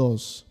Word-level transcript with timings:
2. 0.00 0.46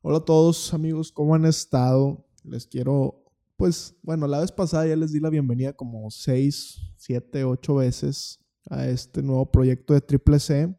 Hola 0.00 0.16
a 0.16 0.24
todos 0.24 0.72
amigos, 0.72 1.12
¿cómo 1.12 1.34
han 1.34 1.44
estado? 1.44 2.26
Les 2.44 2.66
quiero, 2.66 3.22
pues, 3.58 3.94
bueno, 4.02 4.26
la 4.26 4.40
vez 4.40 4.50
pasada 4.50 4.86
ya 4.86 4.96
les 4.96 5.12
di 5.12 5.20
la 5.20 5.28
bienvenida 5.28 5.74
como 5.74 6.10
6, 6.10 6.94
7, 6.96 7.44
8 7.44 7.74
veces 7.74 8.40
a 8.70 8.88
este 8.88 9.22
nuevo 9.22 9.50
proyecto 9.50 9.92
de 9.92 10.00
Triple 10.00 10.40
C. 10.40 10.74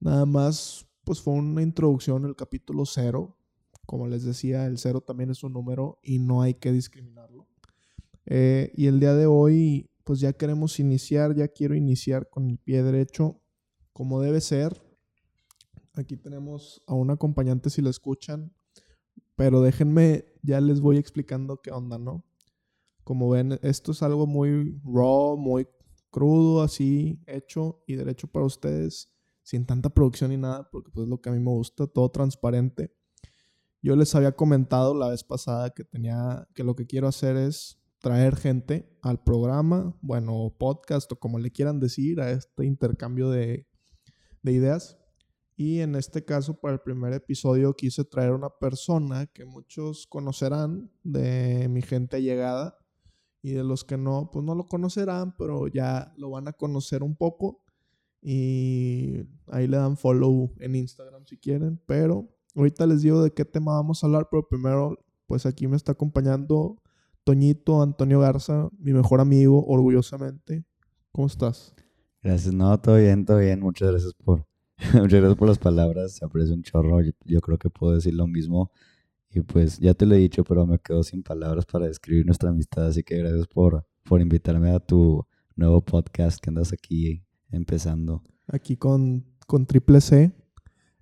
Nada 0.00 0.26
más, 0.26 0.86
pues 1.04 1.18
fue 1.22 1.32
una 1.32 1.62
introducción 1.62 2.26
el 2.26 2.36
capítulo 2.36 2.84
0. 2.84 3.34
Como 3.86 4.06
les 4.06 4.22
decía, 4.22 4.66
el 4.66 4.76
0 4.76 5.00
también 5.00 5.30
es 5.30 5.42
un 5.44 5.54
número 5.54 5.98
y 6.02 6.18
no 6.18 6.42
hay 6.42 6.52
que 6.52 6.72
discriminarlo. 6.72 7.48
Eh, 8.26 8.70
y 8.76 8.84
el 8.84 9.00
día 9.00 9.14
de 9.14 9.24
hoy, 9.24 9.88
pues 10.04 10.20
ya 10.20 10.34
queremos 10.34 10.78
iniciar, 10.78 11.34
ya 11.34 11.48
quiero 11.48 11.74
iniciar 11.74 12.28
con 12.28 12.50
el 12.50 12.58
pie 12.58 12.82
derecho 12.82 13.40
como 13.94 14.20
debe 14.20 14.42
ser. 14.42 14.83
Aquí 15.94 16.16
tenemos 16.16 16.82
a 16.86 16.94
un 16.94 17.10
acompañante 17.10 17.70
si 17.70 17.80
lo 17.80 17.88
escuchan, 17.88 18.52
pero 19.36 19.62
déjenme, 19.62 20.24
ya 20.42 20.60
les 20.60 20.80
voy 20.80 20.96
explicando 20.98 21.60
qué 21.62 21.70
onda, 21.70 21.98
¿no? 21.98 22.24
Como 23.04 23.30
ven, 23.30 23.58
esto 23.62 23.92
es 23.92 24.02
algo 24.02 24.26
muy 24.26 24.80
raw, 24.84 25.36
muy 25.36 25.68
crudo, 26.10 26.62
así, 26.62 27.20
hecho 27.26 27.82
y 27.86 27.94
derecho 27.94 28.26
para 28.26 28.46
ustedes, 28.46 29.12
sin 29.42 29.66
tanta 29.66 29.90
producción 29.90 30.30
ni 30.30 30.36
nada, 30.36 30.68
porque 30.70 30.90
pues 30.90 31.04
es 31.04 31.10
lo 31.10 31.20
que 31.20 31.28
a 31.28 31.32
mí 31.32 31.38
me 31.38 31.50
gusta, 31.50 31.86
todo 31.86 32.08
transparente. 32.10 32.92
Yo 33.82 33.94
les 33.96 34.14
había 34.14 34.32
comentado 34.32 34.94
la 34.94 35.08
vez 35.08 35.22
pasada 35.22 35.70
que 35.70 35.84
tenía, 35.84 36.48
que 36.54 36.64
lo 36.64 36.74
que 36.74 36.86
quiero 36.86 37.06
hacer 37.06 37.36
es 37.36 37.78
traer 37.98 38.36
gente 38.36 38.98
al 39.02 39.22
programa, 39.22 39.96
bueno, 40.02 40.54
podcast 40.58 41.10
o 41.12 41.16
como 41.18 41.38
le 41.38 41.50
quieran 41.50 41.80
decir, 41.80 42.20
a 42.20 42.30
este 42.30 42.64
intercambio 42.64 43.30
de, 43.30 43.66
de 44.42 44.52
ideas. 44.52 44.98
Y 45.56 45.80
en 45.80 45.94
este 45.94 46.24
caso, 46.24 46.58
para 46.58 46.74
el 46.74 46.80
primer 46.80 47.12
episodio, 47.12 47.74
quise 47.74 48.04
traer 48.04 48.32
una 48.32 48.50
persona 48.50 49.26
que 49.26 49.44
muchos 49.44 50.06
conocerán 50.08 50.90
de 51.02 51.68
mi 51.68 51.82
gente 51.82 52.22
llegada. 52.22 52.76
Y 53.40 53.52
de 53.52 53.62
los 53.62 53.84
que 53.84 53.98
no, 53.98 54.30
pues 54.32 54.44
no 54.44 54.54
lo 54.54 54.66
conocerán, 54.66 55.34
pero 55.36 55.68
ya 55.68 56.12
lo 56.16 56.30
van 56.30 56.48
a 56.48 56.54
conocer 56.54 57.02
un 57.02 57.14
poco. 57.14 57.62
Y 58.22 59.20
ahí 59.48 59.68
le 59.68 59.76
dan 59.76 59.98
follow 59.98 60.50
en 60.58 60.74
Instagram 60.74 61.26
si 61.26 61.36
quieren. 61.36 61.80
Pero 61.86 62.34
ahorita 62.56 62.86
les 62.86 63.02
digo 63.02 63.22
de 63.22 63.32
qué 63.32 63.44
tema 63.44 63.74
vamos 63.74 64.02
a 64.02 64.06
hablar. 64.06 64.28
Pero 64.30 64.48
primero, 64.48 64.98
pues 65.26 65.44
aquí 65.44 65.68
me 65.68 65.76
está 65.76 65.92
acompañando 65.92 66.82
Toñito 67.22 67.82
Antonio 67.82 68.20
Garza, 68.20 68.68
mi 68.78 68.92
mejor 68.92 69.20
amigo, 69.20 69.64
orgullosamente. 69.66 70.64
¿Cómo 71.12 71.26
estás? 71.26 71.74
Gracias, 72.22 72.54
no, 72.54 72.80
todo 72.80 72.96
bien, 72.96 73.24
todo 73.24 73.38
bien. 73.38 73.60
Muchas 73.60 73.90
gracias 73.90 74.14
por, 74.14 74.46
muchas 74.94 75.20
gracias 75.20 75.36
por 75.36 75.48
las 75.48 75.58
palabras. 75.58 76.12
Se 76.12 76.24
aprecia 76.24 76.54
un 76.54 76.62
chorro. 76.62 77.00
Yo, 77.24 77.40
creo 77.40 77.58
que 77.58 77.70
puedo 77.70 77.94
decir 77.94 78.14
lo 78.14 78.26
mismo. 78.26 78.70
Y 79.30 79.40
pues 79.40 79.78
ya 79.78 79.94
te 79.94 80.06
lo 80.06 80.14
he 80.14 80.18
dicho, 80.18 80.44
pero 80.44 80.66
me 80.66 80.78
quedo 80.78 81.02
sin 81.02 81.22
palabras 81.22 81.66
para 81.66 81.86
describir 81.86 82.24
nuestra 82.24 82.50
amistad. 82.50 82.86
Así 82.86 83.02
que 83.02 83.18
gracias 83.18 83.46
por, 83.46 83.84
por 84.04 84.20
invitarme 84.20 84.70
a 84.70 84.78
tu 84.78 85.26
nuevo 85.56 85.80
podcast 85.80 86.38
que 86.40 86.50
andas 86.50 86.72
aquí 86.72 87.24
empezando. 87.50 88.22
Aquí 88.46 88.76
con, 88.76 89.24
con 89.46 89.66
Triple 89.66 90.00
C. 90.00 90.32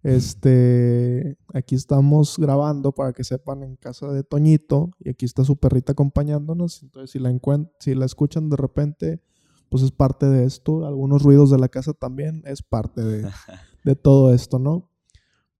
Este, 0.02 1.36
aquí 1.54 1.76
estamos 1.76 2.36
grabando 2.36 2.90
para 2.92 3.12
que 3.12 3.22
sepan 3.22 3.62
en 3.62 3.76
casa 3.76 4.10
de 4.10 4.24
Toñito 4.24 4.90
y 4.98 5.10
aquí 5.10 5.24
está 5.24 5.44
su 5.44 5.56
perrita 5.56 5.92
acompañándonos. 5.92 6.82
Entonces, 6.82 7.10
si 7.10 7.18
la, 7.18 7.32
si 7.78 7.94
la 7.94 8.04
escuchan 8.04 8.48
de 8.48 8.56
repente, 8.56 9.22
pues 9.72 9.82
es 9.82 9.90
parte 9.90 10.26
de 10.26 10.44
esto. 10.44 10.84
Algunos 10.84 11.22
ruidos 11.22 11.50
de 11.50 11.58
la 11.58 11.70
casa 11.70 11.94
también 11.94 12.42
es 12.44 12.62
parte 12.62 13.00
de, 13.84 13.96
todo 13.96 14.34
esto, 14.34 14.58
¿no? 14.58 14.90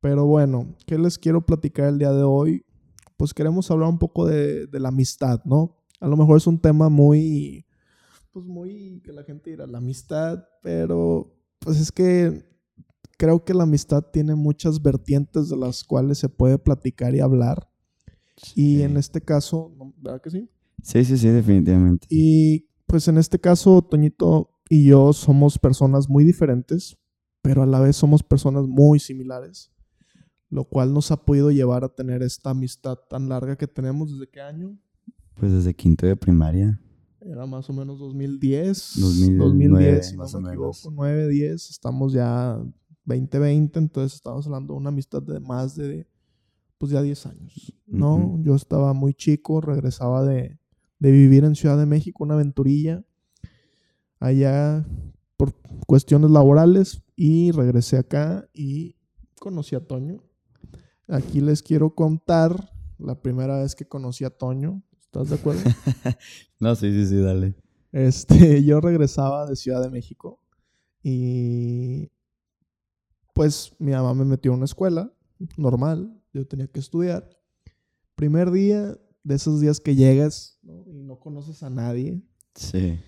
Pero 0.01 0.27
bueno, 0.27 0.77
¿qué 0.87 0.99
les 0.99 1.17
quiero 1.17 1.47
platicar 1.47 1.89
el 1.89 1.99
día 1.99 2.13
de 2.13 2.23
hoy? 2.23 2.63
Pues 3.17 3.33
queremos 3.33 3.71
hablar 3.71 3.89
un 3.89 3.99
poco 3.99 4.27
de, 4.27 4.69
la 4.71 4.91
amistad, 4.91 5.43
¿no? 5.47 5.79
A 5.99 6.09
lo 6.09 6.19
mejor 6.19 6.37
es 6.37 6.47
un 6.47 6.59
tema 6.59 6.91
muy, 6.91 7.65
pues 8.33 8.45
muy, 8.45 9.01
que 9.03 9.13
la 9.13 9.23
gente 9.25 9.49
dirá, 9.49 9.67
la 9.67 9.79
amistad, 9.79 10.45
pero 10.63 11.35
pues 11.61 11.81
es 11.81 11.91
que 11.91 12.45
creo 13.17 13.47
que 13.47 13.55
la 13.55 13.63
amistad 13.63 14.05
tiene 14.13 14.35
muchas 14.35 14.83
vertientes 14.83 15.49
de 15.49 15.57
las 15.57 15.85
cuales 15.85 16.19
se 16.19 16.29
puede 16.29 16.59
platicar 16.59 17.15
y 17.15 17.21
hablar. 17.21 17.67
Y 18.55 18.83
en 18.83 18.99
este 18.99 19.23
caso, 19.23 19.73
¿verdad 19.97 20.21
que 20.21 20.31
sí? 20.31 20.51
Sí, 20.83 21.03
sí, 21.03 21.17
sí, 21.17 21.29
definitivamente. 21.29 22.07
Y 22.11 22.67
pues 22.93 23.09
en 23.09 23.17
este 23.17 23.39
caso, 23.39 23.81
Toñito 23.81 24.51
y 24.69 24.85
yo 24.85 25.15
somos 25.15 25.59
personas 25.59 26.11
muy 26.11 26.25
diferentes, 26.25 26.99
pero 27.41 27.63
a 27.63 27.67
la 27.67 27.81
vez 27.81 27.97
somos 27.97 28.23
personas 28.23 28.67
muy 28.67 29.01
similares, 29.01 29.73
lo 30.51 30.65
cual 30.65 30.93
nos 30.93 31.11
ha 31.11 31.25
podido 31.25 31.51
llevar 31.51 31.85
a 31.85 31.89
tener 31.89 32.23
esta 32.23 32.51
amistad 32.51 32.99
tan 33.09 33.31
larga 33.31 33.57
que 33.57 33.67
tenemos 33.67 34.13
desde 34.13 34.31
qué 34.31 34.43
año? 34.43 34.79
Pues 35.37 35.53
desde 35.53 35.73
quinto 35.73 36.07
de 36.07 36.17
primaria. 36.17 36.79
Era 37.23 37.47
más 37.47 37.71
o 37.71 37.73
menos 37.73 37.99
2010. 37.99 38.93
2010, 39.39 40.09
si 40.11 40.17
no 40.19 40.41
me 40.43 40.51
equivoco, 40.51 40.91
9, 40.91 41.29
10. 41.29 41.71
Estamos 41.71 42.13
ya 42.13 42.63
2020, 43.07 43.79
entonces 43.79 44.17
estamos 44.17 44.45
hablando 44.47 44.75
de 44.75 44.81
una 44.81 44.91
amistad 44.91 45.23
de 45.23 45.41
más 45.41 45.77
de, 45.77 46.07
pues 46.77 46.93
ya 46.93 47.01
10 47.01 47.25
años, 47.25 47.75
¿no? 47.87 48.39
Yo 48.43 48.55
estaba 48.55 48.93
muy 48.93 49.15
chico, 49.15 49.63
regresaba 49.63 50.27
de, 50.27 50.61
de 51.03 51.11
vivir 51.11 51.43
en 51.43 51.57
Ciudad 51.57 51.77
de 51.77 51.85
México, 51.85 52.23
una 52.23 52.35
aventurilla 52.35 53.05
allá 54.21 54.87
por 55.37 55.53
cuestiones 55.89 56.31
laborales 56.31 57.03
y 57.17 57.51
regresé 57.51 57.99
acá 57.99 58.49
y 58.55 58.95
conocí 59.41 59.75
a 59.75 59.81
Toño. 59.81 60.23
Aquí 61.09 61.41
les 61.41 61.61
quiero 61.61 61.97
contar 61.97 62.73
la 63.01 63.21
primera 63.21 63.59
vez 63.59 63.75
que 63.75 63.85
conocí 63.85 64.25
a 64.25 64.31
Toño. 64.31 64.85
¿Estás 65.01 65.31
de 65.31 65.35
acuerdo? 65.35 65.63
no, 66.61 66.77
sí, 66.77 66.93
sí, 66.93 67.07
sí, 67.09 67.17
dale. 67.17 67.57
Este, 67.91 68.63
yo 68.65 68.81
regresaba 68.81 69.47
de 69.47 69.57
Ciudad 69.57 69.83
de 69.83 69.91
México 69.91 70.39
y 71.03 72.13
pues 73.35 73.73
mi 73.81 73.91
mamá 73.91 74.15
me 74.15 74.25
metió 74.25 74.53
a 74.53 74.55
una 74.55 74.67
escuela 74.67 75.13
normal, 75.57 76.23
yo 76.33 76.47
tenía 76.47 76.69
que 76.69 76.79
estudiar. 76.79 77.29
Primer 78.15 78.53
día 78.53 78.97
de 79.25 79.35
esos 79.35 79.61
días 79.61 79.81
que 79.81 79.95
llegas 79.95 80.59
y 80.87 81.03
no 81.03 81.19
conoces 81.19 81.63
a 81.63 81.71
nadie. 81.71 82.23
Sí. 82.55 82.99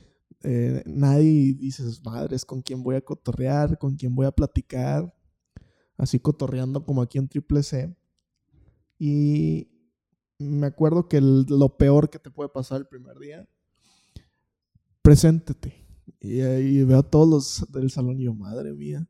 Eh, 0.42 0.82
nadie 0.86 1.54
dices, 1.54 2.02
madres, 2.04 2.44
¿con 2.44 2.62
quién 2.62 2.82
voy 2.82 2.96
a 2.96 3.00
cotorrear? 3.00 3.78
¿Con 3.78 3.96
quién 3.96 4.14
voy 4.14 4.26
a 4.26 4.32
platicar? 4.32 5.14
Así 5.96 6.18
cotorreando 6.18 6.84
como 6.84 7.02
aquí 7.02 7.18
en 7.18 7.28
Triple 7.28 7.62
C. 7.62 7.96
Y 8.98 9.68
me 10.38 10.66
acuerdo 10.66 11.08
que 11.08 11.20
lo 11.20 11.76
peor 11.76 12.10
que 12.10 12.18
te 12.18 12.30
puede 12.30 12.50
pasar 12.50 12.80
el 12.80 12.86
primer 12.86 13.18
día, 13.18 13.48
preséntete. 15.02 15.84
Y 16.20 16.40
ahí 16.40 16.82
veo 16.84 16.98
a 16.98 17.02
todos 17.02 17.28
los 17.28 17.72
del 17.72 17.90
salón 17.90 18.20
y 18.20 18.24
yo, 18.24 18.34
madre 18.34 18.72
mía, 18.72 19.08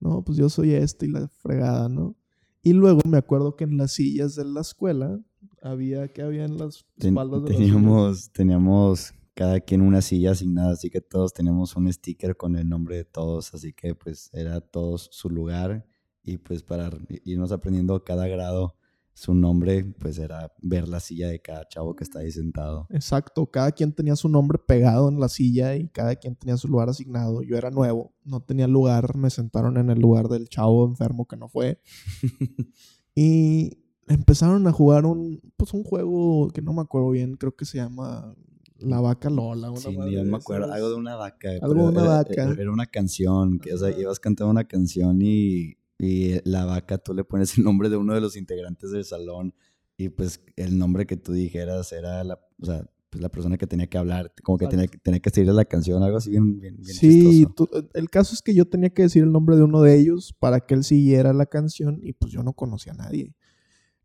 no, 0.00 0.24
pues 0.24 0.38
yo 0.38 0.48
soy 0.48 0.74
este 0.74 1.06
y 1.06 1.10
la 1.10 1.28
fregada, 1.28 1.88
¿no? 1.88 2.16
Y 2.62 2.72
luego 2.72 3.00
me 3.04 3.18
acuerdo 3.18 3.56
que 3.56 3.64
en 3.64 3.76
las 3.76 3.92
sillas 3.92 4.34
de 4.34 4.44
la 4.44 4.60
escuela 4.60 5.20
había 5.62 6.08
que 6.08 6.22
había 6.22 6.44
en 6.44 6.58
las 6.58 6.84
espaldas 6.96 7.44
de 7.44 7.50
teníamos, 7.50 8.30
teníamos 8.32 9.12
cada 9.34 9.60
quien 9.60 9.82
una 9.82 10.02
silla 10.02 10.32
asignada, 10.32 10.72
así 10.72 10.90
que 10.90 11.00
todos 11.00 11.32
teníamos 11.32 11.76
un 11.76 11.92
sticker 11.92 12.36
con 12.36 12.56
el 12.56 12.68
nombre 12.68 12.96
de 12.96 13.04
todos, 13.04 13.54
así 13.54 13.72
que 13.72 13.94
pues 13.94 14.30
era 14.32 14.60
todos 14.60 15.08
su 15.12 15.30
lugar 15.30 15.86
y 16.24 16.38
pues 16.38 16.62
para 16.62 16.90
irnos 17.24 17.52
aprendiendo 17.52 18.02
cada 18.04 18.26
grado 18.26 18.74
su 19.18 19.34
nombre, 19.34 19.84
pues 19.84 20.16
era 20.18 20.52
ver 20.62 20.86
la 20.86 21.00
silla 21.00 21.26
de 21.26 21.40
cada 21.40 21.66
chavo 21.66 21.96
que 21.96 22.04
está 22.04 22.20
ahí 22.20 22.30
sentado. 22.30 22.86
Exacto, 22.90 23.46
cada 23.50 23.72
quien 23.72 23.92
tenía 23.92 24.14
su 24.14 24.28
nombre 24.28 24.58
pegado 24.58 25.08
en 25.08 25.18
la 25.18 25.28
silla 25.28 25.74
y 25.74 25.88
cada 25.88 26.14
quien 26.14 26.36
tenía 26.36 26.56
su 26.56 26.68
lugar 26.68 26.88
asignado. 26.88 27.42
Yo 27.42 27.56
era 27.56 27.72
nuevo, 27.72 28.14
no 28.24 28.40
tenía 28.40 28.68
lugar, 28.68 29.16
me 29.16 29.30
sentaron 29.30 29.76
en 29.76 29.90
el 29.90 29.98
lugar 29.98 30.28
del 30.28 30.48
chavo 30.48 30.86
enfermo 30.86 31.26
que 31.26 31.36
no 31.36 31.48
fue. 31.48 31.80
y 33.16 33.87
empezaron 34.08 34.66
a 34.66 34.72
jugar 34.72 35.06
un, 35.06 35.40
pues 35.56 35.72
un 35.74 35.84
juego 35.84 36.48
que 36.50 36.62
no 36.62 36.72
me 36.72 36.82
acuerdo 36.82 37.10
bien, 37.10 37.36
creo 37.36 37.54
que 37.54 37.64
se 37.64 37.78
llama 37.78 38.34
La 38.78 39.00
Vaca 39.00 39.30
Lola. 39.30 39.70
Una 39.70 39.80
sí, 39.80 39.94
yo 40.10 40.24
me 40.24 40.36
acuerdo, 40.36 40.72
algo 40.72 40.90
de 40.90 40.96
una 40.96 41.16
vaca. 41.16 41.50
Algo 41.60 41.82
de 41.82 41.88
una 41.88 42.04
vaca. 42.04 42.54
Era, 42.58 42.70
una 42.70 42.86
canción, 42.86 43.58
que, 43.58 43.74
o 43.74 43.78
sea, 43.78 43.90
ibas 43.90 44.20
cantando 44.20 44.50
una 44.50 44.64
canción 44.64 45.20
y, 45.22 45.76
y 45.98 46.40
la 46.48 46.64
vaca, 46.64 46.98
tú 46.98 47.14
le 47.14 47.24
pones 47.24 47.56
el 47.58 47.64
nombre 47.64 47.88
de 47.88 47.96
uno 47.96 48.14
de 48.14 48.20
los 48.20 48.36
integrantes 48.36 48.90
del 48.90 49.04
salón 49.04 49.54
y 49.96 50.10
pues 50.10 50.40
el 50.56 50.78
nombre 50.78 51.06
que 51.06 51.16
tú 51.16 51.32
dijeras 51.32 51.92
era 51.92 52.22
la, 52.22 52.40
o 52.60 52.66
sea, 52.66 52.88
pues 53.10 53.22
la 53.22 53.28
persona 53.30 53.56
que 53.56 53.66
tenía 53.66 53.86
que 53.86 53.98
hablar, 53.98 54.32
como 54.42 54.58
que 54.58 54.66
tenía, 54.66 54.86
tenía, 55.02 55.20
que 55.20 55.30
seguir 55.30 55.52
la 55.52 55.64
canción, 55.64 56.02
algo 56.02 56.18
así 56.18 56.30
bien, 56.30 56.60
bien, 56.60 56.76
bien 56.76 56.94
Sí, 56.94 57.46
el 57.94 58.10
caso 58.10 58.34
es 58.34 58.42
que 58.42 58.54
yo 58.54 58.66
tenía 58.66 58.90
que 58.90 59.02
decir 59.02 59.22
el 59.24 59.32
nombre 59.32 59.56
de 59.56 59.62
uno 59.62 59.80
de 59.80 59.98
ellos 59.98 60.34
para 60.38 60.60
que 60.60 60.74
él 60.74 60.84
siguiera 60.84 61.32
la 61.32 61.46
canción 61.46 62.00
y 62.02 62.12
pues 62.12 62.32
yo 62.32 62.42
no 62.42 62.52
conocía 62.52 62.92
a 62.92 62.96
nadie. 62.96 63.34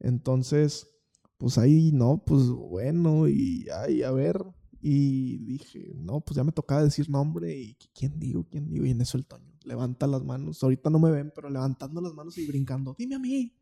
Entonces, 0.03 0.94
pues 1.38 1.57
ahí, 1.57 1.91
no, 1.91 2.23
pues 2.25 2.47
bueno, 2.50 3.27
y 3.27 3.67
ahí, 3.69 4.03
a 4.03 4.11
ver. 4.11 4.44
Y 4.81 5.38
dije, 5.38 5.94
no, 5.95 6.19
pues 6.19 6.35
ya 6.35 6.44
me 6.44 6.51
tocaba 6.51 6.83
decir 6.83 7.09
nombre 7.09 7.57
y 7.57 7.77
¿quién 7.97 8.19
digo? 8.19 8.45
¿Quién 8.51 8.69
digo? 8.69 8.85
Y 8.85 8.91
en 8.91 9.00
eso 9.00 9.17
el 9.17 9.25
Toño. 9.25 9.53
levanta 9.63 10.05
las 10.07 10.23
manos. 10.25 10.61
Ahorita 10.61 10.89
no 10.89 11.00
me 11.00 11.09
ven, 11.09 11.31
pero 11.33 11.50
levantando 11.50 12.01
las 12.01 12.13
manos 12.13 12.38
y 12.38 12.45
brincando. 12.45 12.94
Dime 13.00 13.15
a 13.15 13.19
mí, 13.19 13.53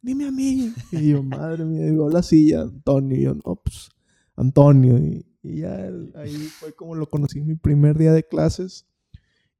dime 0.00 0.28
a 0.28 0.30
mí. 0.30 0.72
Y 0.92 1.08
yo, 1.08 1.24
madre 1.24 1.64
mía, 1.64 1.88
y 1.88 2.12
la 2.12 2.22
silla, 2.22 2.62
Antonio. 2.62 3.18
Y 3.18 3.22
yo, 3.22 3.34
no, 3.34 3.56
pues, 3.56 3.90
Antonio. 4.36 4.96
Y, 4.96 5.26
ya 5.42 5.90
ahí 6.14 6.34
fue 6.34 6.72
como 6.74 6.94
lo 6.94 7.08
conocí 7.08 7.40
mi 7.40 7.56
primer 7.56 7.98
día 7.98 8.12
de 8.12 8.24
clases. 8.24 8.86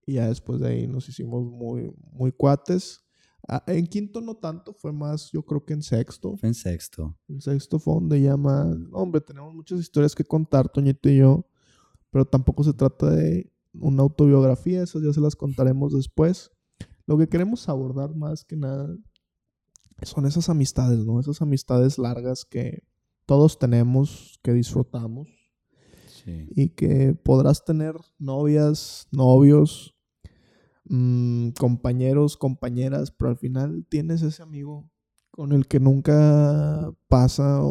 Y 0.06 0.14
ya 0.14 0.28
después 0.28 0.60
de 0.60 0.68
ahí 0.68 0.86
nos 0.86 1.08
hicimos 1.08 1.44
muy, 1.44 1.92
muy 2.12 2.30
cuates. 2.30 3.00
Ah, 3.48 3.62
en 3.66 3.86
quinto 3.86 4.20
no 4.20 4.36
tanto, 4.36 4.72
fue 4.72 4.92
más, 4.92 5.30
yo 5.32 5.42
creo 5.42 5.64
que 5.64 5.72
en 5.72 5.82
sexto. 5.82 6.36
Fue 6.36 6.48
en 6.48 6.54
sexto. 6.54 7.16
En 7.28 7.40
sexto 7.40 7.78
fue 7.78 7.94
donde 7.94 8.20
ya 8.20 8.36
más, 8.36 8.76
hombre, 8.92 9.20
tenemos 9.20 9.54
muchas 9.54 9.80
historias 9.80 10.14
que 10.14 10.24
contar, 10.24 10.68
Toñito 10.68 11.08
y 11.08 11.18
yo, 11.18 11.46
pero 12.10 12.24
tampoco 12.24 12.64
se 12.64 12.72
trata 12.72 13.10
de 13.10 13.52
una 13.72 14.02
autobiografía, 14.02 14.82
esas 14.82 15.02
ya 15.02 15.12
se 15.12 15.20
las 15.20 15.36
contaremos 15.36 15.92
después. 15.92 16.50
Lo 17.06 17.18
que 17.18 17.28
queremos 17.28 17.68
abordar 17.68 18.14
más 18.14 18.44
que 18.44 18.56
nada 18.56 18.96
son 20.02 20.26
esas 20.26 20.48
amistades, 20.48 21.04
¿no? 21.04 21.20
Esas 21.20 21.42
amistades 21.42 21.98
largas 21.98 22.44
que 22.44 22.84
todos 23.26 23.58
tenemos, 23.58 24.38
que 24.42 24.52
disfrutamos. 24.52 25.28
Sí. 26.24 26.48
Y 26.54 26.70
que 26.70 27.14
podrás 27.14 27.64
tener 27.64 27.94
novias, 28.18 29.08
novios, 29.10 29.94
Mm, 30.92 31.50
compañeros, 31.50 32.36
compañeras, 32.36 33.12
pero 33.12 33.30
al 33.30 33.36
final 33.36 33.86
tienes 33.88 34.22
ese 34.22 34.42
amigo 34.42 34.90
con 35.30 35.52
el 35.52 35.68
que 35.68 35.78
nunca 35.78 36.92
pasa. 37.06 37.62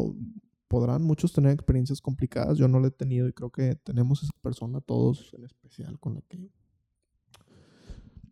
podrán 0.69 1.03
muchos 1.03 1.33
tener 1.33 1.51
experiencias 1.51 1.99
complicadas, 1.99 2.57
yo 2.57 2.67
no 2.69 2.79
lo 2.79 2.87
he 2.87 2.91
tenido 2.91 3.27
y 3.27 3.33
creo 3.33 3.49
que 3.49 3.75
tenemos 3.75 4.23
esa 4.23 4.31
persona 4.41 4.79
todos 4.79 5.33
en 5.33 5.43
especial 5.43 5.99
con 5.99 6.13
la 6.13 6.21
que 6.21 6.49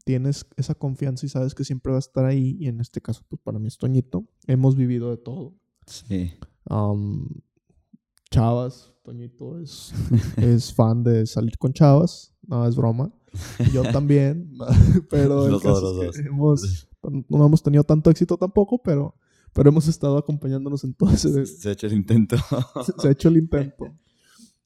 tienes 0.05 0.45
esa 0.55 0.73
confianza 0.73 1.25
y 1.25 1.29
sabes 1.29 1.53
que 1.53 1.65
siempre 1.65 1.91
va 1.91 1.97
a 1.97 1.99
estar 1.99 2.23
ahí. 2.23 2.55
Y 2.61 2.69
en 2.69 2.79
este 2.79 3.01
caso, 3.01 3.23
pues 3.27 3.41
para 3.41 3.59
mí 3.59 3.67
es 3.67 3.77
Toñito. 3.77 4.25
Hemos 4.45 4.77
vivido 4.77 5.09
de 5.09 5.17
todo. 5.17 5.53
Sí. 5.85 6.31
chavas, 8.31 8.93
Toñito 9.03 9.59
es, 9.59 9.91
es 10.37 10.73
fan 10.73 11.03
de 11.03 11.25
salir 11.25 11.57
con 11.57 11.73
chavas. 11.73 12.33
No, 12.47 12.65
es 12.65 12.77
broma. 12.77 13.11
Yo 13.71 13.83
también, 13.91 14.51
pero 15.09 15.47
los 15.47 15.63
dos, 15.63 16.17
Hemos, 16.17 16.87
no 17.29 17.45
hemos 17.45 17.61
tenido 17.61 17.83
tanto 17.83 18.09
éxito 18.09 18.37
tampoco, 18.37 18.81
pero, 18.81 19.15
pero 19.53 19.69
hemos 19.69 19.87
estado 19.87 20.17
acompañándonos 20.17 20.83
en 20.83 20.93
todo 20.93 21.11
ese... 21.11 21.45
Se 21.45 21.69
ha 21.69 21.71
hecho 21.73 21.87
el 21.87 21.93
intento. 21.93 22.37
se 23.01 23.07
ha 23.07 23.11
hecho 23.11 23.29
el 23.29 23.37
intento. 23.37 23.93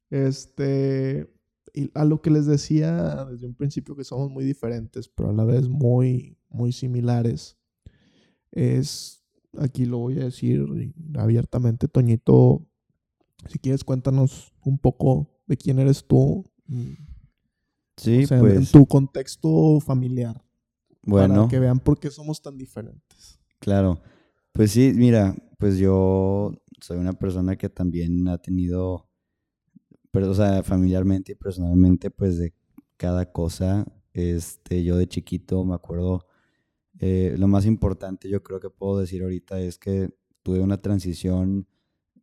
Este, 0.10 1.30
y 1.74 1.90
a 1.94 2.06
lo 2.06 2.22
que 2.22 2.30
les 2.30 2.46
decía 2.46 3.26
desde 3.26 3.48
un 3.48 3.56
principio 3.56 3.96
que 3.96 4.04
somos 4.04 4.30
muy 4.30 4.44
diferentes, 4.44 5.08
pero 5.08 5.30
a 5.30 5.34
la 5.34 5.46
vez 5.46 5.70
muy, 5.70 6.38
muy 6.50 6.72
similares, 6.72 7.58
es, 8.52 9.24
aquí 9.58 9.86
lo 9.86 10.00
voy 10.00 10.20
a 10.20 10.26
decir 10.26 10.66
abiertamente, 11.16 11.88
Toñito, 11.88 12.68
si 13.48 13.60
quieres 13.60 13.84
cuéntanos 13.84 14.54
un 14.64 14.78
poco 14.78 15.30
de 15.48 15.58
quién 15.58 15.80
eres 15.80 16.06
tú, 16.06 16.46
Sí, 18.02 18.26
En 18.30 18.40
pues 18.40 18.72
tu 18.72 18.86
contexto 18.88 19.80
familiar. 19.80 20.44
Bueno. 21.04 21.36
Para 21.36 21.48
que 21.48 21.60
vean 21.60 21.80
por 21.80 22.00
qué 22.00 22.10
somos 22.10 22.42
tan 22.42 22.58
diferentes. 22.58 23.40
Claro. 23.60 24.02
Pues 24.52 24.72
sí, 24.72 24.92
mira, 24.96 25.36
pues 25.60 25.78
yo 25.78 26.52
soy 26.80 26.98
una 26.98 27.14
persona 27.14 27.56
que 27.56 27.70
también 27.70 28.28
ha 28.28 28.40
tenido, 28.40 29.08
pero, 30.10 30.32
o 30.32 30.34
sea, 30.34 30.64
familiarmente 30.64 31.34
y 31.34 31.36
personalmente, 31.36 32.10
pues 32.10 32.38
de 32.38 32.54
cada 32.98 33.32
cosa. 33.32 33.86
Este, 34.14 34.84
yo 34.84 34.98
de 34.98 35.08
chiquito 35.08 35.64
me 35.64 35.76
acuerdo, 35.76 36.26
eh, 37.00 37.36
lo 37.38 37.48
más 37.48 37.66
importante 37.66 38.28
yo 38.30 38.44
creo 38.44 38.60
que 38.60 38.70
puedo 38.70 39.00
decir 39.00 39.24
ahorita 39.24 39.60
es 39.60 39.78
que 39.78 40.10
tuve 40.44 40.60
una 40.60 40.82
transición 40.82 41.68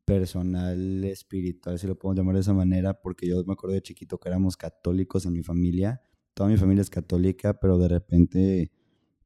personal, 0.09 1.05
espiritual, 1.05 1.79
si 1.79 1.87
lo 1.87 1.99
podemos 1.99 2.17
llamar 2.17 2.35
de 2.37 2.41
esa 2.41 2.55
manera, 2.55 2.99
porque 2.99 3.29
yo 3.29 3.45
me 3.45 3.53
acuerdo 3.53 3.75
de 3.75 3.83
chiquito 3.83 4.19
que 4.19 4.31
éramos 4.31 4.57
católicos 4.57 5.27
en 5.27 5.35
mi 5.35 5.43
familia. 5.43 6.01
Toda 6.33 6.49
mi 6.49 6.57
familia 6.57 6.81
es 6.81 6.89
católica, 6.89 7.61
pero 7.61 7.77
de 7.77 7.89
repente, 7.89 8.73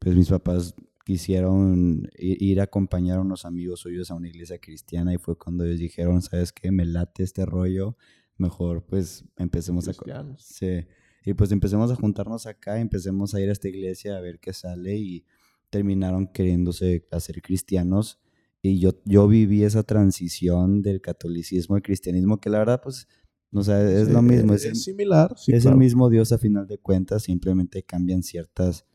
pues 0.00 0.17
mis 0.17 0.29
papás 0.29 0.75
quisieron 1.05 2.11
ir, 2.19 2.58
a 2.58 2.64
acompañar 2.64 3.19
a 3.19 3.20
unos 3.20 3.44
amigos 3.44 3.79
suyos 3.79 4.11
a 4.11 4.14
una 4.14 4.26
iglesia 4.26 4.58
cristiana 4.58 5.14
y 5.14 5.19
fue 5.19 5.38
cuando 5.38 5.64
ellos 5.64 5.79
dijeron, 5.79 6.20
¿sabes 6.20 6.52
qué? 6.52 6.73
Me 6.73 6.84
late 6.84 7.23
este 7.23 7.46
rollo, 7.46 7.96
mejor 8.37 8.84
pues 8.84 9.25
empecemos 9.37 9.87
a... 9.87 9.93
Sí. 10.38 10.84
Y 11.25 11.34
pues 11.34 11.52
empecemos 11.52 11.93
a 11.93 11.94
juntarnos 11.94 12.46
acá, 12.46 12.81
empecemos 12.81 13.37
a 13.37 13.40
ir 13.40 13.50
a 13.50 13.52
esta 13.52 13.69
iglesia 13.69 14.17
a 14.17 14.20
ver 14.20 14.40
qué 14.40 14.52
sale 14.52 14.96
y 14.96 15.25
terminaron 15.70 16.26
queriéndose 16.26 17.06
hacer 17.12 17.40
cristianos 17.40 18.19
y 18.62 18.79
yo, 18.79 18.93
yo 19.05 19.26
viví 19.26 19.64
esa 19.64 19.82
transición 19.82 20.82
del 20.82 21.00
catolicismo 21.00 21.75
al 21.75 21.82
cristianismo, 21.82 22.41
que 22.41 22.49
la 22.49 22.59
verdad, 22.59 22.81
pues, 22.81 23.09
no 23.50 23.64
sé, 23.64 24.00
es 24.00 24.09
lo 24.09 24.23
mismo. 24.23 24.55
Es, 24.55 24.82
similar. 24.82 25.35
es 25.49 25.67
el 25.67 25.76
mismo 25.76 26.09
Dios 26.09 26.31
a 26.31 26.38
final 26.38 26.69
de 26.69 26.79
cuentas, 26.79 27.25
simplemente 27.25 27.82
cambian 27.82 28.23
ciertas, 28.23 28.87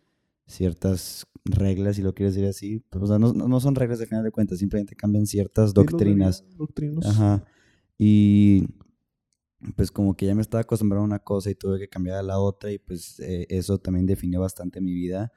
ciertas 0.46 1.28
reglas, 1.44 1.98
si 1.98 2.02
lo 2.02 2.16
quieres 2.16 2.34
decir 2.34 2.48
así. 2.48 2.80
Pues, 2.90 3.04
o 3.04 3.08
sea, 3.08 3.20
no, 3.20 3.34
no, 3.34 3.60
son 3.60 3.76
reglas 3.76 4.00
de 4.00 4.06
final 4.06 4.24
de 4.24 4.32
cuentas, 4.32 4.60
simplemente 4.60 4.96
cambian 4.96 5.28
ciertas 5.28 5.74
doctrinas. 5.74 6.46
Doctrinas. 6.56 7.06
Ajá. 7.06 7.44
Y 7.98 8.68
pues 9.76 9.92
como 9.92 10.16
que 10.16 10.28
ya 10.28 10.36
me 10.36 10.42
estaba 10.42 10.62
acostumbrando 10.62 11.02
a 11.02 11.06
una 11.08 11.20
cosa 11.20 11.50
y 11.50 11.56
tuve 11.56 11.80
que 11.80 11.90
cambiar 11.90 12.18
a 12.18 12.24
la 12.24 12.40
otra 12.40 12.72
y 12.72 12.78
pues 12.78 13.20
eh, 13.20 13.48
eso 13.50 13.80
también 13.80 14.06
definió 14.06 14.40
bastante 14.40 14.80
mi 14.82 14.94
vida 14.94 15.34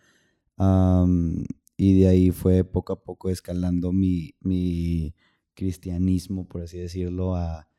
y 1.82 1.98
de 1.98 2.08
ahí 2.08 2.30
fue 2.30 2.62
poco 2.62 2.92
a 2.92 3.02
poco 3.02 3.30
escalando 3.30 3.90
mi, 3.90 4.34
mi 4.40 5.14
cristianismo, 5.54 6.46
por 6.46 6.60
así 6.60 6.76
decirlo, 6.76 7.34
a, 7.34 7.70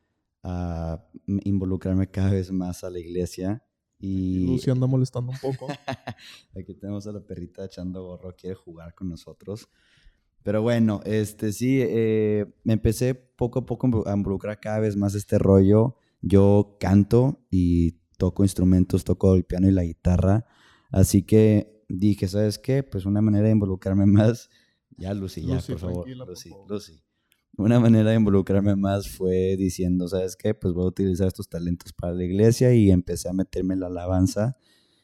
a 0.42 1.06
involucrarme 1.44 2.10
cada 2.10 2.32
vez 2.32 2.50
más 2.50 2.82
a 2.82 2.90
la 2.90 2.98
iglesia. 2.98 3.64
Y 4.00 4.44
Lucy 4.44 4.72
anda 4.72 4.88
molestando 4.88 5.30
un 5.30 5.38
poco. 5.38 5.68
Aquí 6.58 6.74
tenemos 6.74 7.06
a 7.06 7.12
la 7.12 7.20
perrita 7.24 7.64
echando 7.64 8.02
gorro, 8.02 8.34
quiere 8.34 8.56
jugar 8.56 8.92
con 8.92 9.08
nosotros. 9.08 9.68
Pero 10.42 10.62
bueno, 10.62 11.00
este 11.04 11.52
sí, 11.52 11.78
eh, 11.80 12.52
me 12.64 12.72
empecé 12.72 13.14
poco 13.14 13.60
a 13.60 13.66
poco 13.66 14.02
a 14.04 14.16
involucrar 14.16 14.58
cada 14.58 14.80
vez 14.80 14.96
más 14.96 15.14
este 15.14 15.38
rollo. 15.38 15.94
Yo 16.22 16.76
canto 16.80 17.46
y 17.52 18.00
toco 18.18 18.42
instrumentos, 18.42 19.04
toco 19.04 19.36
el 19.36 19.44
piano 19.44 19.68
y 19.68 19.70
la 19.70 19.84
guitarra. 19.84 20.44
Así 20.90 21.22
que 21.22 21.71
dije, 21.88 22.28
¿sabes 22.28 22.58
qué? 22.58 22.82
Pues 22.82 23.06
una 23.06 23.20
manera 23.20 23.46
de 23.46 23.52
involucrarme 23.52 24.06
más, 24.06 24.50
ya 24.96 25.14
Lucy, 25.14 25.42
ya, 25.46 25.60
por 25.60 25.78
favor, 25.78 26.08
Lucy, 26.08 26.50
Lucy. 26.68 27.02
Una 27.56 27.78
manera 27.78 28.10
de 28.10 28.16
involucrarme 28.16 28.76
más 28.76 29.10
fue 29.10 29.56
diciendo, 29.58 30.08
¿sabes 30.08 30.36
qué? 30.36 30.54
Pues 30.54 30.72
voy 30.72 30.84
a 30.84 30.88
utilizar 30.88 31.28
estos 31.28 31.50
talentos 31.50 31.92
para 31.92 32.14
la 32.14 32.24
iglesia 32.24 32.72
y 32.72 32.90
empecé 32.90 33.28
a 33.28 33.34
meterme 33.34 33.74
en 33.74 33.80
la 33.80 33.88
alabanza. 33.88 34.56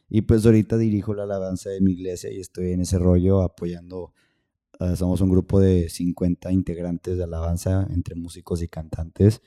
Y 0.08 0.22
pues 0.22 0.46
ahorita 0.46 0.78
dirijo 0.78 1.12
la 1.12 1.24
alabanza 1.24 1.68
de 1.68 1.82
mi 1.82 1.92
iglesia 1.92 2.32
y 2.32 2.40
estoy 2.40 2.72
en 2.72 2.80
ese 2.80 2.98
rollo 2.98 3.42
apoyando. 3.42 4.14
Ah, 4.80 4.96
somos 4.96 5.20
un 5.20 5.28
grupo 5.28 5.60
de 5.60 5.90
50 5.90 6.50
integrantes 6.50 7.18
de 7.18 7.24
alabanza 7.24 7.86
entre 7.90 8.14
músicos 8.14 8.62
y 8.62 8.68
cantantes. 8.68 9.42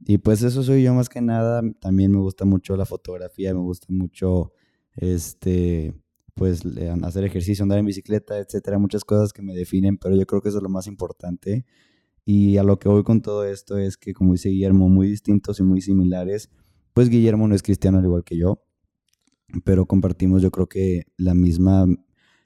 Y 0.00 0.16
pues 0.16 0.42
eso 0.42 0.62
soy 0.62 0.84
yo 0.84 0.94
más 0.94 1.10
que 1.10 1.20
nada. 1.20 1.62
También 1.80 2.12
me 2.12 2.18
gusta 2.18 2.46
mucho 2.46 2.76
la 2.76 2.86
fotografía, 2.86 3.52
me 3.52 3.60
gusta 3.60 3.88
mucho 3.90 4.52
este 4.96 5.94
pues 6.34 6.62
hacer 7.02 7.24
ejercicio, 7.24 7.62
andar 7.62 7.78
en 7.78 7.86
bicicleta, 7.86 8.38
etcétera, 8.38 8.78
muchas 8.78 9.04
cosas 9.04 9.32
que 9.32 9.42
me 9.42 9.54
definen, 9.54 9.98
pero 9.98 10.16
yo 10.16 10.26
creo 10.26 10.40
que 10.40 10.48
eso 10.48 10.58
es 10.58 10.62
lo 10.62 10.70
más 10.70 10.86
importante. 10.86 11.64
Y 12.24 12.56
a 12.56 12.62
lo 12.62 12.78
que 12.78 12.88
voy 12.88 13.02
con 13.02 13.20
todo 13.20 13.44
esto 13.44 13.78
es 13.78 13.96
que, 13.96 14.14
como 14.14 14.32
dice 14.32 14.48
Guillermo, 14.48 14.88
muy 14.88 15.08
distintos 15.08 15.58
y 15.60 15.62
muy 15.62 15.80
similares, 15.80 16.50
pues 16.94 17.08
Guillermo 17.08 17.48
no 17.48 17.54
es 17.54 17.62
cristiano 17.62 17.98
al 17.98 18.04
igual 18.04 18.24
que 18.24 18.36
yo, 18.36 18.62
pero 19.64 19.86
compartimos 19.86 20.42
yo 20.42 20.50
creo 20.50 20.68
que 20.68 21.04
la 21.16 21.34
misma, 21.34 21.86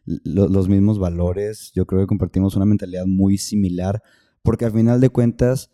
los 0.05 0.69
mismos 0.69 0.99
valores, 0.99 1.73
yo 1.75 1.87
creo 1.87 2.01
que 2.01 2.07
compartimos 2.07 2.57
una 2.57 2.65
mentalidad 2.65 3.07
muy 3.07 3.39
similar, 3.39 4.03
porque 4.43 4.65
al 4.65 4.73
final 4.73 5.01
de 5.01 5.11
cuentas, 5.11 5.71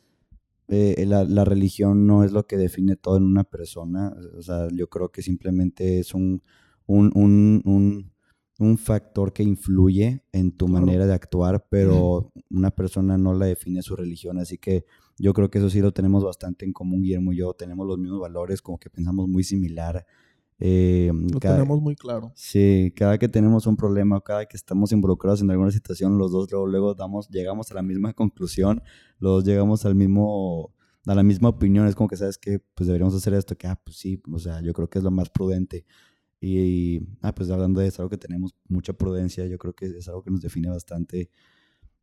eh, 0.69 1.05
la, 1.07 1.25
la, 1.25 1.45
religión 1.45 2.07
no 2.07 2.25
es 2.25 2.33
lo 2.33 2.47
que 2.47 2.57
define 2.57 2.97
todo 2.97 3.19
en 3.19 3.25
una 3.25 3.45
persona, 3.45 4.15
o 4.37 4.43
sea, 4.43 4.69
yo 4.75 4.89
creo 4.89 5.11
que 5.11 5.23
simplemente 5.23 5.99
es 5.99 6.15
un, 6.15 6.43
un, 6.87 8.13
un, 8.59 8.79
factor 8.79 9.33
que 9.33 9.43
influye 9.43 10.23
en 10.31 10.57
tu 10.57 10.69
manera 10.69 11.05
de 11.05 11.13
actuar, 11.15 11.67
pero 11.69 12.31
una 12.49 12.71
persona 12.71 13.19
no 13.19 13.35
la 13.35 13.47
define 13.47 13.83
su 13.83 13.97
religión, 13.97 14.39
así 14.39 14.57
que 14.57 14.85
yo 15.19 15.33
creo 15.33 15.51
que 15.51 15.59
eso 15.59 15.69
sí 15.69 15.81
lo 15.81 15.93
tenemos 15.93 16.25
bastante 16.25 16.65
en 16.65 16.73
común, 16.73 17.03
Guillermo 17.03 17.33
y 17.33 17.39
yo, 17.39 17.55
tenemos 17.55 17.87
los 17.87 17.99
mismos 17.99 18.21
valores, 18.21 18.63
como 18.63 18.79
que 18.79 18.91
pensamos 18.91 19.29
muy 19.29 19.43
similar. 19.45 20.07
Eh, 20.65 21.11
lo 21.13 21.41
tenemos 21.41 21.81
muy 21.81 21.97
claro. 21.97 22.33
Sí, 22.37 22.93
cada 22.95 23.19
que 23.19 23.29
tenemos 23.29 23.67
un 23.67 23.77
problema, 23.77 24.21
cada 24.21 24.47
que 24.47 24.57
estamos 24.57 24.93
involucrados 24.93 25.43
en 25.43 25.51
alguna 25.51 25.73
situación, 25.73 26.19
los 26.19 26.31
dos 26.31 26.51
luego, 26.53 26.69
luego 26.69 26.95
damos, 26.95 27.29
llegamos 27.31 27.73
a 27.73 27.75
la 27.75 27.83
misma 27.83 28.13
conclusión, 28.13 28.81
los 29.19 29.33
dos 29.33 29.45
llegamos 29.45 29.85
al 29.87 29.97
mismo, 29.97 30.73
a 31.07 31.15
la 31.17 31.25
misma 31.25 31.49
opinión, 31.49 31.89
es 31.89 31.97
como 31.97 32.09
que 32.09 32.17
sabes 32.17 32.39
que 32.39 32.61
pues 32.75 32.87
deberíamos 32.87 33.13
hacer 33.15 33.35
esto, 33.35 33.57
que 33.57 33.67
ah, 33.67 33.81
pues 33.85 33.97
sí, 33.97 34.23
o 34.33 34.39
sea, 34.39 34.61
yo 34.61 34.73
creo 34.73 34.89
que 34.89 34.99
es 34.99 35.05
lo 35.05 35.11
más 35.11 35.31
prudente. 35.31 35.85
Y, 36.45 37.07
ah, 37.21 37.33
pues 37.33 37.49
hablando 37.51 37.81
de 37.81 37.87
eso, 37.87 38.03
algo 38.03 38.11
que 38.11 38.19
tenemos 38.19 38.53
mucha 38.69 38.93
prudencia, 38.93 39.47
yo 39.47 39.59
creo 39.59 39.75
que 39.75 39.87
es 39.87 40.09
algo 40.09 40.25
que 40.25 40.33
nos 40.33 40.41
define 40.41 40.69
bastante. 40.69 41.31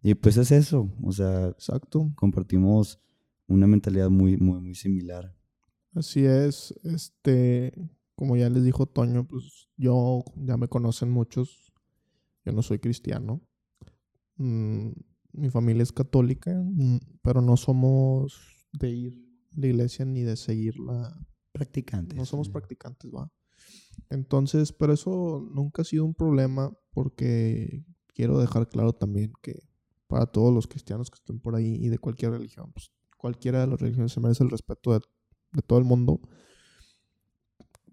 Y 0.01 0.13
pues 0.15 0.37
es 0.37 0.51
eso, 0.51 0.89
o 1.03 1.11
sea, 1.11 1.49
Exacto. 1.49 2.09
compartimos 2.15 3.01
una 3.47 3.67
mentalidad 3.67 4.09
muy, 4.09 4.37
muy, 4.37 4.61
muy 4.61 4.75
similar. 4.75 5.35
Así 5.93 6.23
es, 6.23 6.73
este, 6.83 7.73
como 8.15 8.37
ya 8.37 8.49
les 8.49 8.63
dijo 8.63 8.85
Toño, 8.85 9.27
pues 9.27 9.67
yo, 9.75 10.23
ya 10.37 10.55
me 10.55 10.69
conocen 10.69 11.11
muchos, 11.11 11.73
yo 12.45 12.53
no 12.53 12.61
soy 12.61 12.79
cristiano, 12.79 13.41
Mm, 14.41 14.91
mi 15.33 15.49
familia 15.49 15.83
es 15.83 15.91
católica, 15.91 16.53
mm, 16.63 16.97
pero 17.21 17.41
no 17.41 17.57
somos 17.57 18.69
de 18.71 18.89
ir 18.89 19.13
a 19.51 19.59
la 19.59 19.67
iglesia 19.67 20.05
ni 20.05 20.21
de 20.23 20.37
seguirla, 20.37 21.13
Practicantes. 21.51 22.17
no 22.17 22.23
somos 22.23 22.47
practicantes, 22.47 23.11
va. 23.13 23.29
Entonces, 24.09 24.71
pero 24.73 24.93
eso 24.93 25.47
nunca 25.53 25.81
ha 25.81 25.85
sido 25.85 26.05
un 26.05 26.13
problema 26.15 26.71
porque 26.91 27.83
quiero 28.07 28.39
dejar 28.39 28.67
claro 28.67 28.93
también 28.93 29.33
que 29.41 29.59
para 30.07 30.25
todos 30.25 30.53
los 30.53 30.67
cristianos 30.67 31.09
que 31.11 31.15
estén 31.15 31.39
por 31.39 31.55
ahí 31.55 31.75
y 31.75 31.89
de 31.89 31.99
cualquier 31.99 32.31
religión, 32.31 32.71
pues 32.73 32.91
cualquiera 33.17 33.61
de 33.61 33.67
las 33.67 33.79
religiones 33.79 34.11
se 34.11 34.19
merece 34.19 34.43
el 34.43 34.49
respeto 34.49 34.93
de, 34.93 35.01
de 35.51 35.61
todo 35.61 35.77
el 35.79 35.85
mundo. 35.85 36.19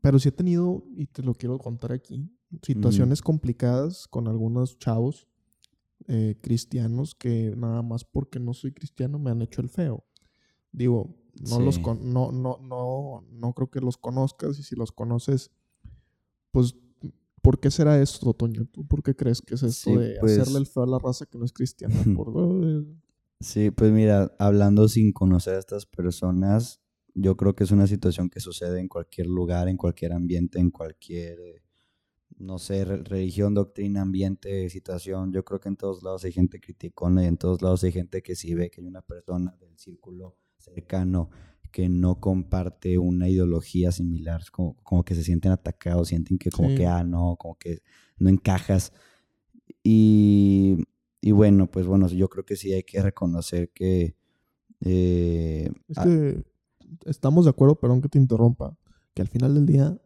Pero 0.00 0.18
sí 0.18 0.28
he 0.28 0.32
tenido, 0.32 0.84
y 0.96 1.06
te 1.06 1.22
lo 1.22 1.34
quiero 1.34 1.58
contar 1.58 1.92
aquí, 1.92 2.30
situaciones 2.62 3.22
complicadas 3.22 4.06
con 4.06 4.28
algunos 4.28 4.78
chavos 4.78 5.26
eh, 6.08 6.38
cristianos 6.42 7.14
que 7.14 7.54
nada 7.56 7.82
más 7.82 8.04
porque 8.04 8.38
no 8.38 8.54
soy 8.54 8.72
cristiano 8.72 9.18
me 9.18 9.30
han 9.30 9.42
hecho 9.42 9.60
el 9.60 9.68
feo. 9.68 10.04
Digo, 10.70 11.16
no 11.50 11.58
los 11.60 11.76
Sí. 11.76 11.82
con- 11.82 12.12
no, 12.12 12.30
no, 12.30 12.58
no, 12.62 13.24
no 13.30 13.52
creo 13.54 13.70
que 13.70 13.80
los 13.80 13.96
conozcas 13.96 14.58
y 14.58 14.62
si 14.62 14.76
los 14.76 14.92
conoces, 14.92 15.50
pues, 16.56 16.74
¿por 17.42 17.60
qué 17.60 17.70
será 17.70 18.00
esto, 18.00 18.32
Toño? 18.32 18.64
¿Tú 18.72 18.86
por 18.86 19.02
qué 19.02 19.14
crees 19.14 19.42
que 19.42 19.54
es 19.56 19.62
esto 19.62 19.90
Sí, 19.90 19.96
de 19.96 20.16
pues- 20.20 20.38
hacerle 20.38 20.58
el 20.60 20.66
feo 20.66 20.84
a 20.84 20.86
la 20.86 20.98
raza 20.98 21.26
que 21.26 21.36
no 21.36 21.44
es 21.44 21.52
cristiana? 21.52 21.94
Por, 22.16 22.32
eh, 22.64 22.84
Sí, 23.40 23.70
pues 23.70 23.92
mira, 23.92 24.34
hablando 24.38 24.88
sin 24.88 25.12
conocer 25.12 25.56
a 25.56 25.58
estas 25.58 25.84
personas, 25.84 26.80
yo 27.14 27.36
creo 27.36 27.54
que 27.54 27.64
es 27.64 27.70
una 27.70 27.86
situación 27.86 28.30
que 28.30 28.40
sucede 28.40 28.80
en 28.80 28.88
cualquier 28.88 29.26
lugar, 29.26 29.68
en 29.68 29.76
cualquier 29.76 30.14
ambiente, 30.14 30.58
en 30.58 30.70
cualquier, 30.70 31.38
eh, 31.40 31.62
no 32.38 32.58
sé, 32.58 32.86
re- 32.86 33.02
religión, 33.04 33.52
doctrina, 33.52 34.00
ambiente, 34.00 34.70
situación. 34.70 35.30
Yo 35.32 35.44
creo 35.44 35.60
que 35.60 35.68
en 35.68 35.76
todos 35.76 36.02
lados 36.02 36.24
hay 36.24 36.32
gente 36.32 36.58
criticona 36.60 37.22
y 37.24 37.26
en 37.26 37.36
todos 37.36 37.60
lados 37.60 37.84
hay 37.84 37.92
gente 37.92 38.22
que 38.22 38.34
si 38.34 38.54
ve 38.54 38.70
que 38.70 38.80
hay 38.80 38.86
una 38.86 39.02
persona 39.02 39.54
del 39.60 39.76
círculo 39.78 40.38
cercano 40.56 41.28
que 41.76 41.90
no 41.90 42.20
comparte 42.20 42.96
una 42.96 43.28
ideología 43.28 43.92
similar, 43.92 44.40
como, 44.50 44.76
como 44.82 45.04
que 45.04 45.14
se 45.14 45.22
sienten 45.22 45.52
atacados, 45.52 46.08
sienten 46.08 46.38
que 46.38 46.50
como 46.50 46.70
Sí. 46.70 46.76
que, 46.76 46.86
ah, 46.86 47.04
no, 47.04 47.36
como 47.38 47.58
que 47.58 47.82
no 48.18 48.30
encajas. 48.30 48.94
Y, 49.82 50.78
y 51.20 51.32
bueno, 51.32 51.70
pues 51.70 51.86
bueno, 51.86 52.08
yo 52.08 52.30
creo 52.30 52.46
que 52.46 52.56
sí 52.56 52.72
hay 52.72 52.82
que 52.82 53.02
reconocer 53.02 53.70
que... 53.74 54.16
eh, 54.80 55.70
es 55.88 55.98
que 55.98 56.44
estamos 57.04 57.44
de 57.44 57.50
acuerdo, 57.50 57.74
perdón 57.78 58.00
que 58.00 58.08
te 58.08 58.18
interrumpa, 58.18 58.74
que 59.12 59.20
al 59.20 59.28
final 59.28 59.52
del 59.54 59.66
día 59.66 59.98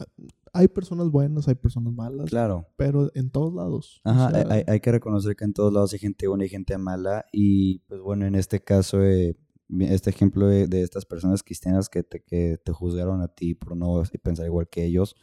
ah, 0.00 0.06
hay 0.52 0.66
personas 0.66 1.08
buenas, 1.10 1.46
hay 1.46 1.54
personas 1.54 1.92
malas, 1.92 2.30
claro. 2.30 2.66
pero 2.76 3.12
en 3.14 3.30
todos 3.30 3.54
lados. 3.54 4.00
o 4.04 4.10
Ajá, 4.10 4.30
sea, 4.30 4.46
hay, 4.50 4.64
hay- 4.66 4.80
que 4.80 4.90
reconocer 4.90 5.36
que 5.36 5.44
en 5.44 5.52
todos 5.52 5.72
lados 5.72 5.92
hay 5.92 6.00
gente 6.00 6.26
buena 6.26 6.46
y 6.46 6.48
gente 6.48 6.76
mala. 6.78 7.26
Y 7.32 7.78
pues 7.86 8.00
bueno, 8.00 8.26
en 8.26 8.34
este 8.34 8.58
caso, 8.60 9.04
eh, 9.04 9.36
este 9.80 10.10
ejemplo 10.10 10.46
de, 10.46 10.68
de 10.68 10.82
estas 10.82 11.04
personas 11.04 11.42
cristianas 11.42 11.88
que 11.88 12.02
te, 12.02 12.20
que 12.20 12.58
te, 12.62 12.72
juzgaron 12.72 13.20
a 13.20 13.28
ti 13.28 13.54
por 13.54 13.76
no 13.76 14.02
pensar 14.22 14.46
igual 14.46 14.68
que 14.68 14.84
ellos, 14.84 15.16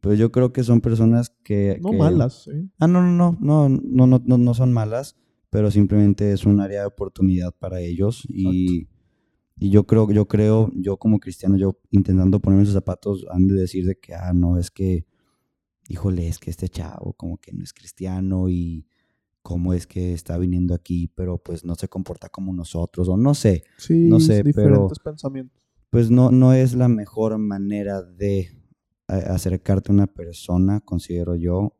pues 0.00 0.18
yo 0.18 0.30
creo 0.30 0.52
que 0.52 0.62
son 0.62 0.80
personas 0.80 1.30
que... 1.42 1.78
No 1.82 1.90
que, 1.90 1.96
malas, 1.96 2.46
¿eh? 2.48 2.68
Ah, 2.78 2.86
no, 2.86 3.02
no, 3.02 3.36
no, 3.40 3.68
no, 3.68 4.06
no, 4.06 4.22
no, 4.24 4.38
no, 4.38 4.54
son 4.54 4.72
malas, 4.72 5.16
pero 5.50 5.70
simplemente 5.70 6.32
es 6.32 6.44
un 6.46 6.60
área 6.60 6.80
de 6.80 6.86
oportunidad 6.86 7.52
para 7.58 7.80
ellos 7.80 8.24
y, 8.28 8.88
y... 9.56 9.70
yo 9.70 9.84
creo, 9.84 10.10
yo 10.12 10.28
creo, 10.28 10.70
yo 10.74 10.96
como 10.96 11.18
cristiano, 11.18 11.56
yo 11.56 11.80
intentando 11.90 12.40
ponerme 12.40 12.64
sus 12.64 12.74
zapatos, 12.74 13.26
han 13.30 13.48
de 13.48 13.54
decir 13.54 13.84
de 13.84 13.96
que, 13.96 14.14
ah, 14.14 14.32
no, 14.32 14.58
es 14.58 14.70
que, 14.70 15.06
híjole, 15.88 16.28
es 16.28 16.38
que 16.38 16.50
este 16.50 16.68
chavo 16.68 17.14
como 17.14 17.38
que 17.38 17.52
no 17.52 17.64
es 17.64 17.72
cristiano 17.72 18.48
y, 18.48 18.86
cómo 19.50 19.74
es 19.74 19.84
que 19.88 20.12
está 20.12 20.38
viniendo 20.38 20.74
aquí, 20.74 21.08
pero 21.16 21.38
pues 21.38 21.64
no 21.64 21.74
se 21.74 21.88
comporta 21.88 22.28
como 22.28 22.52
nosotros, 22.52 23.08
o 23.08 23.16
no 23.16 23.34
sé, 23.34 23.64
Sí, 23.78 24.06
No 24.08 24.20
sé, 24.20 24.44
diferentes 24.44 24.98
pero- 25.00 25.02
pensamientos. 25.02 25.66
pues 25.90 26.08
no, 26.08 26.30
no 26.30 26.52
es 26.52 26.74
la 26.74 26.86
mejor 26.86 27.36
manera 27.38 28.00
de 28.00 28.48
a- 29.08 29.34
acercarte 29.34 29.90
a 29.90 29.94
una 29.94 30.06
persona, 30.06 30.78
considero 30.80 31.34
yo, 31.34 31.76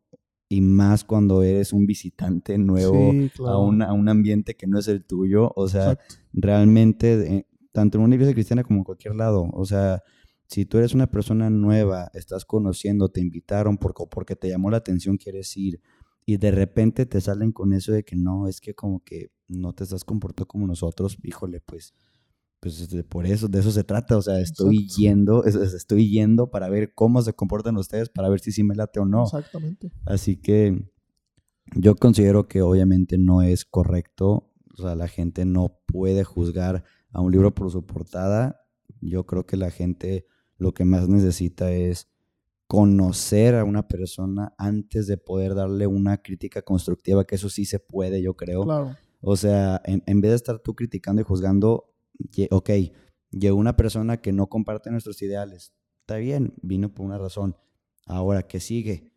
y 0.49 0.63
más 0.63 1.05
cuando 1.05 1.45
eres 1.45 1.73
un 1.73 1.87
visitante 1.87 2.59
nuevo 2.59 3.13
Sí, 3.13 3.31
a, 3.47 3.57
un, 3.57 3.83
a 3.83 3.93
un 3.93 4.09
ambiente 4.09 4.57
que 4.57 4.67
no 4.67 4.81
es 4.81 4.89
el 4.89 5.05
tuyo. 5.05 5.53
O 5.55 5.69
sea, 5.69 5.93
Exacto. 5.93 6.17
realmente, 6.33 7.37
eh, 7.37 7.47
tanto 7.71 7.99
en 7.99 8.05
una 8.05 8.17
iglesia 8.17 8.35
cristiana 8.35 8.65
como 8.65 8.81
en 8.81 8.85
cualquier 8.85 9.15
lado, 9.15 9.49
o 9.53 9.65
sea, 9.65 10.03
si 10.49 10.65
tú 10.67 10.79
eres 10.79 10.93
una 10.93 11.07
persona 11.07 11.49
nueva, 11.51 12.11
estás 12.15 12.45
conociendo, 12.45 13.11
te 13.11 13.21
invitaron 13.21 13.79
porque, 13.79 14.03
porque 14.11 14.35
te 14.35 14.49
llamó 14.49 14.69
la 14.73 14.79
atención, 14.79 15.17
quieres 15.17 15.57
ir, 15.57 15.81
y 16.33 16.37
de 16.37 16.51
repente 16.53 17.07
te 17.07 17.21
salen 17.21 17.51
con 17.53 17.73
eso 17.73 17.91
de 17.93 18.05
que 18.05 18.15
no, 18.17 18.47
es 18.47 18.61
que 18.61 18.75
como 18.75 19.03
que 19.03 19.31
no 19.49 19.73
te 19.73 19.83
estás 19.85 20.05
comportando 20.05 20.47
como 20.47 20.67
nosotros, 20.67 21.17
híjole, 21.25 21.61
pues, 21.61 21.93
pues 22.61 22.89
por 23.09 23.27
eso, 23.27 23.49
de 23.49 23.59
eso 23.61 23.71
se 23.73 23.85
trata, 23.85 24.17
o 24.17 24.23
sea, 24.23 24.39
estoy 24.39 24.77
Exacto. 24.85 25.01
yendo, 25.01 25.45
es- 25.45 25.55
es- 25.57 25.73
estoy 25.75 26.11
yendo 26.11 26.51
para 26.51 26.69
ver 26.69 26.93
cómo 26.95 27.21
se 27.23 27.33
comportan 27.33 27.77
ustedes, 27.79 28.11
para 28.11 28.29
ver 28.29 28.41
si 28.41 28.53
sí 28.53 28.63
me 28.63 28.75
late 28.77 29.01
o 29.01 29.07
no. 29.07 29.25
Exactamente. 29.25 29.91
Así 30.05 30.37
que 30.37 30.79
yo 31.75 31.95
considero 31.97 32.47
que 32.49 32.63
obviamente 32.63 33.17
no 33.19 33.43
es 33.43 33.65
correcto, 33.65 34.53
o 34.79 34.83
sea, 34.83 34.95
la 34.95 35.09
gente 35.09 35.45
no 35.45 35.79
puede 35.87 36.23
juzgar 36.25 36.85
a 37.13 37.21
un 37.21 37.33
libro 37.33 37.55
por 37.55 37.71
su 37.71 37.85
portada. 37.87 38.61
Yo 39.01 39.25
creo 39.27 39.47
que 39.47 39.57
la 39.57 39.71
gente 39.71 40.27
lo 40.59 40.73
que 40.75 40.85
más 40.85 41.09
necesita 41.09 41.73
es 41.73 42.10
conocer 42.71 43.57
a 43.57 43.65
una 43.65 43.89
persona 43.89 44.55
antes 44.57 45.09
de 45.09 45.17
poder 45.17 45.57
darle 45.57 45.89
una 45.89 46.23
crítica 46.23 46.63
constructiva, 46.63 47.27
que 47.27 47.35
eso 47.35 47.49
sí 47.49 47.65
se 47.65 47.81
puede, 47.81 48.23
yo 48.23 48.37
creo. 48.37 48.63
Claro. 48.63 48.97
O 49.21 49.37
sea, 49.37 49.83
en, 49.85 50.05
en 50.07 50.21
vez 50.21 50.31
de 50.31 50.37
estar 50.37 50.61
tú 50.61 50.77
criticando 50.77 51.21
y 51.21 51.25
juzgando, 51.25 51.93
ok, 52.53 52.71
llegó 53.33 53.59
una 53.59 53.75
persona 53.75 54.21
que 54.21 54.31
no 54.31 54.47
comparte 54.49 54.89
nuestros 54.93 55.21
ideales. 55.21 55.73
Está 56.03 56.19
bien, 56.19 56.55
vino 56.63 56.95
por 56.95 57.07
una 57.07 57.19
razón. 57.19 57.57
Ahora, 58.07 58.45
¿qué 58.45 58.61
sigue? 58.61 59.11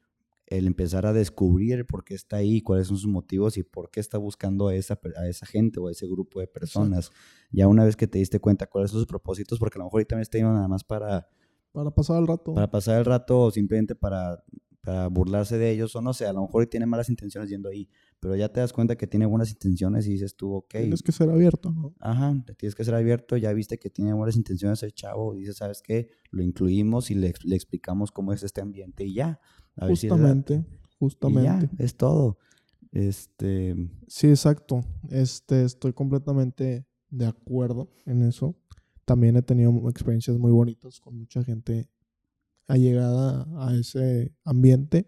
El 0.48 0.65
empezar 0.65 1.05
a 1.05 1.13
descubrir 1.13 1.86
por 1.86 2.03
qué 2.03 2.15
está 2.15 2.38
ahí, 2.38 2.60
cuáles 2.60 2.88
son 2.88 2.98
sus 2.98 3.12
motivos 3.12 3.55
y 3.57 3.62
por 3.62 3.91
qué 3.91 4.00
está 4.00 4.17
buscando 4.17 4.69
a 4.69 4.75
esa, 4.75 5.00
a 5.15 5.27
esa 5.27 5.45
gente 5.45 5.79
o 5.79 5.89
a 5.89 5.91
ese 5.91 6.07
grupo 6.07 6.39
de 6.39 6.48
personas. 6.48 7.12
Ya 7.51 7.67
una 7.67 7.86
vez 7.86 7.95
que 7.95 8.07
te 8.07 8.17
diste 8.17 8.39
cuenta 8.39 8.65
cuáles 8.65 8.89
son 8.89 9.01
sus 9.01 9.07
propósitos, 9.07 9.60
porque 9.60 9.77
a 9.77 9.81
lo 9.81 9.86
mejor 9.86 10.00
ahorita 10.00 10.15
me 10.15 10.24
está 10.24 10.39
yendo 10.39 10.53
nada 10.53 10.67
más 10.67 10.83
para, 10.83 11.29
Para 11.74 11.92
pasar 11.92 12.22
el 12.22 12.27
rato. 12.27 12.53
para 12.53 12.72
pasar 12.72 13.00
el 13.00 13.06
rato 13.06 13.42
o 13.42 13.51
simplemente 13.51 13.96
para, 13.96 14.44
para 14.82 15.08
burlarse 15.08 15.58
de 15.58 15.72
ellos, 15.72 15.96
o 15.96 16.01
no 16.01 16.13
sé, 16.13 16.25
a 16.25 16.34
lo 16.34 16.42
mejor 16.44 16.68
tiene 16.68 16.86
malas 16.86 17.10
intenciones 17.10 17.50
yendo 17.50 17.68
ahí, 17.70 17.89
pero 18.20 18.36
ya 18.36 18.48
te 18.48 18.60
das 18.60 18.72
cuenta 18.72 18.96
que 18.96 19.08
tiene 19.08 19.25
buenas 19.25 19.50
intenciones 19.51 20.08
y 20.08 20.12
dices 20.12 20.36
tú, 20.36 20.53
ok, 20.53 20.70
Tienes 20.70 21.01
que 21.01 21.12
ser 21.12 21.30
abierto, 21.30 21.72
¿no? 21.72 21.94
Ajá, 22.00 22.42
te 22.46 22.53
tienes 22.53 22.75
que 22.75 22.84
ser 22.84 22.94
abierto, 22.94 23.36
ya 23.36 23.51
viste 23.53 23.77
que 23.80 23.89
tiene 23.89 24.13
buenas 24.13 24.36
intenciones 24.36 24.82
el 24.84 24.94
chavo, 24.94 25.34
dices, 25.34 25.58
¿sabes 25.58 25.82
qué? 25.82 26.10
Lo 26.32 26.44
incluimos 26.44 27.12
y 27.12 27.15
le, 27.15 27.34
le 27.44 27.56
explicamos 27.56 28.12
cómo 28.12 28.32
es 28.34 28.44
este 28.44 28.62
ambiente 28.62 29.03
y 29.03 29.15
ya. 29.15 29.39
A 29.75 29.88
ver 29.88 29.98
si 29.98 30.08
le 30.08 30.18
late. 30.18 30.63
Justamente. 31.00 31.42
Y 31.42 31.44
ya, 31.44 31.53
Justamente. 31.53 31.84
es 31.84 31.98
todo. 31.98 32.38
Este, 32.92 33.75
Sí, 34.08 34.27
exacto. 34.27 34.82
Este, 35.10 35.63
estoy 35.63 35.94
completamente 35.94 36.86
de 37.10 37.25
acuerdo 37.25 37.89
en 38.06 38.22
eso. 38.24 38.56
También 39.05 39.36
he 39.36 39.41
tenido 39.41 39.89
experiencias 39.89 40.38
muy 40.38 40.51
bonitas 40.51 41.00
con 41.00 41.17
mucha 41.17 41.43
gente 41.43 41.89
allegada 42.67 43.48
a 43.57 43.75
ese 43.75 44.33
ambiente. 44.43 45.07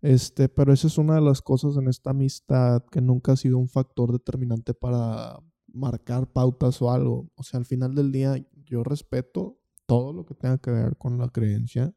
Este, 0.00 0.48
pero 0.48 0.72
esa 0.72 0.88
es 0.88 0.98
una 0.98 1.14
de 1.14 1.20
las 1.20 1.42
cosas 1.42 1.76
en 1.76 1.88
esta 1.88 2.10
amistad 2.10 2.82
que 2.90 3.00
nunca 3.00 3.32
ha 3.32 3.36
sido 3.36 3.58
un 3.58 3.68
factor 3.68 4.10
determinante 4.12 4.74
para 4.74 5.38
marcar 5.72 6.32
pautas 6.32 6.82
o 6.82 6.90
algo. 6.90 7.30
O 7.36 7.42
sea, 7.42 7.58
al 7.58 7.66
final 7.66 7.94
del 7.94 8.10
día 8.10 8.36
yo 8.64 8.82
respeto 8.82 9.58
todo 9.86 10.12
lo 10.12 10.24
que 10.24 10.34
tenga 10.34 10.58
que 10.58 10.70
ver 10.70 10.96
con 10.96 11.18
la 11.18 11.28
creencia 11.28 11.94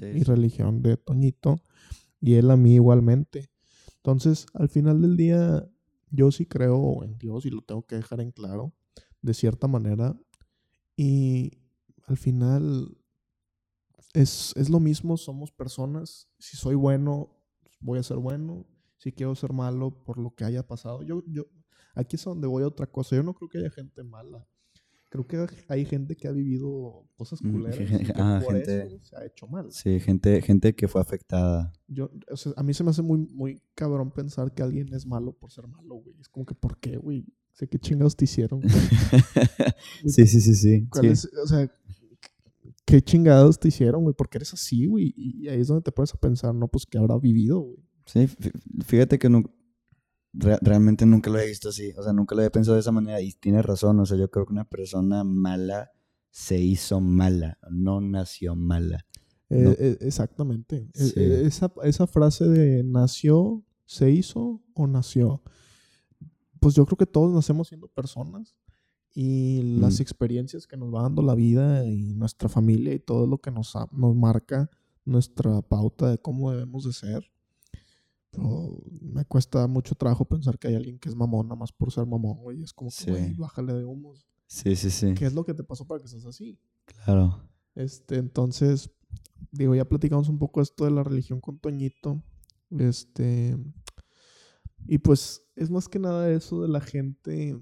y 0.00 0.22
religión 0.22 0.82
de 0.82 0.96
Toñito 0.96 1.62
y 2.20 2.34
él 2.34 2.50
a 2.50 2.56
mí 2.56 2.74
igualmente. 2.74 3.50
Entonces, 3.96 4.46
al 4.54 4.68
final 4.68 5.00
del 5.02 5.16
día, 5.16 5.68
yo 6.10 6.30
sí 6.30 6.46
creo 6.46 7.02
en 7.04 7.18
Dios 7.18 7.46
y 7.46 7.50
lo 7.50 7.62
tengo 7.62 7.86
que 7.86 7.96
dejar 7.96 8.20
en 8.20 8.32
claro, 8.32 8.72
de 9.22 9.34
cierta 9.34 9.66
manera. 9.66 10.16
Y 11.00 11.52
al 12.08 12.16
final 12.16 12.98
es, 14.14 14.52
es 14.56 14.68
lo 14.68 14.80
mismo, 14.80 15.16
somos 15.16 15.52
personas. 15.52 16.28
Si 16.38 16.56
soy 16.56 16.74
bueno, 16.74 17.30
voy 17.80 17.98
a 17.98 18.02
ser 18.02 18.16
bueno. 18.18 18.66
Si 18.96 19.12
quiero 19.12 19.34
ser 19.36 19.52
malo 19.52 20.02
por 20.04 20.18
lo 20.18 20.34
que 20.34 20.44
haya 20.44 20.66
pasado. 20.66 21.02
Yo, 21.04 21.22
yo, 21.28 21.44
aquí 21.94 22.16
es 22.16 22.24
donde 22.24 22.48
voy 22.48 22.64
a 22.64 22.66
otra 22.66 22.86
cosa. 22.86 23.14
Yo 23.14 23.22
no 23.22 23.32
creo 23.34 23.48
que 23.48 23.58
haya 23.58 23.70
gente 23.70 24.02
mala. 24.02 24.44
creo 25.08 25.26
que 25.26 25.46
hay 25.68 25.84
gente 25.84 26.16
que 26.16 26.26
ha 26.26 26.32
vivido 26.32 27.06
cosas 27.16 27.40
Mm, 27.42 27.52
culeras 27.52 27.78
que 28.12 28.12
ah, 28.16 28.40
por 28.44 28.54
gente- 28.56 28.86
eso 28.86 28.98
se 29.04 29.16
ha 29.16 29.24
hecho 29.24 29.46
mal. 29.46 29.70
Sí, 29.70 30.00
gente, 30.00 30.42
gente 30.42 30.74
que 30.74 30.88
fue 30.88 31.00
afectada. 31.00 31.72
Yo, 31.86 32.10
o 32.30 32.36
sea, 32.36 32.52
a 32.56 32.62
mí 32.64 32.74
se 32.74 32.82
me 32.82 32.90
hace 32.90 33.02
muy, 33.02 33.18
muy 33.32 33.62
cabrón 33.76 34.10
pensar 34.10 34.52
que 34.52 34.62
alguien 34.64 34.92
es 34.92 35.06
malo 35.06 35.32
por 35.32 35.52
ser 35.52 35.68
malo, 35.68 35.94
güey. 35.94 36.18
Es 36.20 36.28
como 36.28 36.44
que, 36.44 36.54
¿por 36.56 36.78
qué, 36.80 36.96
güey? 36.96 37.24
Sé 37.58 37.66
qué 37.66 37.78
chingados 37.78 38.14
te 38.14 38.24
hicieron. 38.24 38.60
sí, 40.06 40.26
sí, 40.26 40.40
sí, 40.40 40.54
sí. 40.54 40.86
¿Cuál 40.90 41.04
sí. 41.06 41.10
es- 41.10 41.30
o 41.42 41.46
sea, 41.46 41.68
¿qué 42.84 43.02
chingados 43.02 43.58
te 43.58 43.68
hicieron, 43.68 44.02
güey? 44.04 44.14
¿Por 44.14 44.28
qué 44.28 44.38
eres 44.38 44.52
así, 44.54 44.86
güey? 44.86 45.12
Y 45.16 45.48
ahí 45.48 45.60
es 45.60 45.66
donde 45.68 45.82
te 45.82 45.92
puedes 45.92 46.14
a 46.14 46.18
pensar, 46.18 46.54
¿no? 46.54 46.68
Pues 46.68 46.86
que 46.86 46.98
habrá 46.98 47.18
vivido, 47.18 47.60
güey. 47.60 47.78
Sí, 48.06 48.20
fí- 48.20 48.52
fíjate 48.84 49.18
que 49.18 49.28
re- 50.32 50.58
realmente 50.62 51.04
nunca 51.04 51.30
lo 51.30 51.38
he 51.38 51.46
visto 51.46 51.68
así, 51.70 51.92
o 51.98 52.02
sea, 52.02 52.12
nunca 52.12 52.34
lo 52.34 52.40
había 52.42 52.52
pensado 52.52 52.74
de 52.76 52.80
esa 52.80 52.92
manera 52.92 53.20
y 53.20 53.32
tienes 53.32 53.64
razón, 53.66 53.98
o 54.00 54.06
sea, 54.06 54.16
yo 54.16 54.30
creo 54.30 54.46
que 54.46 54.52
una 54.52 54.64
persona 54.68 55.24
mala 55.24 55.90
se 56.30 56.58
hizo 56.60 57.00
mala, 57.00 57.58
no 57.70 58.00
nació 58.00 58.54
mala. 58.54 59.04
Eh, 59.50 59.62
No. 59.62 59.70
eh, 59.72 59.98
exactamente. 60.02 60.88
Sí. 60.94 61.12
eh, 61.16 61.42
esa, 61.44 61.72
esa 61.82 62.06
frase 62.06 62.44
de 62.46 62.84
nació, 62.84 63.64
se 63.84 64.10
hizo 64.10 64.62
o 64.74 64.86
nació. 64.86 65.42
Pues 66.60 66.74
yo 66.74 66.84
creo 66.86 66.96
que 66.96 67.06
todos 67.06 67.32
nacemos 67.32 67.68
siendo 67.68 67.88
personas 67.88 68.54
y 69.14 69.62
las 69.80 69.98
Mm. 69.98 70.02
experiencias 70.02 70.66
que 70.66 70.76
nos 70.76 70.92
va 70.94 71.02
dando 71.02 71.22
la 71.22 71.34
vida 71.34 71.84
y 71.86 72.14
nuestra 72.14 72.48
familia 72.48 72.92
y 72.94 72.98
todo 72.98 73.26
lo 73.26 73.38
que 73.38 73.50
nos, 73.50 73.74
nos 73.92 74.14
marca 74.16 74.70
nuestra 75.04 75.62
pauta 75.62 76.10
de 76.10 76.18
cómo 76.18 76.50
debemos 76.50 76.84
de 76.84 76.92
ser. 76.92 77.30
Pero 78.30 78.78
me 79.00 79.24
cuesta 79.24 79.66
mucho 79.66 79.94
trabajo 79.94 80.24
pensar 80.26 80.58
que 80.58 80.68
hay 80.68 80.74
alguien 80.74 80.98
que 80.98 81.08
es 81.08 81.14
mamón 81.14 81.46
nada 81.48 81.56
más 81.58 81.72
por 81.72 81.90
ser 81.90 82.06
mamón, 82.06 82.38
güey. 82.38 82.62
Es 82.62 82.72
como 82.74 82.90
que, 82.90 82.96
Sí. 82.96 83.10
güey, 83.10 83.34
bájale 83.34 83.72
de 83.72 83.84
humos. 83.84 84.26
Sí, 84.46 84.76
sí, 84.76 84.90
sí, 84.90 85.14
¿Qué 85.14 85.26
es 85.26 85.32
lo 85.34 85.44
que 85.44 85.54
te 85.54 85.64
pasó 85.64 85.86
para 85.86 86.00
que 86.00 86.08
seas 86.08 86.24
así? 86.26 86.58
claro. 87.04 87.42
Este, 87.74 88.16
entonces, 88.16 88.90
digo, 89.52 89.74
ya 89.74 89.84
platicamos 89.84 90.28
un 90.28 90.38
poco 90.38 90.60
esto 90.60 90.84
de 90.84 90.90
la 90.90 91.04
religión 91.04 91.40
con 91.40 91.58
Toñito. 91.58 92.22
Este, 92.70 93.56
y 94.86 94.98
pues 94.98 95.42
es 95.56 95.70
más 95.70 95.88
que 95.88 95.98
nada 95.98 96.30
eso 96.30 96.62
de 96.62 96.68
la 96.68 96.80
gente 96.80 97.58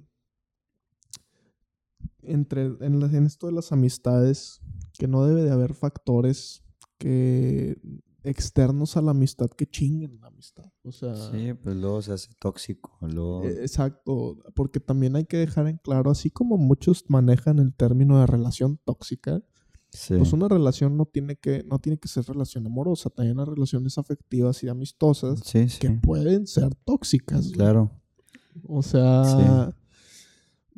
entre 2.22 2.66
en, 2.80 3.00
la- 3.00 3.06
en 3.06 3.26
esto 3.26 3.46
de 3.46 3.52
las 3.52 3.72
amistades, 3.72 4.60
que 4.98 5.06
no 5.08 5.24
debe 5.24 5.42
de 5.42 5.50
haber 5.50 5.74
factores 5.74 6.62
que 6.98 7.78
externos 8.24 8.96
a 8.96 9.02
la 9.02 9.12
amistad 9.12 9.48
que 9.50 9.66
chinguen 9.66 10.20
la 10.20 10.28
amistad. 10.28 10.64
O 10.82 10.90
sea, 10.90 11.14
Sí, 11.14 11.54
pues 11.54 11.76
luego 11.76 12.02
se 12.02 12.12
hace 12.12 12.30
tóxico, 12.40 12.98
luego... 13.02 13.44
eh, 13.44 13.58
Exacto, 13.60 14.38
porque 14.54 14.80
también 14.80 15.14
hay 15.14 15.26
que 15.26 15.36
dejar 15.36 15.68
en 15.68 15.76
claro, 15.78 16.10
así 16.10 16.30
como 16.30 16.56
muchos 16.58 17.04
manejan 17.08 17.60
el 17.60 17.72
término 17.74 18.18
de 18.18 18.26
relación 18.26 18.80
tóxica, 18.84 19.42
sí, 19.90 20.14
pues 20.16 20.32
una 20.32 20.48
relación 20.48 20.96
no 20.96 21.06
tiene 21.06 21.36
que, 21.36 21.64
no 21.64 21.78
tiene 21.78 21.98
que 21.98 22.08
ser 22.08 22.24
relación 22.24 22.66
amorosa, 22.66 23.10
también 23.10 23.38
hay 23.38 23.46
relaciones 23.46 23.98
afectivas 23.98 24.62
y 24.62 24.68
amistosas 24.68 25.40
sí, 25.44 25.68
sí, 25.68 25.78
que 25.78 25.90
pueden 25.90 26.46
ser 26.46 26.74
tóxicas. 26.84 27.46
güey. 27.46 27.54
claro. 27.54 27.90
O 28.66 28.82
sea, 28.82 29.74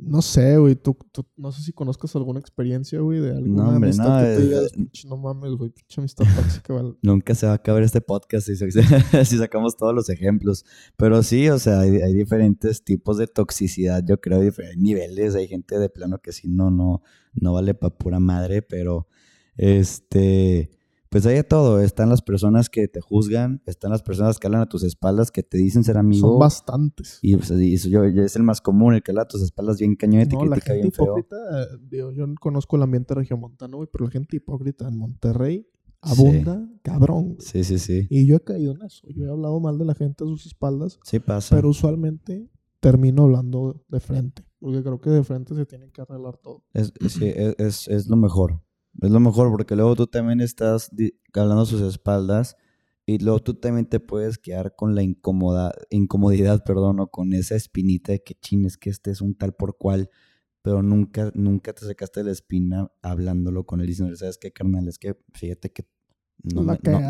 no 0.00 0.22
sé, 0.22 0.56
güey, 0.58 0.76
tú, 0.76 0.96
tú- 1.10 1.26
no 1.36 1.50
sé 1.50 1.60
si 1.62 1.72
conozcas 1.72 2.14
alguna 2.14 2.38
experiencia, 2.38 3.00
güey, 3.00 3.18
de 3.18 3.32
alguna 3.32 3.64
No, 3.64 3.68
hombre, 3.70 3.88
amistad 3.88 4.04
no, 4.08 4.24
que 4.24 4.34
tú 4.36 4.40
es- 4.42 4.48
digas, 4.48 4.72
"Pinche, 4.72 5.08
no 5.08 5.16
mames, 5.16 5.50
güey, 5.52 5.70
pinche 5.70 6.00
amistad 6.00 6.24
tóxica, 6.36 6.72
¿vale? 6.72 6.94
Nunca 7.02 7.34
se 7.34 7.46
va 7.46 7.52
a 7.52 7.56
acabar 7.56 7.82
este 7.82 8.00
podcast 8.00 8.48
si 9.24 9.36
sacamos 9.38 9.76
todos 9.76 9.94
los 9.94 10.08
ejemplos. 10.08 10.64
Pero 10.96 11.22
sí, 11.24 11.48
o 11.48 11.58
sea, 11.58 11.80
hay, 11.80 11.96
hay 11.96 12.14
diferentes 12.14 12.84
tipos 12.84 13.18
de 13.18 13.26
toxicidad, 13.26 14.04
yo 14.06 14.20
creo, 14.20 14.40
diferentes 14.40 14.80
niveles. 14.80 15.34
Hay 15.34 15.48
gente 15.48 15.78
de 15.78 15.88
plano 15.88 16.18
que 16.18 16.30
sí, 16.32 16.46
no, 16.48 16.70
no, 16.70 17.02
no 17.34 17.52
vale 17.52 17.74
para 17.74 17.94
pura 17.96 18.20
madre, 18.20 18.62
pero 18.62 19.08
este, 19.56 20.70
pues 21.10 21.24
hay 21.26 21.36
de 21.36 21.44
todo. 21.44 21.80
Están 21.80 22.08
las 22.08 22.22
personas 22.22 22.68
que 22.68 22.86
te 22.88 23.00
juzgan, 23.00 23.62
están 23.66 23.90
las 23.90 24.02
personas 24.02 24.38
que 24.38 24.46
hablan 24.46 24.62
a 24.62 24.68
tus 24.68 24.82
espaldas, 24.82 25.30
que 25.30 25.42
te 25.42 25.58
dicen 25.58 25.84
ser 25.84 25.96
amigo. 25.98 26.28
Son 26.30 26.38
bastantes. 26.38 27.18
Y, 27.22 27.36
pues, 27.36 27.50
y 27.50 27.74
eso 27.74 27.88
yo, 27.88 28.06
yo- 28.08 28.22
es 28.22 28.36
el 28.36 28.42
más 28.42 28.60
común, 28.60 28.94
el 28.94 29.02
que 29.02 29.10
habla 29.12 29.22
a 29.22 29.28
tus 29.28 29.42
espaldas 29.42 29.78
bien 29.78 29.96
cañón 29.96 30.22
y 30.22 30.26
te 30.26 30.36
No, 30.36 30.44
la 30.44 30.56
critica 30.56 30.72
gente 30.74 30.82
bien 30.82 30.92
feo. 30.92 31.04
hipócrita, 31.06 31.36
digo, 31.90 32.12
yo 32.12 32.26
no 32.26 32.34
conozco 32.40 32.76
el 32.76 32.82
ambiente 32.82 33.14
regiomontano, 33.14 33.76
güey, 33.78 33.88
pero 33.92 34.04
la 34.06 34.10
gente 34.10 34.36
hipócrita 34.36 34.86
en 34.88 34.98
Monterrey 34.98 35.66
Sí. 36.02 36.12
abunda 36.12 36.68
cabrón. 36.82 37.24
güey. 37.34 37.40
Sí, 37.40 37.64
sí, 37.64 37.78
sí. 37.78 38.06
Y 38.10 38.26
yo 38.26 38.36
he 38.36 38.40
caído 38.40 38.72
en 38.72 38.82
eso. 38.82 39.06
Yo 39.08 39.24
he 39.24 39.30
hablado 39.30 39.58
mal 39.60 39.78
de 39.78 39.84
la 39.84 39.94
gente 39.94 40.22
a 40.24 40.26
sus 40.28 40.46
espaldas, 40.46 41.00
Sí 41.04 41.18
pasa. 41.18 41.56
pero 41.56 41.68
usualmente 41.70 42.48
termino 42.80 43.24
hablando 43.24 43.84
de 43.88 43.98
frente. 43.98 44.44
Porque 44.60 44.82
creo 44.82 45.00
que 45.00 45.10
de 45.10 45.24
frente 45.24 45.54
se 45.56 45.66
tienen 45.66 45.90
que 45.90 46.00
arreglar 46.00 46.36
todo. 46.36 46.64
Es, 46.72 46.92
sí, 47.08 47.24
es, 47.34 47.54
es, 47.58 47.88
es 47.88 48.06
lo 48.08 48.16
mejor. 48.16 48.60
Es 49.00 49.10
lo 49.10 49.20
mejor 49.20 49.50
porque 49.50 49.76
luego 49.76 49.94
tú 49.96 50.06
también 50.06 50.40
estás 50.40 50.90
hablando 51.34 51.62
a 51.62 51.66
sus 51.66 51.80
espaldas 51.82 52.56
y 53.06 53.18
luego 53.18 53.38
tú 53.40 53.54
también 53.54 53.86
te 53.86 54.00
puedes 54.00 54.38
quedar 54.38 54.74
con 54.74 54.94
la 54.94 55.02
incomoda, 55.02 55.72
incomodidad, 55.90 56.64
perdón, 56.64 57.00
o 57.00 57.06
con 57.08 57.32
esa 57.32 57.54
espinita 57.54 58.12
de 58.12 58.22
que 58.22 58.34
chines 58.34 58.76
que 58.76 58.90
este 58.90 59.10
es 59.10 59.20
un 59.20 59.34
tal 59.34 59.54
por 59.54 59.76
cual, 59.78 60.10
pero 60.62 60.82
nunca, 60.82 61.30
nunca 61.34 61.72
te 61.72 61.86
sacaste 61.86 62.22
la 62.24 62.32
espina 62.32 62.90
hablándolo 63.00 63.64
con 63.64 63.80
él 63.80 63.86
diciendo, 63.86 64.14
¿sabes 64.16 64.36
qué, 64.36 64.52
carnal? 64.52 64.88
Es 64.88 64.98
que 64.98 65.16
fíjate 65.32 65.70
que 65.70 65.86
no, 66.42 66.62
La 66.72 66.78
me- 66.92 67.00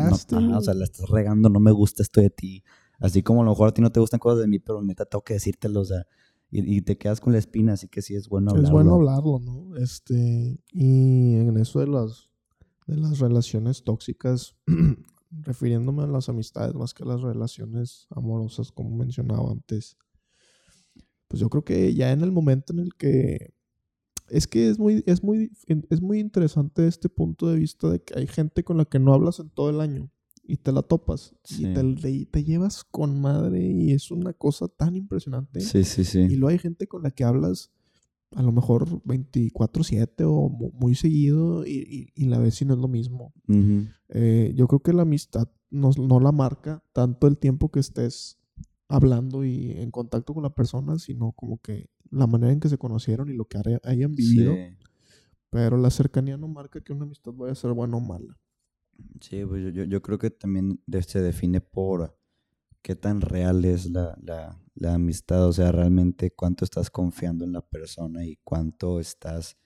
no- 0.41 0.57
o 0.57 0.61
sea, 0.61 0.73
la 0.73 0.85
estás 0.85 1.09
regando, 1.09 1.49
no 1.49 1.59
me 1.59 1.71
gusta 1.71 2.01
esto 2.03 2.21
de 2.21 2.29
ti. 2.29 2.63
Así 2.99 3.21
como 3.23 3.41
a 3.41 3.45
lo 3.45 3.51
mejor 3.51 3.69
a 3.69 3.73
ti 3.73 3.81
no 3.81 3.91
te 3.91 3.99
gustan 3.99 4.19
cosas 4.19 4.39
de 4.41 4.47
mí, 4.47 4.59
pero 4.59 4.81
neta 4.81 5.05
tengo 5.05 5.23
que 5.23 5.33
decírtelo, 5.35 5.81
o 5.81 5.85
sea, 5.85 6.05
y, 6.51 6.77
y 6.77 6.81
te 6.81 6.97
quedas 6.97 7.21
con 7.21 7.33
la 7.33 7.39
espina, 7.39 7.73
así 7.73 7.87
que 7.87 8.01
sí 8.01 8.15
es 8.15 8.27
bueno 8.27 8.51
hablarlo. 8.51 8.67
Es 8.67 8.71
bueno 8.71 8.95
hablarlo, 8.95 9.39
¿no? 9.39 9.75
Este, 9.77 10.59
y 10.71 11.35
en 11.35 11.57
eso 11.57 11.79
de 11.79 11.87
las, 11.87 12.29
de 12.87 12.97
las 12.97 13.19
relaciones 13.19 13.83
tóxicas, 13.83 14.55
refiriéndome 15.31 16.03
a 16.03 16.07
las 16.07 16.29
amistades 16.29 16.73
más 16.73 16.93
que 16.93 17.03
a 17.03 17.07
las 17.07 17.21
relaciones 17.21 18.07
amorosas, 18.09 18.71
como 18.71 18.95
mencionaba 18.95 19.51
antes, 19.51 19.97
pues 21.27 21.39
yo 21.39 21.49
creo 21.49 21.63
que 21.63 21.93
ya 21.93 22.11
en 22.11 22.21
el 22.21 22.31
momento 22.31 22.73
en 22.73 22.79
el 22.79 22.95
que 22.95 23.53
es 24.29 24.47
que 24.47 24.69
es 24.69 24.77
muy, 24.79 25.03
es 25.07 25.23
muy, 25.23 25.51
es 25.67 26.01
muy 26.01 26.19
interesante 26.19 26.87
este 26.87 27.09
punto 27.09 27.47
de 27.47 27.57
vista 27.57 27.89
de 27.89 28.01
que 28.01 28.17
hay 28.17 28.27
gente 28.27 28.63
con 28.63 28.77
la 28.77 28.85
que 28.85 28.99
no 28.99 29.13
hablas 29.13 29.39
en 29.39 29.49
todo 29.49 29.69
el 29.69 29.81
año 29.81 30.11
y 30.51 30.57
te 30.57 30.71
la 30.71 30.81
topas 30.81 31.35
Sí. 31.43 31.65
y 31.67 31.73
te, 31.73 32.25
te- 32.25 32.43
llevas 32.43 32.83
con 32.83 33.21
madre 33.21 33.65
y 33.65 33.91
es 33.91 34.11
una 34.11 34.33
cosa 34.33 34.67
tan 34.67 34.95
impresionante. 34.95 35.61
Sí, 35.61 35.83
sí, 35.83 36.03
sí. 36.03 36.19
Y 36.21 36.35
luego 36.35 36.49
hay 36.49 36.59
gente 36.59 36.87
con 36.87 37.03
la 37.03 37.11
que 37.11 37.23
hablas 37.23 37.71
a 38.35 38.41
lo 38.43 38.51
mejor 38.51 39.01
24/7 39.03 40.23
o 40.25 40.49
mu- 40.49 40.71
muy 40.73 40.95
seguido 40.95 41.65
y, 41.65 41.71
y- 42.15 42.23
y 42.23 42.25
la 42.25 42.37
ves 42.39 42.61
y 42.61 42.65
no 42.65 42.73
es 42.73 42.79
lo 42.79 42.87
mismo. 42.87 43.33
Eh, 44.09 44.53
yo 44.55 44.67
creo 44.67 44.79
que 44.81 44.93
la 44.93 45.03
amistad 45.03 45.47
no, 45.71 45.91
no 45.97 46.19
la 46.19 46.31
marca 46.31 46.83
tanto 46.93 47.27
el 47.27 47.37
tiempo 47.37 47.69
que 47.69 47.79
estés 47.79 48.37
hablando 48.87 49.45
y 49.45 49.71
en 49.73 49.91
contacto 49.91 50.33
con 50.33 50.43
la 50.43 50.53
persona, 50.53 50.97
sino 50.99 51.31
como 51.33 51.59
que 51.59 51.89
la 52.11 52.25
manera 52.27 52.51
en 52.51 52.59
que 52.59 52.69
se 52.69 52.77
conocieron 52.79 53.29
y 53.29 53.33
lo 53.33 53.45
que 53.45 53.57
haya- 53.59 53.81
hayan 53.83 54.15
vivido. 54.15 54.53
Sí. 54.55 54.75
Pero 55.51 55.77
la 55.77 55.89
cercanía 55.89 56.37
no 56.37 56.47
marca 56.47 56.81
que 56.81 56.93
una 56.93 57.05
amistad 57.05 57.31
vaya 57.33 57.53
a 57.53 57.55
ser 57.55 57.71
buena 57.73 57.97
o 57.97 57.99
mala. 58.01 58.37
Sí, 59.21 59.43
pues 59.45 59.73
yo, 59.73 59.83
yo, 59.83 60.01
creo 60.01 60.17
que 60.17 60.29
también 60.29 60.81
se 61.05 61.21
define 61.21 61.61
por 61.61 62.17
qué 62.81 62.95
tan 62.95 63.21
real 63.21 63.65
es 63.65 63.89
la, 63.89 64.17
la, 64.21 64.61
la 64.75 64.93
amistad, 64.93 65.45
o 65.47 65.53
sea, 65.53 65.71
realmente 65.71 66.31
cuánto 66.31 66.63
estás 66.65 66.89
confiando 66.89 67.43
en 67.45 67.51
la 67.53 67.61
persona 67.61 68.25
y 68.25 68.37
cuánto 68.43 68.99
estás 68.99 69.57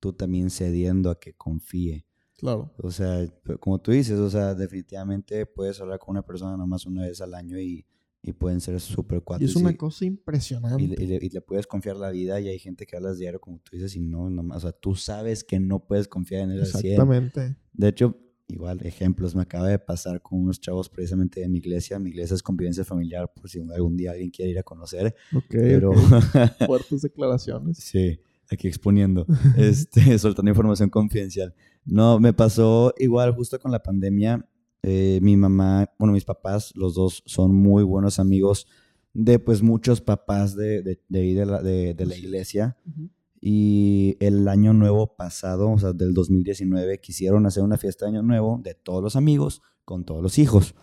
tú 0.00 0.12
también 0.12 0.50
cediendo 0.50 1.10
a 1.10 1.18
que 1.18 1.34
confíe. 1.34 2.06
Claro. 2.36 2.72
O 2.78 2.90
sea, 2.90 3.24
como 3.60 3.80
tú 3.80 3.92
dices, 3.92 4.18
o 4.18 4.28
sea, 4.30 4.54
definitivamente 4.54 5.46
puedes 5.46 5.80
hablar 5.80 5.98
con 5.98 6.12
una 6.12 6.22
persona 6.24 6.56
nomás 6.56 6.86
una 6.86 7.02
vez 7.02 7.20
al 7.20 7.34
año 7.34 7.58
y, 7.58 7.86
y 8.20 8.32
pueden 8.32 8.60
ser 8.60 8.80
súper 8.80 9.18
Y 9.18 9.20
cuates. 9.22 9.50
es 9.50 9.56
una 9.56 9.70
y- 9.72 9.76
cosa 9.76 10.04
y, 10.04 10.08
impresionante. 10.08 10.86
le, 10.86 10.94
y 11.02 11.06
le- 11.06 11.18
y 11.22 11.28
le 11.28 11.40
puedes 11.40 11.66
confiar 11.68 11.96
la 11.96 12.10
vida 12.10 12.40
y 12.40 12.48
hay 12.48 12.58
gente 12.58 12.84
que 12.86 12.96
hablas 12.96 13.18
diario 13.18 13.40
como 13.40 13.58
tú 13.58 13.76
dices 13.76 13.94
y 13.96 14.00
no, 14.00 14.28
nomás, 14.30 14.58
o 14.58 14.60
sea, 14.60 14.72
tú 14.72 14.94
sabes 14.96 15.44
que 15.44 15.60
no 15.60 15.84
puedes 15.86 16.08
confiar 16.08 16.42
en 16.42 16.50
él 16.52 16.60
al 16.60 16.66
100. 16.66 16.84
Exactamente. 16.92 17.56
De 17.72 17.88
hecho, 17.88 18.16
igual, 18.52 18.78
ejemplos, 18.84 19.34
me 19.34 19.42
acaba 19.42 19.68
de 19.68 19.78
pasar 19.78 20.20
con 20.22 20.40
unos 20.40 20.60
chavos 20.60 20.88
precisamente 20.88 21.40
de 21.40 21.48
mi 21.48 21.58
iglesia. 21.58 21.98
Mi 21.98 22.10
iglesia 22.10 22.34
es 22.34 22.42
convivencia 22.42 22.84
familiar, 22.84 23.32
por 23.34 23.48
si 23.48 23.60
algún 23.60 23.96
día 23.96 24.12
alguien 24.12 24.30
quiere 24.30 24.50
ir 24.52 24.58
a 24.58 24.62
conocer. 24.62 25.14
Ok, 25.34 25.44
Pero, 25.50 25.90
ok. 25.90 25.96
Fuertes 26.66 27.02
declaraciones. 27.02 27.78
sí, 27.78 28.18
aquí 28.50 28.68
exponiendo, 28.68 29.26
este, 29.56 30.18
soltando 30.18 30.50
información 30.50 30.90
confidencial. 30.90 31.54
No, 31.84 32.20
me 32.20 32.32
pasó 32.32 32.94
igual 32.98 33.34
justo 33.34 33.58
con 33.58 33.72
la 33.72 33.82
pandemia. 33.82 34.46
eh, 34.84 35.18
mi 35.22 35.36
mamá, 35.36 35.88
bueno, 35.98 36.12
mis 36.12 36.24
papás, 36.24 36.72
los 36.76 36.94
dos 36.94 37.22
son 37.26 37.54
muy 37.54 37.82
buenos 37.84 38.18
amigos 38.18 38.66
de 39.14 39.38
pues 39.38 39.62
muchos 39.62 40.00
papás 40.00 40.56
de, 40.56 40.82
de, 40.82 40.98
de 41.08 41.46
la, 41.46 41.62
de, 41.62 41.94
de 41.94 42.06
la 42.06 42.14
Sí. 42.14 42.20
iglesia. 42.22 42.76
Ujú. 42.86 43.08
Y 43.44 44.16
el 44.20 44.46
año 44.46 44.72
nuevo 44.72 45.16
pasado, 45.16 45.68
o 45.68 45.76
sea, 45.76 45.92
del 45.92 46.14
2019, 46.14 47.00
quisieron 47.00 47.44
hacer 47.44 47.64
una 47.64 47.76
fiesta 47.76 48.04
de 48.04 48.12
año 48.12 48.22
nuevo 48.22 48.60
de 48.62 48.74
todos 48.74 49.02
los 49.02 49.16
amigos 49.16 49.62
con 49.84 50.04
todos 50.04 50.22
los 50.22 50.38
hijos. 50.38 50.76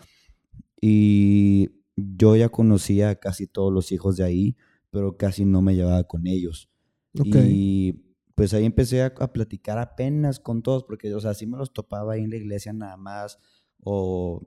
Y 0.78 1.70
yo 1.96 2.36
ya 2.36 2.50
conocía 2.50 3.08
a 3.08 3.14
casi 3.14 3.46
todos 3.46 3.72
los 3.72 3.92
hijos 3.92 4.18
de 4.18 4.24
ahí, 4.24 4.56
pero 4.90 5.16
casi 5.16 5.46
no 5.46 5.62
me 5.62 5.74
llevaba 5.74 6.04
con 6.04 6.26
ellos. 6.26 6.68
Ok. 7.18 7.36
Y 7.48 8.04
pues 8.34 8.52
ahí 8.52 8.66
empecé 8.66 9.02
a, 9.04 9.06
a 9.06 9.32
platicar 9.32 9.78
apenas 9.78 10.38
con 10.38 10.62
todos, 10.62 10.84
porque, 10.84 11.14
o 11.14 11.20
sea, 11.20 11.32
sí 11.32 11.46
me 11.46 11.56
los 11.56 11.72
topaba 11.72 12.12
ahí 12.12 12.24
en 12.24 12.30
la 12.30 12.36
iglesia 12.36 12.74
nada 12.74 12.98
más, 12.98 13.38
o 13.82 14.46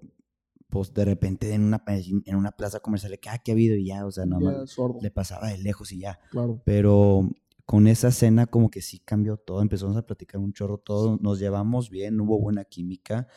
pues 0.73 0.91
de 0.91 1.05
repente 1.05 1.53
en 1.53 1.63
una, 1.63 1.83
en 1.87 2.35
una 2.35 2.51
plaza 2.51 2.79
comercial, 2.79 3.19
que, 3.19 3.29
ah, 3.29 3.37
¿qué 3.37 3.51
ha 3.51 3.53
habido? 3.53 3.75
Y 3.75 3.85
ya, 3.85 4.05
o 4.07 4.11
sea, 4.11 4.25
nada 4.25 4.41
más 4.41 4.71
sordo. 4.71 4.97
le 5.01 5.11
pasaba 5.11 5.49
de 5.49 5.59
lejos 5.59 5.91
y 5.91 5.99
ya. 5.99 6.19
Claro. 6.31 6.63
Pero 6.65 7.29
con 7.65 7.87
esa 7.87 8.11
cena 8.11 8.45
como 8.47 8.69
que 8.69 8.81
sí 8.81 8.99
cambió 8.99 9.37
todo, 9.37 9.61
empezamos 9.61 9.95
a 9.97 10.05
platicar 10.05 10.39
un 10.41 10.53
chorro 10.53 10.77
todo, 10.77 11.17
nos 11.21 11.39
llevamos 11.39 11.89
bien, 11.89 12.19
hubo 12.19 12.39
buena 12.39 12.65
química, 12.65 13.27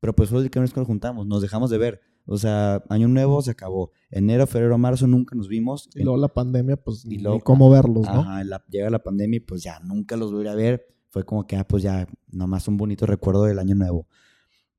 pero 0.00 0.14
pues 0.14 0.30
fue 0.30 0.40
el 0.42 0.50
que 0.50 0.60
nos 0.60 0.72
juntamos, 0.72 1.26
nos 1.26 1.42
dejamos 1.42 1.70
de 1.70 1.78
ver. 1.78 2.00
O 2.30 2.36
sea, 2.36 2.84
año 2.90 3.08
nuevo 3.08 3.40
se 3.40 3.50
acabó. 3.52 3.90
Enero, 4.10 4.46
febrero, 4.46 4.76
marzo 4.76 5.06
nunca 5.06 5.34
nos 5.34 5.48
vimos. 5.48 5.88
Y 5.94 6.02
luego 6.02 6.18
la 6.18 6.28
pandemia, 6.28 6.76
pues 6.76 7.04
Y 7.06 7.08
ni 7.08 7.18
luego- 7.18 7.40
cómo 7.40 7.70
verlos, 7.70 8.04
¿no? 8.06 8.20
Ajá, 8.20 8.44
la- 8.44 8.62
llega 8.68 8.90
la 8.90 9.02
pandemia 9.02 9.38
y 9.38 9.40
pues 9.40 9.62
ya 9.62 9.80
nunca 9.80 10.14
los 10.16 10.30
volví 10.30 10.46
a 10.48 10.54
ver. 10.54 10.86
Fue 11.08 11.24
como 11.24 11.46
que, 11.46 11.56
ah, 11.56 11.66
pues 11.66 11.82
ya, 11.82 12.06
nomás 12.30 12.68
un 12.68 12.76
bonito 12.76 13.06
recuerdo 13.06 13.44
del 13.44 13.58
año 13.58 13.74
nuevo. 13.74 14.06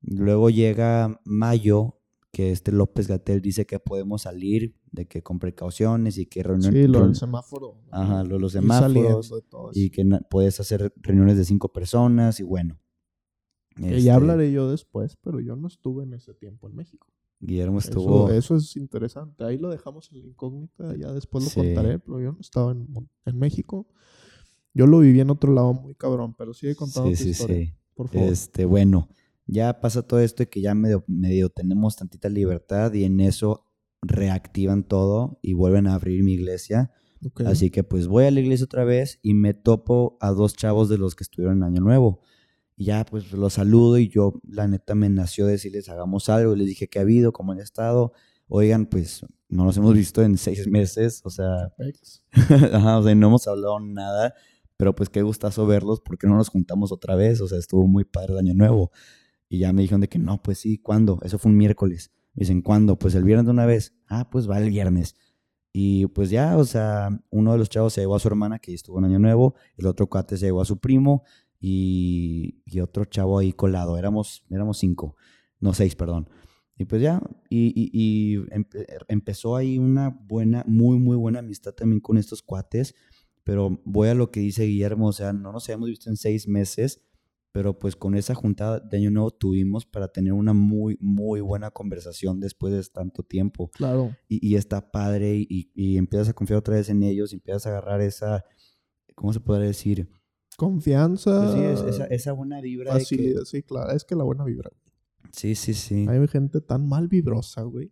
Luego 0.02 0.50
llega 0.52 1.20
mayo, 1.26 1.99
que 2.32 2.52
este 2.52 2.72
López 2.72 3.08
Gatel 3.08 3.42
dice 3.42 3.66
que 3.66 3.80
podemos 3.80 4.22
salir, 4.24 4.76
de 4.92 5.08
que 5.08 5.24
con 5.24 5.40
precauciones 5.40 6.18
y 6.18 6.26
que 6.28 6.44
reunión, 6.44 6.74
Sí, 6.74 6.88
lo 6.88 7.06
del 7.06 7.16
semáforo. 7.16 7.82
Ajá, 7.92 8.24
lo 8.24 8.36
de 8.36 8.40
los 8.40 8.52
semáforos 8.54 9.32
y 9.74 9.90
que 9.90 10.06
puedes 10.30 10.60
hacer 10.60 10.94
reuniones 10.98 11.38
de 11.38 11.46
cinco 11.46 11.72
personas 11.74 12.40
y 12.40 12.44
bueno. 12.44 12.80
Que 13.76 13.86
Este, 13.90 14.02
ya 14.04 14.16
hablaré 14.16 14.52
yo 14.52 14.70
después, 14.70 15.16
pero 15.18 15.40
yo 15.40 15.56
no 15.56 15.68
estuve 15.68 16.04
en 16.04 16.14
ese 16.14 16.34
tiempo 16.34 16.68
en 16.68 16.76
México. 16.76 17.08
Guillermo 17.40 17.80
estuvo... 17.80 18.26
Eso, 18.30 18.56
eso 18.56 18.58
es 18.58 18.76
interesante. 18.76 19.44
Ahí 19.46 19.58
lo 19.58 19.70
dejamos 19.70 20.12
en 20.12 20.20
la 20.20 20.28
incógnita, 20.28 20.96
ya 20.98 21.12
después 21.14 21.46
lo 21.46 21.50
Sí. 21.50 21.62
contaré, 21.62 21.98
pero 22.00 22.20
yo 22.20 22.34
no 22.34 22.40
estaba 22.42 22.74
en, 22.74 22.88
en 23.26 23.38
México. 23.40 23.88
Yo 24.74 24.86
lo 24.86 25.00
viví 25.00 25.20
en 25.22 25.30
otro 25.30 25.54
lado 25.54 25.74
muy 25.74 25.96
cabrón, 25.96 26.36
pero 26.38 26.54
sigue 26.54 26.76
contando 26.76 27.10
Sí, 27.12 27.16
tu 27.18 27.24
sí, 27.24 27.30
historia, 27.30 27.66
sí. 27.66 27.74
por 27.96 28.10
favor. 28.10 28.28
Este, 28.30 28.66
bueno, 28.66 29.08
ya 29.52 29.80
pasa 29.82 30.04
todo 30.04 30.20
esto 30.20 30.44
y 30.44 30.48
que 30.48 30.62
ya 30.62 30.76
medio, 30.76 31.04
medio 31.08 31.50
tenemos 31.50 31.96
tantita 31.96 32.30
libertad 32.30 32.94
y 32.94 33.04
en 33.04 33.20
eso 33.20 33.66
reactivan 34.02 34.84
todo 34.84 35.40
y 35.42 35.54
vuelven 35.54 35.88
a 35.88 35.96
abrir 35.96 36.24
mi 36.24 36.34
iglesia. 36.34 36.92
Así 37.46 37.70
que 37.70 37.84
pues 37.84 38.08
voy 38.08 38.26
a 38.26 38.32
la 38.32 38.40
iglesia 38.40 38.66
otra 38.66 38.86
vez 38.86 39.20
y 39.22 39.34
me 39.34 39.54
topo 39.54 40.18
a 40.22 40.32
dos 40.32 40.56
chavos 40.56 40.88
de 40.88 40.98
los 40.98 41.16
que 41.16 41.24
estuvieron 41.24 41.58
en 41.58 41.64
Año 41.64 41.82
Nuevo. 41.82 42.22
Y 42.78 42.86
ya 42.86 43.04
pues 43.06 43.34
los 43.34 43.54
saludo 43.54 43.98
y 43.98 44.08
yo 44.08 44.40
la 44.48 44.68
neta 44.68 44.96
me 44.96 45.10
nació 45.10 45.46
decirles 45.48 45.90
hagamos 45.90 46.30
algo. 46.30 46.56
Les 46.56 46.68
dije 46.68 46.88
que 46.88 47.00
ha 47.00 47.02
habido, 47.02 47.34
cómo 47.34 47.52
han 47.52 47.60
estado. 47.60 48.14
Oigan, 48.48 48.86
pues 48.86 49.26
no 49.50 49.66
nos 49.66 49.76
hemos 49.78 49.94
visto 49.96 50.22
en 50.24 50.38
seis 50.38 50.68
meses, 50.68 51.22
o 51.26 51.30
sea. 51.30 51.74
Ajá, 52.74 53.00
o 53.00 53.04
sea, 53.04 53.16
no 53.16 53.28
hemos 53.28 53.48
hablado 53.48 53.80
nada, 53.80 54.34
pero 54.78 54.96
pues 54.96 55.10
qué 55.10 55.24
gustazo 55.24 55.66
verlos, 55.68 56.02
porque 56.02 56.26
no 56.28 56.36
nos 56.36 56.50
juntamos 56.50 56.92
otra 56.92 57.16
vez? 57.16 57.42
O 57.42 57.48
sea, 57.48 57.58
estuvo 57.58 57.86
muy 57.86 58.06
padre 58.06 58.34
el 58.34 58.40
año 58.40 58.54
nuevo. 58.54 58.92
Y 59.50 59.60
ya 59.60 59.74
me 59.74 59.82
dijeron 59.82 60.02
de 60.02 60.08
que 60.10 60.20
no, 60.20 60.42
pues 60.42 60.60
sí, 60.60 60.78
¿cuándo? 60.78 61.20
Eso 61.24 61.40
fue 61.40 61.52
un 61.52 61.58
miércoles. 61.58 62.12
Me 62.36 62.42
dicen, 62.42 62.62
¿cuándo? 62.62 62.98
Pues 63.00 63.16
el 63.16 63.24
viernes 63.24 63.46
de 63.48 63.52
una 63.52 63.66
vez. 63.66 63.96
Ah, 64.08 64.30
pues 64.30 64.50
va 64.50 64.60
el 64.60 64.70
viernes. 64.70 65.16
Y 65.74 66.08
pues 66.08 66.30
ya, 66.30 66.58
o 66.58 66.66
sea, 66.66 67.10
uno 67.30 67.52
de 67.52 67.58
los 67.58 67.70
chavos 67.70 67.94
se 67.94 68.02
llevó 68.02 68.16
a 68.16 68.20
su 68.20 68.28
hermana 68.28 68.60
que 68.60 68.74
estuvo 68.74 69.00
en 69.00 69.06
Año 69.06 69.20
Nuevo, 69.20 69.56
el 69.78 69.86
otro 69.88 70.08
cuate 70.08 70.38
se 70.38 70.46
llevó 70.48 70.62
a 70.62 70.66
su 70.66 70.80
primo 70.80 71.24
y, 71.60 72.62
otro 72.82 73.06
chavo 73.06 73.38
ahí 73.40 73.54
colado. 73.54 73.98
Éramos, 73.98 74.46
éramos 74.50 74.78
cinco, 74.80 75.16
no 75.60 75.74
seis, 75.74 75.96
perdón. 75.96 76.30
Y 76.78 76.86
pues 76.86 77.02
ya, 77.02 77.22
y, 77.50 77.68
y- 77.76 77.90
y 77.94 78.38
empe- 78.52 78.86
empezó 79.10 79.56
ahí 79.58 79.78
una 79.78 80.10
buena, 80.10 80.64
muy, 80.66 80.98
muy 80.98 81.18
buena 81.18 81.40
amistad 81.40 81.74
también 81.74 82.00
con 82.00 82.18
estos 82.18 82.42
cuates. 82.42 82.96
Pero 83.44 83.82
voy 83.84 84.10
a 84.10 84.14
lo 84.16 84.32
que 84.32 84.40
dice 84.42 84.64
Guillermo, 84.66 85.08
o 85.08 85.14
sea, 85.14 85.34
no 85.34 85.52
nos 85.52 85.68
habíamos 85.68 85.90
visto 85.90 86.10
en 86.10 86.18
seis 86.18 86.48
meses, 86.48 87.02
pero 87.52 87.78
pues 87.80 87.96
con 87.96 88.16
esa 88.16 88.36
juntada 88.36 88.80
de 88.80 88.98
Año 88.98 89.12
Nuevo 89.12 89.32
tuvimos 89.32 89.86
para 89.86 90.08
tener 90.08 90.34
una 90.34 90.54
muy, 90.54 90.98
muy 91.02 91.42
buena 91.42 91.72
conversación 91.72 92.40
después 92.40 92.74
de 92.74 92.84
tanto 92.94 93.24
tiempo. 93.24 93.70
Claro. 93.72 94.16
Y, 94.28 94.48
y 94.48 94.56
está 94.56 94.92
padre 94.92 95.36
y, 95.36 95.72
y 95.74 95.98
empiezas 95.98 96.30
a 96.30 96.34
confiar 96.34 96.60
otra 96.60 96.76
vez 96.76 96.90
en 96.90 97.02
ellos, 97.04 97.32
y 97.34 97.36
empiezas 97.38 97.66
a 97.66 97.70
agarrar 97.70 98.02
esa, 98.02 98.44
¿cómo 99.16 99.34
se 99.34 99.40
podría 99.40 99.68
decir? 99.68 100.10
Confianza. 100.58 101.42
Pues 101.42 101.54
sí, 101.54 101.60
es- 101.88 101.96
esa, 101.96 102.06
esa 102.08 102.32
buena 102.34 102.62
vibra. 102.62 102.94
que- 102.94 103.00
facilidad. 103.00 103.44
Sí, 103.46 103.64
claro. 103.64 103.92
Es 103.92 104.04
que 104.04 104.16
la 104.16 104.24
buena 104.24 104.44
vibra. 104.46 104.70
sí, 105.32 105.56
sí, 105.56 105.74
sí. 105.74 106.06
Hay 106.08 106.28
gente 106.28 106.62
tan 106.62 106.88
mal 106.88 107.08
vibrosa, 107.08 107.62
güey. 107.64 107.92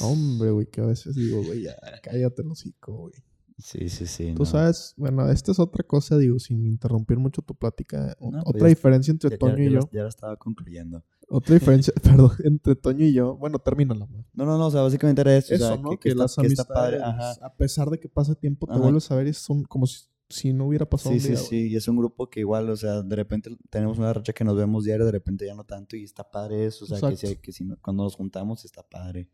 Hombre, 0.00 0.50
güey, 0.50 0.66
que 0.66 0.80
a 0.80 0.86
veces 0.86 1.14
digo, 1.14 1.42
güey, 1.44 1.62
ya, 1.62 1.76
cállate 2.02 2.40
el 2.42 2.50
hocico, 2.50 2.96
güey. 2.96 3.12
Sí, 3.56 3.88
sí, 3.88 4.06
sí. 4.06 4.32
Tú 4.34 4.42
no. 4.42 4.46
sabes, 4.46 4.94
bueno, 4.96 5.30
esta 5.30 5.52
es 5.52 5.60
otra 5.60 5.84
cosa, 5.84 6.18
digo, 6.18 6.38
sin 6.40 6.66
interrumpir 6.66 7.18
mucho 7.18 7.40
tu 7.40 7.54
plática. 7.54 8.16
o- 8.18 8.26
No, 8.32 8.42
pues 8.42 8.44
otra 8.46 8.60
ya- 8.62 8.68
diferencia 8.68 9.12
entre 9.12 9.30
Ya- 9.30 9.38
Toño 9.38 9.56
ya 9.58 9.62
y 9.64 9.70
yo. 9.72 9.80
ya 9.92 10.02
la 10.02 10.08
estaba 10.08 10.36
concluyendo. 10.36 11.04
Otra 11.28 11.54
diferencia, 11.54 11.92
perdón, 12.02 12.32
entre 12.44 12.74
Toño 12.74 13.04
y 13.06 13.12
yo. 13.12 13.36
Bueno, 13.36 13.58
termínala. 13.60 14.06
No, 14.32 14.44
no, 14.44 14.58
no, 14.58 14.66
o 14.66 14.70
sea, 14.70 14.82
básicamente 14.82 15.20
era 15.20 15.36
eso. 15.36 15.52
o 15.52 15.56
Eso, 15.56 15.68
sea, 15.68 15.76
¿no? 15.76 15.90
que, 15.90 15.98
Que, 15.98 16.08
que 16.10 16.14
las 16.16 16.32
está, 16.32 16.42
que 16.42 16.46
amistades, 16.48 17.00
padre. 17.00 17.00
A 17.42 17.54
pesar 17.56 17.90
de 17.90 17.98
que 18.00 18.08
pase 18.08 18.34
tiempo, 18.34 18.66
te 18.66 18.72
Ajá. 18.72 18.82
vuelves 18.82 19.08
a 19.10 19.14
ver 19.16 19.28
y 19.28 19.32
son 19.32 19.62
como 19.64 19.86
si, 19.86 20.00
si 20.28 20.52
no 20.52 20.66
hubiera 20.66 20.84
pasado 20.88 21.10
Sí, 21.12 21.16
un 21.16 21.20
sí, 21.22 21.28
día. 21.28 21.36
güey. 21.38 21.48
sí. 21.48 21.68
Y 21.68 21.76
es 21.76 21.86
un 21.86 21.96
grupo 21.96 22.28
que 22.28 22.40
igual, 22.40 22.68
o 22.68 22.76
sea, 22.76 23.02
de 23.02 23.14
repente 23.16 23.56
tenemos 23.70 23.98
una 23.98 24.12
racha 24.12 24.32
que 24.32 24.42
nos 24.44 24.56
vemos 24.56 24.84
diario, 24.84 25.06
de 25.06 25.12
repente 25.12 25.46
ya 25.46 25.54
no 25.54 25.62
tanto, 25.64 25.96
y 25.96 26.02
está 26.02 26.28
padre 26.28 26.66
eso. 26.66 26.84
O 26.86 26.88
sea, 26.88 27.08
que, 27.08 27.16
sí- 27.16 27.36
que 27.36 27.52
si 27.52 27.64
no- 27.64 27.76
cuando 27.80 28.02
nos 28.02 28.16
juntamos 28.16 28.64
está 28.64 28.82
padre. 28.82 29.28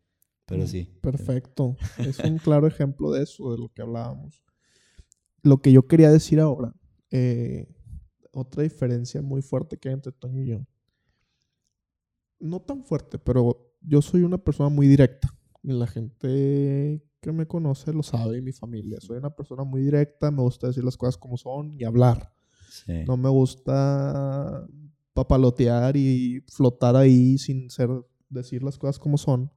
Pero 0.51 0.65
Mm, 0.65 0.67
sí. 0.67 0.89
Perfecto. 1.01 1.77
Es 1.97 2.19
un 2.19 2.37
claro 2.43 2.67
ejemplo 2.67 3.11
de 3.11 3.23
eso, 3.23 3.51
de 3.53 3.57
lo 3.57 3.69
que 3.69 3.81
hablábamos. 3.81 4.43
Lo 5.43 5.61
que 5.61 5.71
yo 5.71 5.87
quería 5.87 6.11
decir 6.11 6.39
ahora, 6.39 6.75
eh, 7.09 7.67
otra 8.31 8.63
diferencia 8.63 9.21
muy 9.21 9.41
fuerte 9.41 9.77
que 9.77 9.87
hay 9.87 9.93
entre 9.93 10.11
Toño 10.11 10.41
y 10.43 10.47
yo. 10.47 10.67
No 12.39 12.59
tan 12.61 12.83
fuerte, 12.83 13.17
pero 13.17 13.73
yo 13.81 14.01
soy 14.01 14.23
una 14.23 14.37
persona 14.37 14.69
muy 14.69 14.87
directa. 14.87 15.29
Y 15.63 15.71
la 15.71 15.87
gente 15.87 17.01
que 17.21 17.31
me 17.31 17.47
conoce 17.47 17.93
lo 17.93 18.03
sabe, 18.03 18.39
y 18.39 18.41
mi 18.41 18.51
familia. 18.51 18.99
Soy 18.99 19.17
una 19.17 19.29
persona 19.29 19.63
muy 19.63 19.81
directa, 19.81 20.31
me 20.31 20.41
gusta 20.41 20.67
decir 20.67 20.83
las 20.83 20.97
cosas 20.97 21.17
como 21.17 21.37
son 21.37 21.79
y 21.79 21.85
hablar. 21.85 22.33
Sí. 22.69 23.03
No 23.07 23.15
me 23.15 23.29
gusta 23.29 24.67
papalotear 25.13 25.95
y 25.95 26.41
flotar 26.51 26.95
ahí 26.95 27.37
sin 27.37 27.69
ser, 27.69 27.89
decir 28.29 28.63
las 28.63 28.77
cosas 28.77 28.99
como 28.99 29.17
son. 29.17 29.51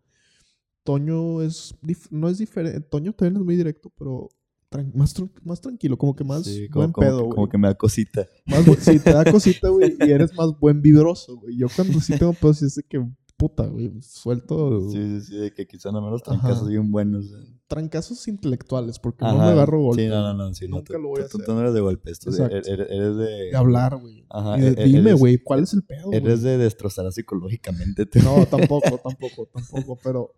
Toño 0.85 1.43
es, 1.43 1.75
no 2.11 2.29
es 2.29 2.39
diferente, 2.39 2.81
Toño 2.83 3.13
también 3.15 3.37
es 3.41 3.45
muy 3.45 3.57
directo, 3.57 3.91
pero 3.97 4.29
tran- 4.71 4.93
más, 4.95 5.15
más 5.43 5.61
tranquilo, 5.61 5.97
como 5.97 6.15
que 6.15 6.25
más 6.25 6.45
Sí, 6.45 6.69
como, 6.69 6.83
buen 6.83 6.93
como 6.93 7.07
pedo, 7.07 7.19
güey. 7.25 7.31
como 7.35 7.49
que 7.49 7.59
me 7.59 7.69
da 7.69 7.75
cosita. 7.75 8.27
Más 8.47 8.65
sí, 8.81 8.99
te 8.99 9.13
da 9.13 9.25
cosita, 9.33 9.69
güey, 9.71 9.97
y 9.99 10.11
eres 10.11 10.35
más 10.35 10.51
buen 10.61 10.83
vibroso, 10.83 11.37
güey. 11.39 11.57
Yo 11.57 11.67
cuando 11.75 12.01
sí 12.01 12.17
tengo 12.19 12.33
pedos, 12.35 12.59
sí 12.59 12.69
sé 12.71 12.83
que, 12.89 13.03
puta, 13.37 13.67
güey, 13.67 13.93
suelto 14.03 14.89
Sí, 14.91 14.99
sí, 14.99 15.21
sí, 15.23 15.37
de 15.37 15.53
que 15.53 15.67
quizá 15.67 15.91
no 15.91 16.03
menos 16.03 16.21
Ajá. 16.27 16.39
trancazos 16.41 16.69
bien 16.69 16.91
buenos. 16.93 17.27
eh. 17.27 17.51
trancazos 17.67 18.29
intelectuales, 18.29 18.99
porque 18.99 19.25
no 19.25 19.39
me 19.39 19.45
agarro 19.45 19.81
golpes. 19.81 20.05
Sí, 20.05 20.11
no, 20.11 20.21
no, 20.21 20.35
no. 20.35 20.55
Sí, 20.55 20.69
no, 20.69 20.77
Nunca 20.77 20.95
tú, 20.95 21.01
lo 21.01 21.09
voy 21.09 21.23
a 21.23 21.29
tú- 21.29 21.39
tú 21.39 21.45
hacer. 21.45 21.55
no 21.55 21.61
eres 21.63 21.73
de 21.75 21.81
golpes. 21.81 22.19
Tú 22.21 22.31
eres, 22.31 22.67
de... 22.67 23.17
De 23.51 23.57
hablar, 23.57 23.97
güey. 23.97 24.25
Ajá, 24.29 24.59
Y 24.59 24.61
de- 24.61 24.69
e- 24.69 24.85
e- 24.85 24.87
dime, 24.87 25.15
güey, 25.15 25.39
¿cuál 25.39 25.63
es 25.63 25.73
el 25.73 25.83
pedo, 25.83 26.07
güey? 26.09 26.19
Eres 26.19 26.43
de 26.43 26.59
destrozar 26.59 27.11
psicológicamente. 27.11 28.05
tú. 28.07 28.19
No, 28.23 28.45
tampoco, 28.47 28.99
tampoco, 29.03 29.49
tampoco, 29.53 29.99
pero, 30.05 30.31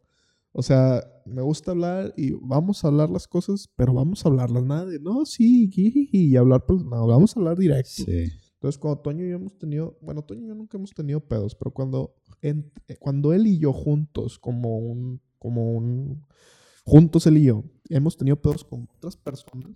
o 0.59 0.62
sea, 0.62 1.05
me 1.27 1.42
gusta 1.42 1.73
hablar 1.73 2.14
y 2.16 2.31
vamos 2.40 2.83
a 2.83 2.88
hablar 2.88 3.11
las 3.11 3.29
cosas, 3.29 3.69
pero 3.77 3.92
vamos 3.92 4.25
a 4.25 4.29
hablarlas, 4.31 4.64
nada 4.64 4.87
de, 4.87 4.99
no, 4.99 5.27
sí, 5.27 5.69
y 5.75 6.35
hablar, 6.37 6.64
pues, 6.66 6.83
no, 6.83 7.07
vamos 7.07 7.37
a 7.37 7.40
hablar 7.40 7.59
directo. 7.59 8.05
Sí. 8.05 8.31
Entonces, 8.55 8.79
cuando 8.79 9.01
Toño 9.01 9.25
y 9.27 9.29
yo 9.29 9.37
hemos 9.37 9.59
tenido, 9.59 9.99
bueno, 10.01 10.23
Toño 10.25 10.45
y 10.45 10.49
yo 10.49 10.55
nunca 10.55 10.79
hemos 10.79 10.92
tenido 10.95 11.21
pedos, 11.21 11.55
pero 11.55 11.73
cuando, 11.73 12.14
en- 12.40 12.73
eh, 12.88 12.97
cuando 12.99 13.35
él 13.35 13.47
y 13.47 13.59
yo 13.59 13.73
juntos, 13.75 14.38
como 14.38 14.79
un, 14.79 15.21
como 15.38 15.73
un, 15.73 16.25
juntos 16.85 17.27
él 17.27 17.37
y 17.37 17.45
yo, 17.45 17.64
hemos 17.90 18.16
tenido 18.16 18.40
pedos 18.40 18.64
con 18.64 18.88
otras 18.97 19.16
personas, 19.16 19.73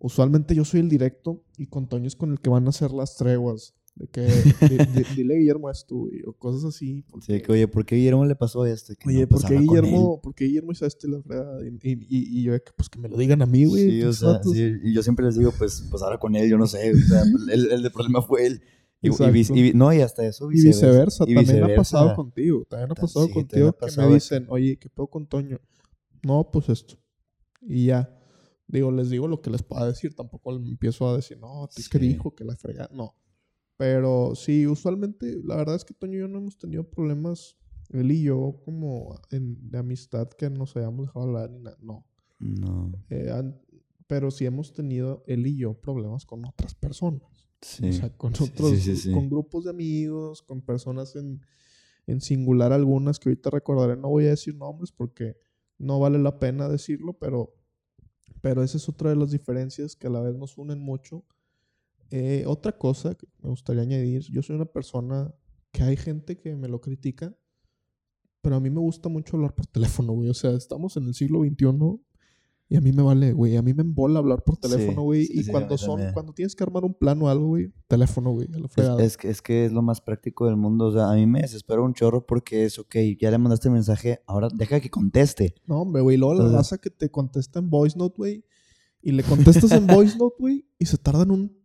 usualmente 0.00 0.54
yo 0.56 0.64
soy 0.64 0.80
el 0.80 0.88
directo 0.88 1.44
y 1.56 1.66
con 1.66 1.88
Toño 1.88 2.08
es 2.08 2.16
con 2.16 2.32
el 2.32 2.40
que 2.40 2.50
van 2.50 2.66
a 2.66 2.70
hacer 2.70 2.90
las 2.90 3.16
treguas. 3.16 3.74
De 4.00 4.06
que 4.08 4.22
di- 4.22 4.78
di- 4.94 5.04
dile 5.16 5.34
a 5.34 5.38
Guillermo 5.38 5.68
esto, 5.70 5.94
güey, 5.96 6.22
o 6.26 6.32
cosas 6.32 6.64
así. 6.64 6.86
Sí, 6.86 7.04
porque- 7.10 7.42
que, 7.42 7.52
oye, 7.52 7.68
¿por 7.68 7.84
qué 7.84 7.96
Guillermo 7.96 8.24
le 8.24 8.34
pasó 8.34 8.64
esto? 8.64 8.94
Que, 8.98 9.08
Oye, 9.10 9.20
no, 9.22 9.28
pues, 9.28 9.42
¿por 9.42 9.50
qué. 9.50 9.58
Guillermo, 9.58 10.20
¿por 10.22 10.34
qué 10.34 10.44
Guillermo 10.46 10.72
hizo 10.72 10.86
esto 10.86 11.06
y 11.06 11.10
la 11.10 11.22
fregada? 11.22 11.60
Y, 11.66 11.68
y, 11.68 11.92
y- 12.08 12.38
y 12.40 12.42
yo, 12.44 12.52
de 12.52 12.62
pues 12.74 12.88
que 12.88 12.98
me 12.98 13.08
lo 13.10 13.16
digan 13.18 13.42
a 13.42 13.46
mí, 13.46 13.66
güey. 13.66 13.82
Sí, 13.82 13.88
o 13.88 14.04
pinches 14.04 14.16
sea, 14.16 14.28
vatos. 14.30 14.52
sí, 14.54 14.72
y 14.84 14.94
yo 14.94 15.02
siempre 15.02 15.26
les 15.26 15.36
digo, 15.36 15.52
pues, 15.58 15.86
pues 15.90 16.02
ahora 16.02 16.18
con 16.18 16.34
él, 16.34 16.48
yo 16.48 16.56
no 16.56 16.66
sé, 16.66 16.92
o 16.92 16.96
sea, 16.96 17.22
el, 17.52 17.70
el 17.72 17.82
de 17.82 17.90
problema 17.90 18.22
fue 18.22 18.46
él. 18.46 18.62
Y, 19.02 19.08
no, 19.74 19.92
y 19.94 20.00
hasta 20.00 20.26
eso, 20.26 20.50
Y 20.52 20.62
viceversa, 20.62 21.24
Y 21.26 21.34
también 21.34 21.56
ha 21.64 21.66
viceversa. 21.68 21.76
pasado 21.76 22.14
contigo. 22.16 22.64
También 22.68 22.90
ha 22.92 22.94
pasado 22.94 23.26
sí, 23.26 23.32
contigo 23.32 23.72
que 23.72 23.78
pasado 23.78 24.08
me 24.08 24.12
de 24.12 24.14
dicen, 24.14 24.46
oye, 24.48 24.78
¿qué 24.78 24.88
pedo 24.90 25.06
con 25.06 25.26
Toño? 25.26 25.58
No, 26.22 26.50
pues 26.52 26.68
esto. 26.68 26.96
Y 27.62 27.86
ya. 27.86 28.14
Digo, 28.68 28.92
les 28.92 29.08
digo 29.10 29.26
lo 29.26 29.40
que 29.40 29.48
les 29.50 29.62
pueda 29.62 29.86
decir. 29.86 30.14
Tampoco 30.14 30.54
empiezo 30.54 31.08
a 31.08 31.16
decir, 31.16 31.38
no, 31.38 31.66
es 31.74 31.88
que 31.88 31.98
dijo 31.98 32.34
que 32.34 32.44
la 32.44 32.54
fregada. 32.56 32.90
No. 32.92 33.14
Pero 33.80 34.34
sí, 34.34 34.66
usualmente, 34.66 35.40
la 35.42 35.56
verdad 35.56 35.74
es 35.74 35.86
que 35.86 35.94
Toño 35.94 36.16
y 36.16 36.20
yo 36.20 36.28
no 36.28 36.36
hemos 36.36 36.58
tenido 36.58 36.84
problemas, 36.84 37.56
él 37.88 38.12
y 38.12 38.24
yo, 38.24 38.60
como 38.62 39.18
en- 39.30 39.70
de 39.70 39.78
amistad 39.78 40.28
que 40.28 40.50
nos 40.50 40.76
hayamos 40.76 41.06
dejado 41.06 41.24
hablar 41.24 41.50
ni 41.50 41.60
nada. 41.60 41.78
No. 41.80 42.04
No. 42.38 42.92
Eh, 43.08 43.30
han- 43.32 43.58
pero 44.06 44.30
sí 44.30 44.44
hemos 44.44 44.74
tenido 44.74 45.24
él 45.26 45.46
y 45.46 45.56
yo 45.56 45.72
problemas 45.72 46.26
con 46.26 46.44
otras 46.44 46.74
personas. 46.74 47.48
Sí. 47.62 47.88
O 47.88 47.92
sea, 47.94 48.10
con 48.18 48.34
otros, 48.34 48.68
sí, 48.72 48.76
sí, 48.82 48.96
sí. 48.96 49.12
con 49.12 49.30
grupos 49.30 49.64
de 49.64 49.70
amigos, 49.70 50.42
con 50.42 50.60
personas 50.60 51.16
en, 51.16 51.40
en 52.06 52.20
singular 52.20 52.74
algunas 52.74 53.18
que 53.18 53.30
ahorita 53.30 53.48
recordaré. 53.48 53.96
No 53.96 54.10
voy 54.10 54.26
a 54.26 54.30
decir 54.30 54.54
nombres 54.56 54.92
porque 54.92 55.38
no 55.78 55.98
vale 55.98 56.18
la 56.18 56.38
pena 56.38 56.68
decirlo, 56.68 57.14
pero, 57.14 57.54
pero 58.42 58.62
esa 58.62 58.76
es 58.76 58.86
otra 58.90 59.08
de 59.08 59.16
las 59.16 59.30
diferencias 59.30 59.96
que 59.96 60.06
a 60.06 60.10
la 60.10 60.20
vez 60.20 60.36
nos 60.36 60.58
unen 60.58 60.80
mucho. 60.80 61.24
Eh, 62.10 62.44
otra 62.46 62.76
cosa 62.76 63.14
que 63.14 63.26
me 63.40 63.50
gustaría 63.50 63.82
añadir, 63.82 64.22
yo 64.30 64.42
soy 64.42 64.56
una 64.56 64.64
persona 64.64 65.32
que 65.72 65.82
hay 65.82 65.96
gente 65.96 66.38
que 66.38 66.56
me 66.56 66.68
lo 66.68 66.80
critica, 66.80 67.36
pero 68.42 68.56
a 68.56 68.60
mí 68.60 68.70
me 68.70 68.80
gusta 68.80 69.08
mucho 69.08 69.36
hablar 69.36 69.54
por 69.54 69.66
teléfono, 69.66 70.12
güey. 70.12 70.28
O 70.28 70.34
sea, 70.34 70.50
estamos 70.52 70.96
en 70.96 71.04
el 71.04 71.14
siglo 71.14 71.40
XXI 71.40 72.00
y 72.68 72.76
a 72.76 72.80
mí 72.80 72.92
me 72.92 73.02
vale, 73.02 73.32
güey. 73.32 73.56
A 73.56 73.62
mí 73.62 73.74
me 73.74 73.82
embola 73.82 74.20
hablar 74.20 74.44
por 74.44 74.56
teléfono, 74.56 75.02
güey. 75.02 75.26
sí, 75.26 75.40
y 75.40 75.42
sí, 75.42 75.50
a 75.50 75.52
cuando 75.52 75.76
son, 75.76 75.96
también. 75.96 76.14
cuando 76.14 76.32
tienes 76.32 76.54
que 76.54 76.62
armar 76.62 76.84
un 76.84 76.94
plano 76.94 77.24
o 77.24 77.28
algo, 77.28 77.48
güey, 77.48 77.72
teléfono, 77.88 78.30
güey, 78.30 78.48
Es, 78.76 78.86
es 79.00 79.16
que, 79.16 79.28
es 79.28 79.42
que 79.42 79.64
es 79.66 79.72
lo 79.72 79.82
más 79.82 80.00
práctico 80.00 80.46
del 80.46 80.56
mundo. 80.56 80.86
O 80.86 80.92
sea, 80.92 81.10
a 81.10 81.14
mí 81.14 81.26
me 81.26 81.42
desespera 81.42 81.80
un 81.80 81.94
chorro 81.94 82.26
porque 82.26 82.64
es, 82.64 82.78
ok, 82.78 82.96
ya 83.20 83.30
le 83.30 83.38
mandaste 83.38 83.68
el 83.68 83.74
mensaje, 83.74 84.22
ahora 84.26 84.48
deja 84.54 84.80
que 84.80 84.88
conteste. 84.88 85.54
No, 85.66 85.82
hombre, 85.82 86.02
güey. 86.02 86.16
Luego 86.16 86.34
la 86.34 86.48
raza 86.48 86.78
que 86.78 86.90
te 86.90 87.10
contesta 87.10 87.58
en 87.58 87.70
voice 87.70 87.98
note, 87.98 88.14
güey. 88.16 88.44
Y 89.02 89.12
le 89.12 89.22
contestas 89.22 89.72
en 89.72 89.86
voice 89.86 90.16
note, 90.16 90.36
güey. 90.38 90.66
Y 90.78 90.86
se 90.86 90.96
tardan 90.96 91.30
un 91.30 91.59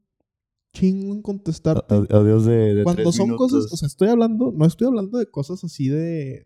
chingo 0.80 1.14
en 1.14 1.22
a- 1.66 2.18
Adiós 2.18 2.46
de, 2.46 2.76
de 2.76 2.84
Cuando 2.84 3.02
tres 3.04 3.16
son 3.16 3.36
cosas, 3.38 3.72
o 3.72 3.78
sea, 3.78 3.88
estoy 3.88 4.10
hablando, 4.10 4.52
no 4.52 4.66
estoy 4.66 4.88
hablando 4.88 5.18
de 5.18 5.30
cosas 5.30 5.64
así 5.64 5.88
de, 5.88 6.46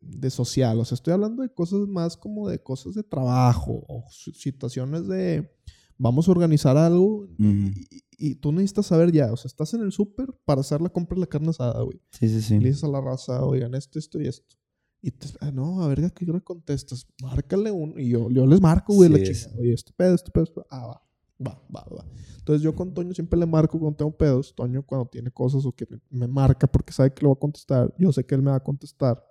de 0.00 0.30
social, 0.30 0.78
o 0.78 0.84
sea, 0.84 0.94
estoy 0.96 1.12
hablando 1.14 1.42
de 1.42 1.52
cosas 1.52 1.80
más 1.88 2.16
como 2.16 2.48
de 2.48 2.62
cosas 2.62 2.94
de 2.94 3.02
trabajo 3.02 3.84
o 3.88 4.04
si- 4.10 4.32
situaciones 4.32 5.06
de 5.08 5.50
vamos 5.98 6.28
a 6.28 6.32
organizar 6.32 6.76
algo 6.76 7.26
y, 7.38 8.02
y 8.18 8.34
tú 8.36 8.52
necesitas 8.52 8.86
saber 8.86 9.12
ya, 9.12 9.32
o 9.32 9.36
sea, 9.36 9.48
estás 9.48 9.72
en 9.74 9.82
el 9.82 9.92
súper 9.92 10.28
para 10.44 10.60
hacer 10.60 10.80
la 10.80 10.88
compra 10.88 11.14
de 11.16 11.20
la 11.20 11.26
carne 11.26 11.50
asada, 11.50 11.82
güey. 11.82 12.00
Sí, 12.10 12.28
sí, 12.28 12.40
sí. 12.42 12.58
Le 12.58 12.68
dices 12.68 12.84
a 12.84 12.88
la 12.88 13.00
raza, 13.00 13.44
oigan, 13.44 13.74
esto, 13.74 13.98
esto 13.98 14.20
y 14.20 14.26
esto. 14.26 14.56
Y 15.04 15.10
te, 15.10 15.26
ah, 15.40 15.50
no, 15.50 15.82
a 15.82 15.88
ver, 15.88 16.04
¿a 16.04 16.10
qué 16.10 16.28
hora 16.30 16.40
contestas? 16.40 17.06
Márcale 17.20 17.70
uno. 17.72 17.98
Y 17.98 18.08
yo, 18.10 18.30
yo 18.30 18.46
les 18.46 18.60
marco, 18.60 18.94
güey, 18.94 19.10
la 19.10 19.16
Sí, 19.18 19.24
es- 19.24 19.40
chingada. 19.42 19.60
Oye, 19.60 19.72
este 19.74 19.92
pedo, 19.96 20.14
este 20.14 20.30
pedo, 20.30 20.44
este 20.44 20.54
pedo. 20.54 20.66
Ah, 20.70 20.86
va. 20.86 21.02
Va, 21.46 21.60
va, 21.74 21.84
va. 21.96 22.06
Entonces 22.38 22.62
yo 22.62 22.74
con 22.74 22.92
Toño 22.94 23.12
siempre 23.14 23.38
le 23.38 23.46
marco 23.46 23.78
cuando 23.78 23.96
tengo 23.96 24.16
pedos. 24.16 24.54
Toño 24.54 24.82
cuando 24.84 25.06
tiene 25.08 25.30
cosas 25.30 25.64
o 25.64 25.72
que 25.72 25.86
me- 25.88 26.00
me 26.10 26.28
marca 26.28 26.66
porque 26.66 26.92
sabe 26.92 27.12
que 27.12 27.22
le 27.22 27.28
voy 27.28 27.36
a 27.36 27.40
contestar. 27.40 27.94
Yo 27.98 28.12
sé 28.12 28.24
que 28.24 28.34
él 28.34 28.42
me 28.42 28.50
va 28.50 28.56
a 28.56 28.62
contestar. 28.64 29.22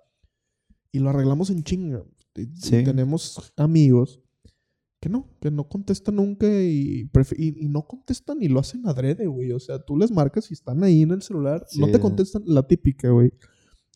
Y 0.90 0.98
lo 0.98 1.10
arreglamos 1.10 1.50
en 1.50 1.62
chinga. 1.62 2.02
Y 2.34 2.46
Sí. 2.56 2.82
tenemos 2.84 3.52
amigos 3.56 4.20
que 5.00 5.08
no, 5.08 5.28
que 5.40 5.50
no 5.50 5.68
contestan 5.68 6.16
nunca 6.16 6.46
y, 6.46 7.10
y, 7.36 7.64
y 7.64 7.68
no 7.68 7.82
contestan 7.86 8.40
y 8.42 8.48
lo 8.48 8.60
hacen 8.60 8.86
adrede, 8.86 9.26
güey. 9.26 9.50
O 9.52 9.58
sea, 9.58 9.78
tú 9.84 9.96
les 9.96 10.10
marcas 10.12 10.50
y 10.50 10.54
están 10.54 10.82
ahí 10.84 11.02
en 11.02 11.10
el 11.10 11.22
celular, 11.22 11.66
no 11.76 11.90
te 11.90 11.98
contestan, 11.98 12.42
la 12.46 12.62
típica, 12.66 13.10
güey. 13.10 13.32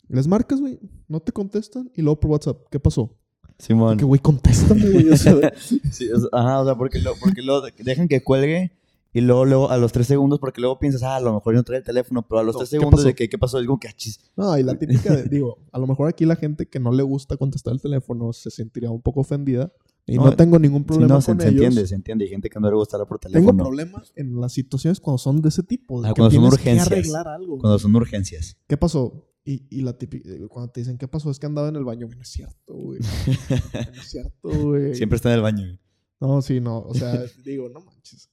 Les 0.09 0.27
marcas, 0.27 0.61
güey, 0.61 0.81
no 1.09 1.21
te 1.21 1.33
contestan 1.33 1.91
y 1.95 2.03
luego 2.03 2.19
por 2.21 2.31
WhatsApp, 2.33 2.59
¿qué 2.71 2.81
pasó? 2.81 3.17
Simón. 3.59 3.97
Que, 3.99 4.05
güey, 4.05 4.21
contéstame, 4.21 4.89
güey. 4.91 5.09
O 5.11 5.17
sea, 5.17 5.35
Sí, 5.91 6.11
o 6.11 6.19
sea, 6.21 6.29
ajá, 6.33 6.61
o 6.61 6.65
sea, 6.65 6.75
porque, 6.77 6.99
lo, 7.01 7.15
porque 7.17 7.43
luego 7.43 7.67
dejan 7.79 8.09
que 8.09 8.23
cuelgue 8.23 8.73
y 9.15 9.23
luego, 9.23 9.47
luego 9.47 9.71
a 9.71 9.79
los 9.79 9.93
tres 9.93 10.07
segundos, 10.07 10.39
porque 10.39 10.61
luego 10.61 10.79
piensas, 10.79 11.03
ah, 11.03 11.17
a 11.17 11.21
lo 11.21 11.33
mejor 11.33 11.55
yo 11.55 11.59
no 11.61 11.65
trae 11.65 11.79
el 11.79 11.85
teléfono, 11.85 12.21
pero 12.29 12.41
a 12.41 12.43
los 12.43 12.55
No, 12.55 12.59
tres 12.59 12.69
¿qué 12.71 12.77
segundos 12.77 12.99
pasó? 13.01 13.09
de 13.09 13.15
que, 13.15 13.29
¿qué 13.31 13.39
pasó? 13.39 13.59
Digo 13.61 13.79
que, 13.81 13.89
ah, 13.89 13.93
chis. 13.97 14.21
no, 14.37 14.59
y 14.59 14.63
la 14.63 14.75
típica, 14.79 15.15
de- 15.17 15.25
digo, 15.25 15.59
a 15.73 15.79
lo 15.79 15.87
mejor 15.87 16.09
aquí 16.09 16.27
la 16.27 16.37
gente 16.37 16.67
que 16.67 16.79
no 16.79 16.93
le 16.93 17.03
gusta 17.03 17.37
contestar 17.39 17.73
el 17.73 17.81
teléfono 17.81 18.33
se 18.35 18.51
sentiría 18.51 18.91
un 18.91 19.01
poco 19.01 19.21
ofendida. 19.21 19.73
Y 20.09 20.19
no, 20.19 20.27
No, 20.27 20.37
tengo 20.37 20.57
ningún 20.61 20.85
problema 20.85 21.15
no, 21.15 21.21
se, 21.21 21.33
con 21.33 21.41
se 21.41 21.49
ellos. 21.49 21.63
entiende, 21.65 21.87
se 21.89 21.95
entiende. 21.97 22.25
Hay 22.27 22.31
gente 22.31 22.49
que 22.49 22.61
no 22.61 22.71
le 22.71 22.77
gusta 22.77 22.97
hablar 22.97 23.09
por 23.09 23.19
Tengo 23.19 23.33
teléfono. 23.35 23.65
problemas 23.65 24.13
en 24.15 24.41
las 24.41 24.53
situaciones 24.53 25.01
cuando 25.01 25.19
son 25.19 25.43
de 25.43 25.49
ese 25.49 25.65
tipo. 25.65 26.01
De 26.01 26.09
Ah, 26.11 26.13
que 26.15 26.21
cuando 26.21 26.37
son 26.37 26.45
urgencias. 26.45 26.89
que 26.89 26.95
arreglar 26.95 27.27
algo. 27.27 27.59
Cuando 27.59 27.77
son 27.81 27.97
urgencias. 27.97 28.57
¿Qué 28.69 28.77
pasó? 28.77 29.26
Y, 29.49 29.65
y 29.71 29.81
la 29.83 29.97
típica, 29.97 30.29
cuando 30.49 30.73
te 30.73 30.81
dicen, 30.81 30.99
¿qué 30.99 31.07
pasó? 31.07 31.31
Es 31.31 31.39
que 31.39 31.47
andaba 31.47 31.69
en 31.69 31.77
el 31.77 31.85
baño. 31.85 32.09
No 32.09 32.21
es 32.21 32.29
cierto, 32.29 32.75
güey. 32.75 32.99
No 33.95 34.01
es 34.03 34.11
cierto, 34.11 34.49
güey. 34.49 34.95
Siempre 34.97 35.17
está 35.17 35.31
en 35.31 35.37
el 35.37 35.43
baño. 35.43 35.65
güey. 35.65 35.79
No, 36.21 36.43
sí, 36.43 36.61
no. 36.61 36.81
O 36.81 36.93
sea, 36.95 37.13
digo, 37.45 37.69
no 37.69 37.81
manches. 37.81 38.29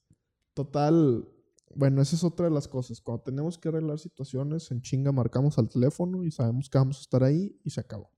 Total. 0.54 1.24
Bueno, 1.76 2.02
esa 2.02 2.16
es 2.16 2.24
otra 2.24 2.46
de 2.46 2.52
las 2.52 2.66
cosas. 2.66 3.00
Cuando 3.00 3.22
tenemos 3.22 3.58
que 3.58 3.68
arreglar 3.68 4.00
situaciones, 4.00 4.70
en 4.72 4.82
chinga 4.82 5.12
marcamos 5.12 5.56
al 5.56 5.68
teléfono 5.68 6.24
y 6.24 6.32
sabemos 6.32 6.68
que 6.68 6.78
vamos 6.78 6.98
a 6.98 7.00
estar 7.02 7.22
ahí 7.22 7.56
y 7.62 7.70
se 7.70 7.80
acabó. 7.80 8.10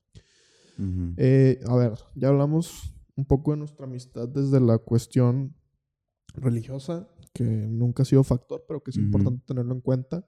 Eh, 1.16 1.60
a 1.66 1.76
ver, 1.76 1.92
ya 2.14 2.28
hablamos 2.28 2.94
un 3.14 3.24
poco 3.26 3.52
de 3.52 3.58
nuestra 3.58 3.86
amistad 3.86 4.28
desde 4.28 4.60
la 4.60 4.78
cuestión 4.78 5.54
religiosa, 6.34 7.08
que 7.32 7.44
nunca 7.44 8.02
ha 8.02 8.06
sido 8.06 8.22
factor, 8.24 8.64
pero 8.68 8.82
que 8.82 8.90
es 8.90 8.96
importante 8.98 9.42
tenerlo 9.46 9.74
en 9.74 9.80
cuenta. 9.80 10.26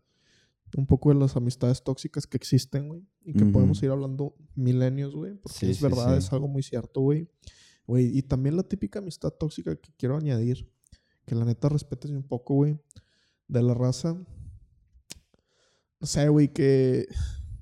Un 0.77 0.87
poco 0.87 1.09
de 1.09 1.19
las 1.19 1.37
amistades 1.37 1.83
tóxicas 1.83 2.27
que 2.27 2.37
existen, 2.37 2.89
güey, 2.89 3.07
y 3.25 3.33
que 3.33 3.45
podemos 3.47 3.83
ir 3.83 3.91
hablando 3.91 4.35
milenios, 4.55 5.15
güey, 5.15 5.35
porque 5.35 5.59
Sí, 5.59 5.71
es 5.71 5.79
sí, 5.79 5.83
verdad, 5.83 6.13
sí. 6.13 6.19
es 6.19 6.33
algo 6.33 6.47
muy 6.49 6.63
cierto, 6.63 7.01
güey. 7.01 7.29
Güey, 7.87 8.19
y 8.19 8.23
también 8.23 8.57
la 8.57 8.63
típica 8.63 8.99
amistad 8.99 9.31
tóxica 9.31 9.75
que 9.77 9.91
quiero 9.97 10.17
añadir, 10.17 10.71
que 11.25 11.35
la 11.35 11.47
neta 11.47 11.71
respetes 11.71 12.11
un 12.11 12.23
poco, 12.23 12.55
güey, 12.55 12.79
de 13.49 13.63
la 13.63 13.73
raza. 13.73 14.15
No 16.01 16.07
sé, 16.07 16.29
güey, 16.29 16.53
que 16.53 17.09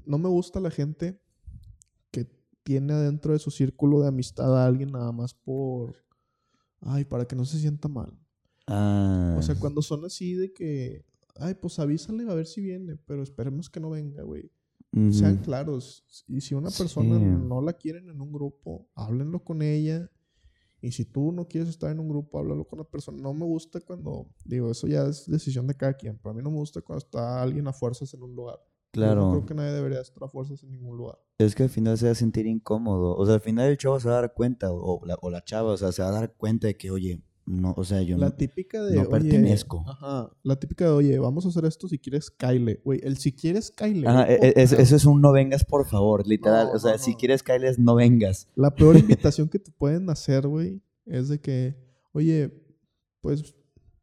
no 0.04 0.18
me 0.18 0.28
gusta 0.28 0.60
la 0.60 0.70
gente 0.70 1.20
que 2.10 2.26
tiene 2.64 2.92
adentro 2.92 3.32
de 3.32 3.38
su 3.38 3.50
círculo 3.50 4.00
de 4.00 4.08
amistad 4.08 4.56
a 4.60 4.66
alguien 4.66 4.90
nada 4.92 5.12
más 5.12 5.32
por... 5.34 5.96
Ay, 6.80 7.04
para 7.04 7.26
que 7.26 7.36
no 7.36 7.44
se 7.44 7.58
sienta 7.58 7.88
mal. 7.88 8.12
Ah. 8.66 9.36
O 9.38 9.42
sea, 9.42 9.54
cuando 9.54 9.80
son 9.80 10.04
así 10.04 10.34
de 10.34 10.52
que... 10.52 11.04
Ay, 11.40 11.54
pues 11.54 11.78
avísale 11.78 12.28
a 12.30 12.34
ver 12.34 12.46
si 12.46 12.60
viene, 12.60 12.96
pero 13.06 13.22
esperemos 13.22 13.68
que 13.70 13.80
no 13.80 13.90
venga, 13.90 14.22
güey. 14.22 14.50
Sean 15.10 15.36
claros. 15.38 16.04
Y 16.26 16.40
si 16.40 16.54
una 16.54 16.70
persona 16.70 17.18
Sí. 17.18 17.24
no 17.24 17.60
la 17.60 17.74
quieren 17.74 18.08
en 18.08 18.20
un 18.20 18.32
grupo, 18.32 18.88
háblenlo 18.94 19.44
con 19.44 19.60
ella. 19.60 20.10
Y 20.80 20.92
si 20.92 21.04
tú 21.04 21.32
no 21.32 21.46
quieres 21.48 21.68
estar 21.68 21.90
en 21.90 21.98
un 22.00 22.08
grupo, 22.08 22.38
háblalo 22.38 22.66
con 22.66 22.78
la 22.78 22.84
persona. 22.84 23.18
No 23.20 23.34
me 23.34 23.44
gusta 23.44 23.80
cuando, 23.80 24.28
digo, 24.44 24.70
eso 24.70 24.86
ya 24.86 25.04
es 25.06 25.26
decisión 25.26 25.66
de 25.66 25.74
cada 25.74 25.92
quien. 25.94 26.16
Pero 26.18 26.30
a 26.30 26.34
mí 26.34 26.42
no 26.42 26.50
me 26.50 26.56
gusta 26.56 26.80
cuando 26.80 27.04
está 27.04 27.42
alguien 27.42 27.66
a 27.66 27.72
fuerzas 27.74 28.12
en 28.14 28.22
un 28.22 28.34
lugar. 28.34 28.58
Yo 28.94 29.02
Claro. 29.02 29.22
no 29.26 29.30
creo 29.32 29.46
que 29.46 29.54
nadie 29.54 29.72
debería 29.72 30.00
estar 30.00 30.24
a 30.24 30.28
fuerzas 30.28 30.62
en 30.62 30.70
ningún 30.70 30.96
lugar. 30.96 31.18
Es 31.38 31.54
que 31.54 31.64
al 31.64 31.68
final 31.68 31.98
se 31.98 32.06
va 32.06 32.12
a 32.12 32.14
sentir 32.14 32.46
incómodo. 32.46 33.14
O 33.16 33.26
sea, 33.26 33.34
al 33.34 33.40
final 33.42 33.68
el 33.68 33.76
chavo 33.76 34.00
se 34.00 34.08
va 34.08 34.16
a 34.18 34.20
dar 34.22 34.32
cuenta, 34.32 34.72
o 34.72 35.04
la, 35.04 35.18
o 35.20 35.28
la 35.30 35.44
chava, 35.44 35.72
o 35.72 35.76
sea, 35.76 35.92
se 35.92 36.00
va 36.00 36.08
a 36.08 36.12
dar 36.12 36.34
cuenta 36.36 36.68
de 36.68 36.76
que, 36.78 36.90
oye, 36.90 37.22
no, 37.46 37.74
o 37.76 37.84
sea, 37.84 38.02
yo 38.02 38.18
La 38.18 38.26
no. 38.30 38.34
típica 38.34 38.82
de. 38.82 38.96
no 38.96 39.02
oye, 39.02 39.10
pertenezco. 39.10 39.84
Ajá. 39.86 40.30
La 40.42 40.56
típica 40.58 40.86
de, 40.86 40.90
oye, 40.90 41.18
vamos 41.18 41.46
a 41.46 41.48
hacer 41.48 41.64
esto 41.64 41.86
si 41.88 41.98
quieres, 41.98 42.30
Kyle. 42.30 42.80
Güey, 42.84 43.00
el 43.04 43.16
si 43.18 43.32
quieres, 43.32 43.70
Kyle. 43.70 44.06
Ajá, 44.06 44.26
e- 44.30 44.38
e- 44.42 44.52
es- 44.62 44.72
eso 44.72 44.96
es 44.96 45.04
un 45.04 45.20
no 45.20 45.30
vengas, 45.32 45.64
por 45.64 45.86
favor, 45.86 46.26
literal. 46.26 46.66
No, 46.66 46.72
o 46.72 46.78
sea, 46.78 46.92
no, 46.92 46.98
si 46.98 47.14
quieres 47.14 47.42
Kyles, 47.44 47.78
no 47.78 47.94
vengas. 47.94 48.48
La 48.56 48.74
peor 48.74 48.96
invitación 48.98 49.48
que 49.48 49.58
te 49.60 49.70
pueden 49.70 50.10
hacer, 50.10 50.48
güey, 50.48 50.82
es 51.04 51.28
de 51.28 51.40
que, 51.40 51.76
oye, 52.12 52.52
pues 53.20 53.54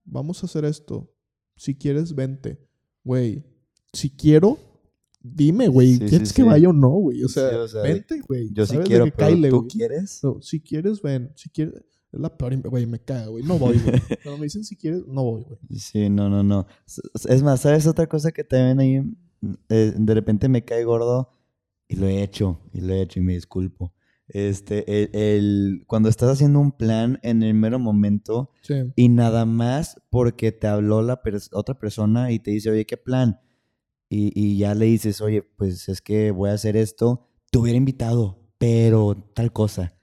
vamos 0.05 0.41
a 0.41 0.45
hacer 0.45 0.63
esto. 0.65 1.13
Si 1.55 1.75
quieres, 1.75 2.15
vente. 2.15 2.59
Güey, 3.03 3.43
si 3.91 4.09
quiero, 4.09 4.57
dime, 5.21 5.67
güey. 5.67 5.95
Sí, 5.95 6.05
¿Quieres 6.05 6.29
sí, 6.29 6.35
que 6.35 6.41
sí. 6.43 6.47
vaya 6.47 6.69
o 6.69 6.73
no, 6.73 6.89
güey? 6.89 7.23
O 7.23 7.27
sea, 7.27 7.49
Sí, 7.49 7.55
o 7.55 7.67
sea, 7.67 7.81
vente, 7.81 8.21
güey. 8.27 8.49
Yo 8.53 8.65
sí 8.65 8.77
quiero, 8.85 9.05
que 9.05 9.11
pero 9.11 9.27
cáele, 9.29 9.49
¿tú 9.49 9.57
güey. 9.59 9.67
quieres? 9.69 10.19
No, 10.23 10.41
si 10.41 10.61
quieres, 10.61 11.01
ven. 11.01 11.31
Si 11.35 11.49
quieres, 11.49 11.73
es 12.13 12.19
la 12.19 12.37
peor, 12.37 12.55
güey, 12.69 12.85
me 12.85 12.99
caga, 12.99 13.27
güey. 13.27 13.43
No 13.43 13.57
voy, 13.57 13.77
güey. 13.79 13.99
Cuando 14.23 14.37
me 14.39 14.45
dicen 14.45 14.63
si 14.63 14.75
quieres, 14.75 15.05
no 15.07 15.23
voy, 15.23 15.43
güey. 15.43 15.57
Sí, 15.79 16.09
no, 16.09 16.29
no, 16.29 16.43
no. 16.43 16.65
Es 17.27 17.43
más, 17.43 17.61
¿sabes 17.61 17.87
otra 17.87 18.07
cosa 18.07 18.31
que 18.31 18.43
también 18.43 18.79
ahí 18.79 19.15
eh, 19.69 19.93
de 19.97 20.13
repente 20.13 20.47
me 20.47 20.63
cae 20.63 20.83
gordo? 20.83 21.29
Y 21.87 21.95
lo 21.97 22.07
he 22.07 22.23
hecho, 22.23 22.61
y 22.71 22.81
lo 22.81 22.93
he 22.93 23.01
hecho, 23.01 23.19
y 23.19 23.23
me 23.23 23.33
disculpo. 23.33 23.93
Este, 24.27 25.03
el, 25.03 25.09
el- 25.13 25.83
cuando 25.85 26.07
estás 26.09 26.29
haciendo 26.29 26.59
un 26.59 26.71
plan 26.71 27.19
en 27.23 27.43
el 27.43 27.53
mero 27.53 27.77
momento 27.77 28.51
Sí. 28.61 28.75
y 28.95 29.09
nada 29.09 29.45
más 29.45 30.01
porque 30.09 30.51
te 30.53 30.67
habló 30.67 31.01
la 31.01 31.21
pers- 31.21 31.49
otra 31.51 31.77
persona 31.77 32.31
y 32.31 32.39
te 32.39 32.51
dice, 32.51 32.71
oye, 32.71 32.85
¿qué 32.85 32.95
plan? 32.97 33.39
Y, 34.09 34.31
y 34.33 34.57
ya 34.57 34.75
le 34.75 34.85
dices, 34.85 35.19
oye, 35.21 35.41
pues 35.43 35.89
es 35.89 36.01
que 36.01 36.31
voy 36.31 36.49
a 36.51 36.53
hacer 36.53 36.77
esto, 36.77 37.27
te 37.51 37.57
hubiera 37.59 37.77
invitado, 37.77 38.39
pero 38.57 39.15
tal 39.35 39.51
cosa. 39.51 39.93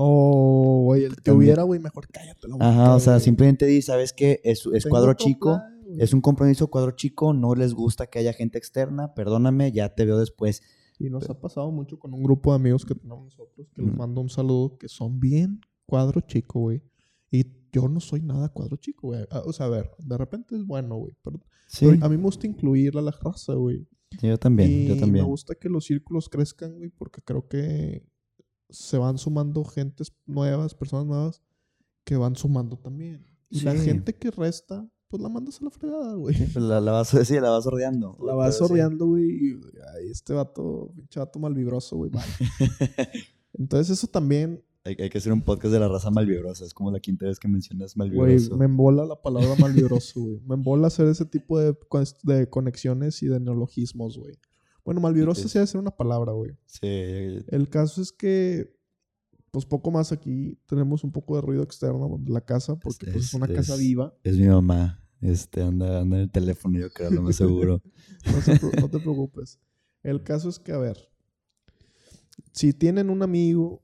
Oh, 0.00 0.82
güey, 0.84 1.04
el 1.04 1.16
que 1.16 1.32
hubiera, 1.32 1.64
güey, 1.64 1.80
mejor 1.80 2.06
cállate 2.08 2.46
la 2.48 2.54
boca, 2.54 2.68
Ajá, 2.68 2.94
o 2.94 3.00
sea, 3.00 3.18
simplemente 3.20 3.66
di, 3.66 3.82
¿sabes 3.82 4.12
qué? 4.12 4.40
Es, 4.44 4.64
es 4.72 4.86
cuadro 4.86 5.14
chico. 5.14 5.56
plan. 5.56 5.98
Es 5.98 6.12
un 6.12 6.20
compromiso 6.20 6.68
cuadro 6.68 6.92
chico, 6.92 7.32
no 7.32 7.54
les 7.54 7.74
gusta 7.74 8.06
que 8.06 8.18
haya 8.18 8.32
gente 8.32 8.58
externa, 8.58 9.14
perdóname, 9.14 9.72
ya 9.72 9.94
te 9.94 10.04
veo 10.04 10.18
después. 10.18 10.62
Y 10.98 11.10
nos 11.10 11.28
ha 11.30 11.40
pasado 11.40 11.70
mucho 11.70 11.98
con 11.98 12.12
un 12.14 12.22
grupo 12.22 12.50
de 12.52 12.56
amigos 12.56 12.84
que 12.84 12.94
tenemos 12.94 13.24
nosotros, 13.24 13.68
que 13.74 13.82
les 13.82 13.94
mando 13.94 14.20
un 14.20 14.28
saludo, 14.28 14.76
que 14.78 14.88
son 14.88 15.18
bien 15.18 15.60
cuadro 15.86 16.20
chico, 16.20 16.60
güey. 16.60 16.82
Y 17.30 17.44
yo 17.72 17.88
no 17.88 18.00
soy 18.00 18.20
nada 18.22 18.50
cuadro 18.50 18.76
chico, 18.76 19.08
güey. 19.08 19.24
Ah, 19.30 19.42
O 19.46 19.52
sea, 19.52 19.66
a 19.66 19.68
ver, 19.70 19.90
de 19.98 20.16
repente 20.18 20.56
es 20.56 20.64
bueno, 20.66 20.96
güey. 20.96 21.14
Pero, 21.24 21.40
Sí, 21.66 21.86
pero 21.86 22.04
a 22.04 22.08
mí 22.08 22.16
me 22.16 22.22
gusta 22.22 22.46
incluir 22.46 22.96
a 22.96 23.02
la 23.02 23.10
raza, 23.10 23.54
güey. 23.54 23.86
yo 24.22 24.38
también, 24.38 24.70
y 24.70 24.86
yo 24.86 24.96
también. 24.96 25.24
me 25.24 25.30
gusta 25.30 25.54
que 25.54 25.68
los 25.68 25.84
círculos 25.84 26.28
crezcan, 26.28 26.76
güey, 26.76 26.90
porque 26.90 27.20
creo 27.22 27.46
que 27.48 28.04
se 28.70 28.98
van 28.98 29.18
sumando 29.18 29.64
gentes 29.64 30.12
nuevas, 30.26 30.74
personas 30.74 31.06
nuevas, 31.06 31.42
que 32.04 32.16
van 32.16 32.36
sumando 32.36 32.76
también. 32.76 33.26
Y 33.50 33.60
la 33.60 33.74
gente 33.74 34.14
que 34.14 34.30
resta, 34.30 34.88
pues 35.08 35.22
la 35.22 35.28
mandas 35.28 35.60
a 35.60 35.64
la 35.64 35.70
fregada, 35.70 36.14
güey. 36.14 36.36
Pues 36.36 36.56
La, 36.56 36.80
la 36.80 36.92
vas, 36.92 37.08
sí, 37.24 37.40
la 37.40 37.50
vas 37.50 37.64
sordeando. 37.64 38.16
La 38.24 38.34
vas 38.34 38.58
sorreando, 38.58 39.06
güey. 39.06 39.24
Y 39.24 39.60
ay, 39.94 40.10
este 40.10 40.34
vato, 40.34 40.92
pinche 40.94 41.18
vato 41.18 41.38
malvibroso, 41.38 41.96
güey. 41.96 42.10
Entonces, 43.54 43.98
eso 43.98 44.06
también, 44.06 44.62
Hay, 44.84 44.96
hay 44.98 45.08
que 45.08 45.18
hacer 45.18 45.32
un 45.32 45.42
podcast 45.42 45.72
de 45.72 45.80
la 45.80 45.88
raza 45.88 46.10
malvibrosa. 46.10 46.64
Es 46.64 46.74
como 46.74 46.90
la 46.90 47.00
quinta 47.00 47.26
vez 47.26 47.38
que 47.38 47.48
mencionas 47.48 47.94
güey, 47.94 48.10
malvibroso. 48.10 48.56
me 48.58 48.66
embola 48.66 49.06
la 49.06 49.20
palabra 49.20 49.54
malvibroso, 49.58 50.20
güey. 50.20 50.40
Me 50.46 50.54
embola 50.54 50.88
hacer 50.88 51.08
ese 51.08 51.24
tipo 51.24 51.58
de, 51.58 51.74
de 52.24 52.50
conexiones 52.50 53.22
y 53.22 53.28
de 53.28 53.40
neologismos, 53.40 54.18
güey. 54.18 54.38
Bueno, 54.88 55.02
malvibroso 55.02 55.42
Sí. 55.42 55.48
sí 55.50 55.54
debe 55.58 55.66
ser 55.66 55.80
una 55.82 55.90
palabra, 55.90 56.32
güey. 56.32 56.52
Sí, 56.64 56.86
El 56.86 57.68
caso 57.68 58.00
es 58.00 58.10
que, 58.10 58.74
pues 59.50 59.66
poco 59.66 59.90
más 59.90 60.12
aquí 60.12 60.58
tenemos 60.64 61.04
un 61.04 61.12
poco 61.12 61.36
de 61.36 61.42
ruido 61.42 61.62
externo 61.62 62.16
de 62.18 62.32
la 62.32 62.40
casa, 62.40 62.74
porque 62.78 63.04
Es- 63.04 63.12
pues, 63.12 63.24
es 63.26 63.34
una 63.34 63.44
es- 63.44 63.52
casa 63.52 63.76
viva. 63.76 64.14
es 64.24 64.38
mi 64.38 64.46
mamá. 64.46 64.98
Este, 65.20 65.60
anda, 65.60 66.00
anda 66.00 66.16
en 66.16 66.22
el 66.22 66.30
teléfono, 66.30 66.78
yo 66.78 66.88
creo, 66.90 67.10
lo 67.10 67.20
más 67.20 67.36
seguro. 67.36 67.82
No, 68.24 68.40
se 68.40 68.80
no 68.80 68.88
te 68.88 68.98
preocupes. 68.98 69.58
El 70.02 70.22
caso 70.22 70.48
es 70.48 70.58
que, 70.58 70.72
a 70.72 70.78
ver, 70.78 70.96
si 72.52 72.72
tienen 72.72 73.10
un 73.10 73.22
amigo, 73.22 73.82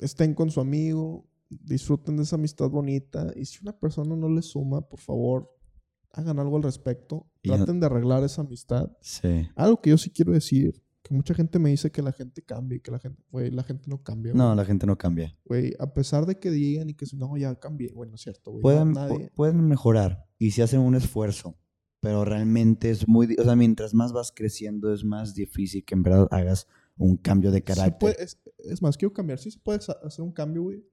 estén 0.00 0.34
con 0.34 0.50
su 0.50 0.60
amigo, 0.60 1.26
disfruten 1.48 2.18
de 2.18 2.24
esa 2.24 2.36
amistad 2.36 2.68
bonita. 2.68 3.32
Y 3.36 3.46
si 3.46 3.58
una 3.62 3.72
persona 3.72 4.14
no 4.16 4.28
les 4.28 4.44
suma, 4.50 4.82
por 4.82 5.00
favor, 5.00 5.50
hagan 6.12 6.38
algo 6.38 6.56
al 6.56 6.62
respecto. 6.62 7.26
Y 7.42 7.48
Traten 7.48 7.80
de 7.80 7.86
arreglar 7.86 8.22
esa 8.24 8.42
amistad. 8.42 8.90
Sí. 9.00 9.48
Algo 9.56 9.80
que 9.80 9.90
yo 9.90 9.98
sí 9.98 10.10
quiero 10.10 10.32
decir, 10.32 10.82
que 11.02 11.14
mucha 11.14 11.34
gente 11.34 11.58
me 11.58 11.70
dice 11.70 11.90
que 11.90 12.02
la 12.02 12.12
gente 12.12 12.42
cambia 12.42 12.76
y 12.76 12.80
que 12.80 12.90
la 12.92 12.98
gente, 13.00 13.22
güey, 13.30 13.50
la 13.50 13.62
gente 13.64 13.84
no 13.88 14.02
cambia. 14.02 14.32
No, 14.34 14.54
la 14.54 14.64
gente 14.64 14.86
no 14.86 14.96
cambia. 14.96 15.36
Güey, 15.44 15.74
a 15.80 15.92
pesar 15.92 16.26
de 16.26 16.38
que 16.38 16.50
digan 16.50 16.88
y 16.90 16.94
que 16.94 17.06
si 17.06 17.16
no, 17.16 17.36
ya 17.36 17.54
cambié. 17.56 17.92
Bueno, 17.92 18.14
es 18.14 18.20
cierto, 18.22 18.52
güey. 18.52 18.62
Pueden, 18.62 18.94
pueden 19.34 19.66
mejorar 19.66 20.26
y 20.38 20.52
si 20.52 20.62
hacen 20.62 20.80
un 20.80 20.94
esfuerzo, 20.94 21.56
pero 22.00 22.24
realmente 22.24 22.90
es 22.90 23.08
muy... 23.08 23.34
O 23.38 23.42
sea, 23.44 23.56
mientras 23.56 23.94
más 23.94 24.12
vas 24.12 24.32
creciendo 24.32 24.92
es 24.92 25.04
más 25.04 25.34
difícil 25.34 25.84
que 25.84 25.94
en 25.94 26.02
verdad 26.02 26.28
hagas 26.30 26.66
un 26.96 27.16
cambio 27.16 27.50
de 27.50 27.58
sí 27.58 27.62
carácter. 27.64 27.98
puede- 27.98 28.22
es, 28.22 28.38
es 28.58 28.82
más, 28.82 28.96
quiero 28.96 29.12
cambiar. 29.12 29.38
Sí 29.38 29.50
se 29.50 29.58
puede 29.58 29.78
hacer 29.78 30.22
un 30.24 30.32
cambio, 30.32 30.62
güey. 30.62 30.84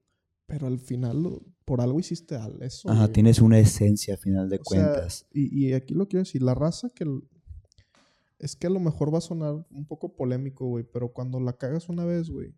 Pero 0.50 0.66
al 0.66 0.80
final, 0.80 1.40
por 1.64 1.80
algo 1.80 2.00
hiciste 2.00 2.36
eso. 2.60 2.90
Ajá, 2.90 3.02
güey. 3.04 3.12
tienes 3.12 3.40
una 3.40 3.58
esencia 3.58 4.14
a 4.14 4.16
final 4.16 4.48
de 4.48 4.56
O 4.56 4.64
sea, 4.68 4.84
cuentas. 4.84 5.26
y, 5.32 5.68
y 5.68 5.72
aquí 5.72 5.94
lo 5.94 6.08
quiero 6.08 6.24
decir, 6.24 6.42
la 6.42 6.54
raza 6.54 6.90
que... 6.90 7.06
Es 8.40 8.56
que 8.56 8.66
a 8.66 8.70
lo 8.70 8.80
mejor 8.80 9.14
va 9.14 9.18
a 9.18 9.20
sonar 9.20 9.64
un 9.70 9.86
poco 9.86 10.16
polémico, 10.16 10.66
güey, 10.66 10.84
pero 10.84 11.12
cuando 11.12 11.38
la 11.38 11.52
cagas 11.52 11.88
una 11.88 12.04
vez, 12.04 12.30
güey, 12.30 12.54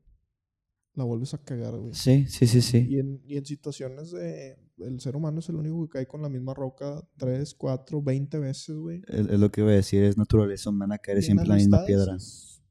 la 0.95 1.05
vuelves 1.05 1.35
a 1.35 1.39
cagar, 1.39 1.77
güey. 1.77 1.93
Sí, 1.93 2.25
sí, 2.29 2.47
sí, 2.47 2.63
sí. 2.63 2.87
Y 2.89 2.99
en, 2.99 3.21
y 3.25 3.37
en 3.37 3.45
situaciones 3.45 4.11
de... 4.11 4.57
El 4.79 5.01
ser 5.01 5.15
humano 5.15 5.41
es 5.41 5.49
el 5.49 5.57
único 5.57 5.83
que 5.83 5.99
cae 5.99 6.07
con 6.07 6.23
la 6.23 6.29
misma 6.31 6.55
roca 6.55 7.07
tres, 7.19 7.55
cuatro, 7.55 8.01
veinte 8.01 8.39
veces, 8.39 8.75
güey. 8.75 9.03
Es, 9.07 9.29
es 9.29 9.39
lo 9.39 9.51
que 9.53 9.61
iba 9.61 9.71
a 9.71 9.75
decir, 9.75 10.03
es 10.03 10.17
naturaleza 10.17 10.71
humana 10.71 10.99
caer 10.99 11.19
Y 11.19 11.23
siempre 11.23 11.45
en 11.45 11.51
la 11.51 11.57
misma 11.57 11.85
piedra. 11.85 12.17
Es, 12.17 12.63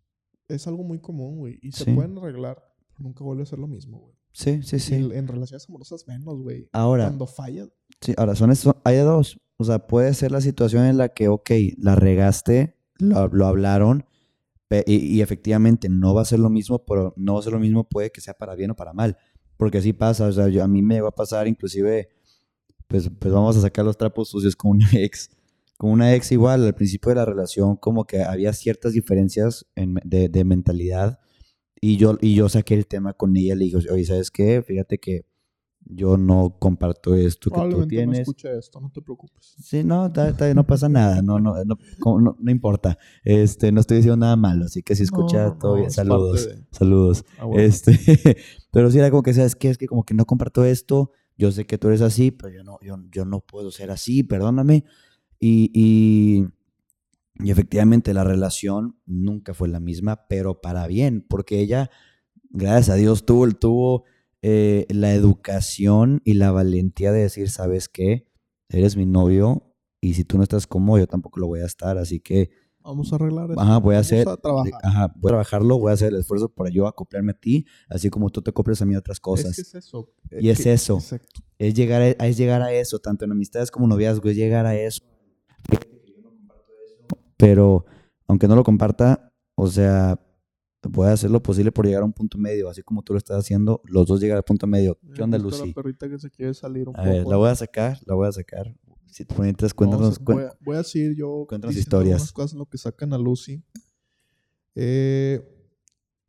es 0.48 0.66
algo 0.68 0.84
muy 0.84 1.00
común, 1.00 1.38
güey. 1.38 1.60
Y 1.62 1.72
se 1.74 1.94
pueden 1.94 2.18
arreglar, 2.18 2.58
pero 2.88 3.04
nunca 3.04 3.24
vuelve 3.24 3.44
a 3.44 3.46
ser 3.46 3.60
lo 3.60 3.68
mismo, 3.68 4.00
güey. 4.00 4.16
Sí, 4.34 4.62
sí, 4.64 4.78
Y 4.78 4.80
sí. 4.80 4.96
en 4.96 5.28
relaciones 5.28 5.68
amorosas 5.68 6.08
menos, 6.08 6.42
güey. 6.42 6.70
Ahora, 6.72 7.06
Cuando 7.06 7.28
falla, 7.28 7.68
sí, 8.00 8.14
ahora 8.18 8.36
son 8.36 8.52
eso, 8.52 8.76
hay 8.84 8.96
de 8.98 9.02
dos. 9.02 9.40
O 9.58 9.64
sea, 9.64 9.86
puede 9.88 10.14
ser 10.14 10.32
la 10.32 10.42
situación 10.42 10.86
en 10.86 10.98
la 10.98 11.10
que, 11.10 11.28
ok, 11.28 11.52
la 11.78 11.96
regaste, 11.96 12.78
lo, 12.98 13.28
lo 13.28 13.46
hablaron, 13.46 14.06
y, 14.86 14.96
y 14.96 15.22
efectivamente 15.22 15.90
no 15.90 16.14
va 16.14 16.22
a 16.22 16.26
ser 16.26 16.40
lo 16.40 16.50
mismo, 16.50 16.86
pero 16.86 17.14
no 17.18 17.34
va 17.34 17.40
a 17.42 17.44
ser 17.44 17.54
lo 17.54 17.60
mismo, 17.60 17.84
puede 17.88 18.12
que 18.12 18.22
sea 18.22 18.34
para 18.34 18.56
bien 18.56 18.72
o 18.72 18.76
para 18.76 18.94
mal. 18.94 19.18
Porque 19.58 19.80
así 19.80 19.94
pasa, 19.94 20.26
o 20.28 20.32
sea, 20.32 20.48
yo, 20.48 20.64
a 20.64 20.68
mí 20.68 20.82
me 20.82 21.02
va 21.02 21.10
a 21.10 21.16
pasar, 21.16 21.48
inclusive, 21.48 22.10
pues, 22.88 23.10
pues 23.20 23.34
vamos 23.34 23.58
a 23.58 23.62
sacar 23.62 23.86
los 23.86 23.98
trapos 23.98 24.30
sucios 24.30 24.56
con 24.56 24.72
una 24.72 24.90
ex. 24.94 25.30
Con 25.78 25.92
una 25.92 26.14
ex 26.16 26.32
igual, 26.32 26.64
al 26.66 26.74
principio 26.76 27.10
de 27.10 27.16
la 27.16 27.26
relación, 27.26 27.76
como 27.76 28.06
que 28.06 28.24
había 28.24 28.54
ciertas 28.54 28.94
diferencias 28.94 29.66
en 29.76 29.96
de, 30.04 30.30
de 30.30 30.44
mentalidad. 30.44 31.20
Y 31.82 31.98
yo, 31.98 32.18
y 32.22 32.36
yo 32.36 32.48
saqué 32.48 32.76
el 32.76 32.86
tema 32.86 33.14
con 33.14 33.36
ella, 33.36 33.56
le 33.56 33.66
dije, 33.66 33.78
oye, 33.92 34.06
¿sabes 34.06 34.30
qué? 34.30 34.62
Fíjate 34.62 35.00
que 35.00 35.26
yo 35.84 36.16
no 36.16 36.58
comparto 36.60 37.16
esto 37.16 37.50
que 37.50 37.56
tú 37.72 37.80
no 37.80 37.88
tienes. 37.88 38.20
escuche 38.20 38.56
esto, 38.56 38.80
no 38.80 38.92
te 38.92 39.02
preocupes. 39.02 39.56
Sí, 39.60 39.84
no, 39.84 40.06
está- 40.06 40.30
está- 40.30 40.54
no 40.54 40.64
pasa 40.64 40.88
nada, 40.90 41.24
no, 41.24 41.40
no, 41.40 41.56
no, 41.66 41.78
no, 42.20 42.38
no 42.40 42.52
importa. 42.52 43.00
Este, 43.24 43.72
no 43.72 43.82
estoy 43.82 43.98
diciendo 43.98 44.18
nada 44.18 44.36
malo, 44.36 44.66
así 44.66 44.84
que 44.84 44.96
si 44.96 45.02
escucha 45.04 45.46
No, 45.46 45.58
todo 45.58 45.72
no, 45.72 45.78
bien, 45.80 45.90
saludos, 45.92 46.48
de- 46.48 46.64
saludos. 46.70 47.26
Ah, 47.40 47.46
bueno. 47.46 47.64
Este, 47.64 47.98
pero 48.72 48.92
sí 48.92 49.00
era 49.00 49.10
como 49.10 49.24
que, 49.24 49.34
¿sabes 49.34 49.56
qué? 49.56 49.70
Es 49.70 49.80
que 49.80 49.88
como 49.88 50.04
que 50.04 50.14
no 50.14 50.26
comparto 50.26 50.64
esto, 50.64 51.12
yo 51.36 51.52
sé 51.52 51.66
que 51.66 51.80
tú 51.80 51.88
eres 51.88 52.02
así, 52.02 52.30
pero 52.30 52.54
yo 52.54 52.64
no, 52.64 52.78
yo, 52.84 52.98
yo 53.12 53.26
no 53.26 53.40
puedo 53.40 53.72
ser 53.72 53.90
así, 53.90 54.22
perdóname. 54.22 54.86
Y, 55.40 55.72
y, 55.74 56.46
y 57.40 57.52
efectivamente 57.52 58.14
la 58.14 58.24
relación 58.24 58.98
nunca 59.06 59.54
fue 59.54 59.68
la 59.68 59.80
misma, 59.80 60.28
pero 60.28 60.62
para 60.62 60.86
bien, 60.88 61.26
porque 61.28 61.60
ella, 61.60 61.90
gracias 62.50 62.90
a 62.90 62.96
Dios, 62.96 63.26
tuvo, 63.26 63.50
tuvo 63.52 64.04
eh, 64.42 64.86
la 64.90 65.14
educación 65.14 66.22
y 66.26 66.34
la 66.34 66.52
valentía 66.52 67.12
de 67.12 67.22
decir, 67.22 67.50
¿sabes 67.50 67.90
qué? 67.90 68.28
Eres 68.70 68.96
mi 68.98 69.06
novio 69.06 69.74
y 70.02 70.14
si 70.16 70.24
tú 70.24 70.38
no 70.38 70.44
estás 70.44 70.68
cómodo, 70.68 71.00
yo 71.00 71.08
tampoco 71.08 71.40
lo 71.40 71.48
voy 71.48 71.62
a 71.62 71.66
estar, 71.66 71.98
así 71.98 72.20
que 72.20 72.50
Vamos 72.84 73.14
a 73.14 73.18
arreglar 73.18 73.52
eso. 73.52 73.60
Ajá, 73.62 73.78
voy 73.78 73.94
a 73.94 73.98
Vamos 74.00 74.08
hacer- 74.08 74.28
a 74.28 74.38
trabajar. 74.38 74.72
Ajá, 74.82 75.14
voy 75.16 75.30
a 75.30 75.34
trabajarlo, 75.34 75.78
voy 75.78 75.92
a 75.92 75.94
hacer 75.94 76.14
el 76.14 76.20
esfuerzo 76.22 76.50
para 76.50 76.72
yo 76.72 76.88
acoplarme 76.88 77.32
a 77.34 77.40
ti, 77.40 77.68
así 77.88 78.10
como 78.10 78.32
tú 78.32 78.42
te 78.42 78.50
acoples 78.50 78.82
a 78.82 78.86
mí 78.88 78.96
a 78.96 78.98
otras 79.00 79.20
cosas. 79.20 79.52
Es 79.52 79.56
que 79.56 79.62
es 79.78 79.86
eso. 79.86 80.10
Y 80.32 80.50
es 80.50 80.64
que- 80.64 80.74
eso. 80.74 80.96
Exacto. 80.98 81.42
Es, 81.60 81.76
llegar 81.76 82.02
a, 82.02 82.08
es 82.08 82.38
llegar 82.38 82.64
a 82.64 82.74
eso, 82.74 82.98
tanto 82.98 83.24
en 83.24 83.34
amistades 83.34 83.70
como 83.70 83.86
noviazgo, 83.86 84.28
es 84.30 84.36
llegar 84.36 84.66
a 84.66 84.76
eso. 84.76 85.04
Pero, 87.42 87.86
aunque 88.28 88.48
no 88.48 88.56
lo 88.56 88.64
comparta, 88.64 89.34
o 89.56 89.68
sea, 89.68 90.20
voy 90.84 91.08
a 91.08 91.14
hacer 91.14 91.30
lo 91.32 91.42
posible 91.44 91.72
por 91.72 91.86
llegar 91.86 92.04
a 92.04 92.06
un 92.06 92.14
punto 92.14 92.38
medio, 92.38 92.70
así 92.70 92.82
como 92.84 93.02
tú 93.02 93.14
lo 93.14 93.18
estás 93.18 93.38
haciendo, 93.40 93.82
los 93.86 94.06
dos 94.08 94.20
llegar 94.22 94.38
al 94.38 94.44
punto 94.44 94.68
medio. 94.68 94.98
¿Qué 95.14 95.22
onda, 95.24 95.38
Lucy? 95.38 95.68
La 95.70 95.74
perrita 95.74 96.08
que 96.08 96.20
se 96.20 96.30
quiere 96.30 96.54
salir 96.54 96.88
un 96.88 96.96
A 96.96 97.00
poco. 97.04 97.10
ver, 97.12 97.26
la 97.28 97.36
voy 97.38 97.50
a 97.50 97.56
sacar, 97.56 98.00
la 98.06 98.14
voy 98.16 98.28
a 98.28 98.32
sacar. 98.32 98.74
Si 99.08 99.26
te 99.26 99.36
pones, 99.36 99.56
cuéntanos, 99.74 100.04
Vamos 100.04 100.20
a- 100.20 100.24
cuen- 100.24 100.36
voy, 100.36 100.44
a, 100.46 100.58
voy 100.62 100.78
a 100.78 100.84
seguir 100.84 101.16
yo 101.18 101.46
cuéntanos 101.50 101.76
historias. 101.76 102.32
cosas 102.32 102.54
en 102.54 102.60
lo 102.60 102.66
que 102.68 102.78
sacan 102.78 103.12
a 103.14 103.18
Lucy. 103.18 103.62
Eh, 104.76 105.42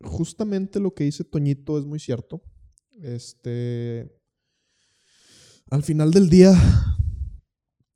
justamente 0.03 0.79
lo 0.81 0.93
que 0.93 1.05
dice 1.05 1.23
Toñito 1.23 1.77
es 1.79 1.85
muy 1.85 1.99
cierto. 1.99 2.41
Este. 3.01 4.11
Al 5.69 5.81
final 5.83 6.11
del 6.11 6.29
día, 6.29 6.53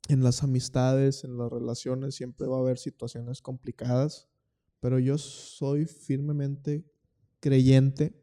en 0.08 0.22
las 0.22 0.42
amistades, 0.42 1.22
en 1.22 1.36
las 1.36 1.50
relaciones, 1.50 2.14
siempre 2.14 2.46
va 2.46 2.56
a 2.56 2.60
haber 2.60 2.78
situaciones 2.78 3.42
complicadas. 3.42 4.28
Pero 4.80 4.98
yo 4.98 5.18
soy 5.18 5.84
firmemente 5.84 6.84
creyente 7.40 8.18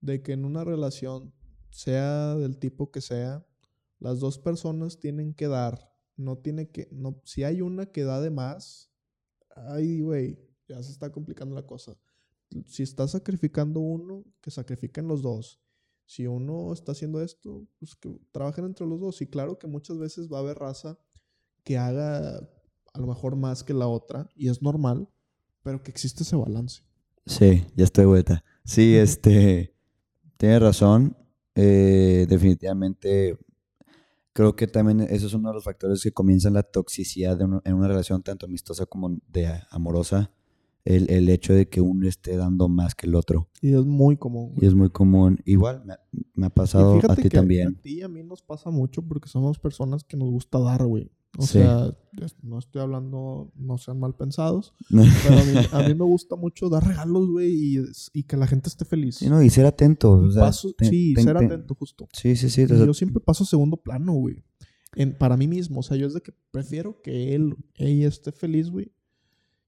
de 0.00 0.22
que 0.22 0.32
en 0.32 0.44
una 0.44 0.64
relación, 0.64 1.34
sea 1.70 2.36
del 2.36 2.58
tipo 2.58 2.90
que 2.90 3.00
sea, 3.00 3.44
las 3.98 4.20
dos 4.20 4.38
personas 4.38 5.00
tienen 5.00 5.34
que 5.34 5.48
dar. 5.48 5.92
No 6.16 6.38
tiene 6.38 6.70
que. 6.70 6.88
No, 6.92 7.20
si 7.24 7.42
hay 7.42 7.62
una 7.62 7.86
que 7.86 8.04
da 8.04 8.20
de 8.20 8.30
más, 8.30 8.92
ay, 9.56 10.00
güey, 10.00 10.38
ya 10.68 10.82
se 10.82 10.92
está 10.92 11.10
complicando 11.10 11.54
la 11.54 11.66
cosa. 11.66 11.96
Si 12.66 12.82
está 12.82 13.08
sacrificando 13.08 13.80
uno, 13.80 14.24
que 14.40 14.50
sacrifiquen 14.50 15.08
los 15.08 15.22
dos. 15.22 15.60
Si 16.06 16.26
uno 16.26 16.72
está 16.72 16.92
haciendo 16.92 17.20
esto, 17.20 17.66
pues 17.78 17.94
que 17.94 18.18
trabajen 18.32 18.64
entre 18.64 18.86
los 18.86 19.00
dos. 19.00 19.20
Y 19.20 19.26
claro 19.26 19.58
que 19.58 19.66
muchas 19.66 19.98
veces 19.98 20.28
va 20.32 20.38
a 20.38 20.40
haber 20.40 20.58
raza 20.58 20.98
que 21.68 21.76
haga 21.76 22.38
a 22.94 22.98
lo 22.98 23.06
mejor 23.06 23.36
más 23.36 23.62
que 23.62 23.74
la 23.74 23.86
otra, 23.86 24.26
y 24.34 24.48
es 24.48 24.62
normal, 24.62 25.06
pero 25.62 25.82
que 25.82 25.90
existe 25.90 26.22
ese 26.22 26.34
balance. 26.34 26.80
Sí, 27.26 27.66
ya 27.76 27.84
estoy 27.84 28.06
vuelta. 28.06 28.42
Sí, 28.64 28.96
este, 28.96 29.74
tienes 30.38 30.62
razón. 30.62 31.14
eh, 31.54 32.24
definitivamente, 32.28 33.36
creo 34.32 34.54
que 34.56 34.66
también 34.66 35.00
eso 35.00 35.26
es 35.26 35.34
uno 35.34 35.48
de 35.48 35.54
los 35.56 35.64
factores 35.64 36.02
que 36.02 36.12
comienzan 36.12 36.54
la 36.54 36.62
toxicidad 36.62 37.36
de 37.36 37.44
uno- 37.44 37.60
en 37.64 37.74
una 37.74 37.88
relación 37.88 38.22
tanto 38.22 38.46
amistosa 38.46 38.86
como 38.86 39.18
de 39.28 39.60
amorosa. 39.70 40.30
El, 40.84 41.10
el 41.10 41.28
hecho 41.28 41.52
de 41.52 41.68
que 41.68 41.82
uno 41.82 42.08
esté 42.08 42.36
dando 42.38 42.68
más 42.68 42.94
que 42.94 43.06
el 43.08 43.14
otro. 43.14 43.48
Y 43.60 43.74
es 43.74 43.84
muy 43.84 44.16
común. 44.16 44.52
güey. 44.52 44.64
Y 44.64 44.66
es 44.68 44.74
muy 44.74 44.88
común. 44.88 45.38
Igual, 45.44 45.84
me, 45.84 45.92
ha- 45.94 46.00
me 46.34 46.46
ha 46.46 46.50
pasado 46.50 46.98
a 47.10 47.14
ti 47.16 47.22
que 47.24 47.28
también. 47.30 47.76
A 47.78 47.82
ti 47.82 47.98
y 47.98 48.02
a 48.02 48.08
mí 48.08 48.22
nos 48.22 48.40
pasa 48.40 48.70
mucho 48.70 49.02
porque 49.02 49.28
somos 49.28 49.58
personas 49.58 50.02
que 50.04 50.16
nos 50.16 50.30
gusta 50.30 50.58
dar, 50.60 50.86
güey. 50.86 51.10
O 51.36 51.42
Sí. 51.42 51.58
sea, 51.58 51.94
no 52.42 52.58
estoy 52.58 52.80
hablando, 52.82 53.52
no 53.54 53.76
sean 53.78 54.00
mal 54.00 54.14
pensados, 54.16 54.72
pero 54.90 55.38
a 55.38 55.44
mí, 55.44 55.52
a 55.72 55.88
mí 55.88 55.94
me 55.94 56.04
gusta 56.04 56.36
mucho 56.36 56.68
dar 56.68 56.86
regalos, 56.86 57.28
güey, 57.28 57.52
y, 57.76 57.82
y 58.12 58.22
que 58.24 58.36
la 58.36 58.46
gente 58.46 58.68
esté 58.68 58.84
feliz. 58.84 59.16
Sí, 59.16 59.28
no, 59.28 59.42
y 59.42 59.50
ser 59.50 59.66
atento. 59.66 60.12
o 60.12 60.30
sea, 60.30 60.42
Paso- 60.44 60.74
sí, 60.80 61.14
ser 61.16 61.36
te- 61.38 61.44
atento, 61.44 61.74
justo. 61.74 62.08
Sí, 62.12 62.34
sí, 62.34 62.48
sí. 62.48 62.62
Y 62.62 62.66
yo 62.68 62.94
siempre 62.94 63.20
paso 63.22 63.44
a 63.44 63.46
segundo 63.46 63.76
plano, 63.76 64.14
güey. 64.14 64.42
Para 65.18 65.36
mí 65.36 65.46
mismo. 65.46 65.80
O 65.80 65.82
sea, 65.82 65.96
yo 65.96 66.06
es 66.06 66.14
de 66.14 66.22
que 66.22 66.32
prefiero 66.50 67.00
que 67.02 67.34
él, 67.34 67.54
ella 67.76 68.08
esté 68.08 68.32
feliz, 68.32 68.70
güey. 68.70 68.90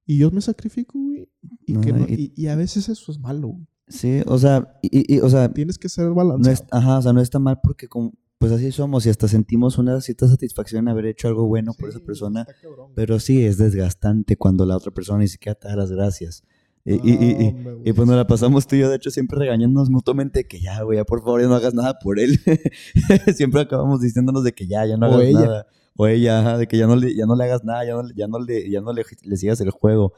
Y 0.07 0.19
yo 0.19 0.31
me 0.33 0.41
sacrifico, 0.41 0.99
güey. 0.99 1.29
Y, 1.67 1.75
No, 1.75 1.83
y- 2.09 2.47
a 2.49 2.57
veces 2.57 2.89
eso 2.89 3.13
es 3.13 3.19
malo, 3.21 3.49
güey. 3.49 3.67
sí, 3.87 4.23
o 4.27 4.39
sea, 4.39 4.77
y, 4.83 5.21
o 5.21 5.29
sea, 5.29 5.53
Tienes 5.53 5.79
que 5.79 5.89
ser 5.89 6.07
No 6.07 6.15
balanceado. 6.15 6.53
es, 6.55 6.65
ajá, 6.73 6.99
o 6.99 7.03
sea, 7.03 7.13
no 7.13 7.21
está 7.21 7.39
mal 7.39 7.61
porque 7.63 7.87
como, 7.87 8.13
pues 8.41 8.53
así 8.53 8.73
somos 8.73 9.05
y 9.05 9.11
hasta 9.11 9.29
sentimos 9.29 9.77
una 9.77 10.01
cierta 10.01 10.27
satisfacción 10.27 10.85
en 10.85 10.89
haber 10.89 11.05
hecho 11.07 11.29
algo 11.29 11.47
bueno 11.47 11.75
por 11.79 11.91
esa 11.91 12.01
persona, 12.01 12.47
pero 12.95 13.21
sí 13.21 13.45
es 13.45 13.59
desgastante 13.59 14.37
cuando 14.37 14.65
la 14.65 14.77
otra 14.79 14.91
persona 14.93 15.19
ni 15.19 15.29
siquiera 15.29 15.55
te 15.59 15.69
da 15.69 15.77
las 15.77 15.93
gracias. 15.93 16.43
Y, 16.83 16.95
y- 16.95 16.97
y- 17.13 17.55
y- 17.85 17.93
pues 17.93 18.09
nos 18.09 18.17
la 18.17 18.27
pasamos 18.27 18.67
tú 18.67 18.75
y 18.77 18.79
yo, 18.81 18.89
de 18.89 18.97
hecho, 18.97 19.11
siempre 19.11 19.39
regañándonos 19.39 19.91
mutuamente 19.91 20.45
que 20.45 20.59
ya, 20.61 20.83
güey, 20.83 20.97
ya 20.97 21.05
por 21.05 21.21
favor 21.23 21.43
ya 21.43 21.49
no 21.49 21.55
hagas 21.55 21.75
nada 21.75 21.99
por 21.99 22.19
él. 22.19 22.41
siempre 23.37 23.61
acabamos 23.61 24.01
diciéndonos 24.01 24.43
de 24.43 24.53
que 24.53 24.67
ya, 24.67 24.87
ya 24.87 24.97
no 24.97 25.11
O 25.11 25.15
hagas 25.17 25.29
ella. 25.29 25.41
nada. 25.41 25.67
O 25.97 26.07
ella, 26.07 26.57
de 26.57 26.67
que 26.67 26.79
ya 26.79 26.87
no 26.87 26.97
le, 26.97 27.15
ya 27.15 27.27
no 27.27 27.37
le 27.37 27.45
hagas 27.45 27.63
nada, 27.65 27.85
ya 27.85 27.93
no, 27.93 28.09
ya 28.17 28.27
no, 28.27 28.39
le, 28.39 28.71
ya 28.71 28.81
no 28.81 28.95
le, 28.95 29.05
le 29.23 29.37
sigas 29.37 29.61
el 29.61 29.71
juego. 29.71 30.15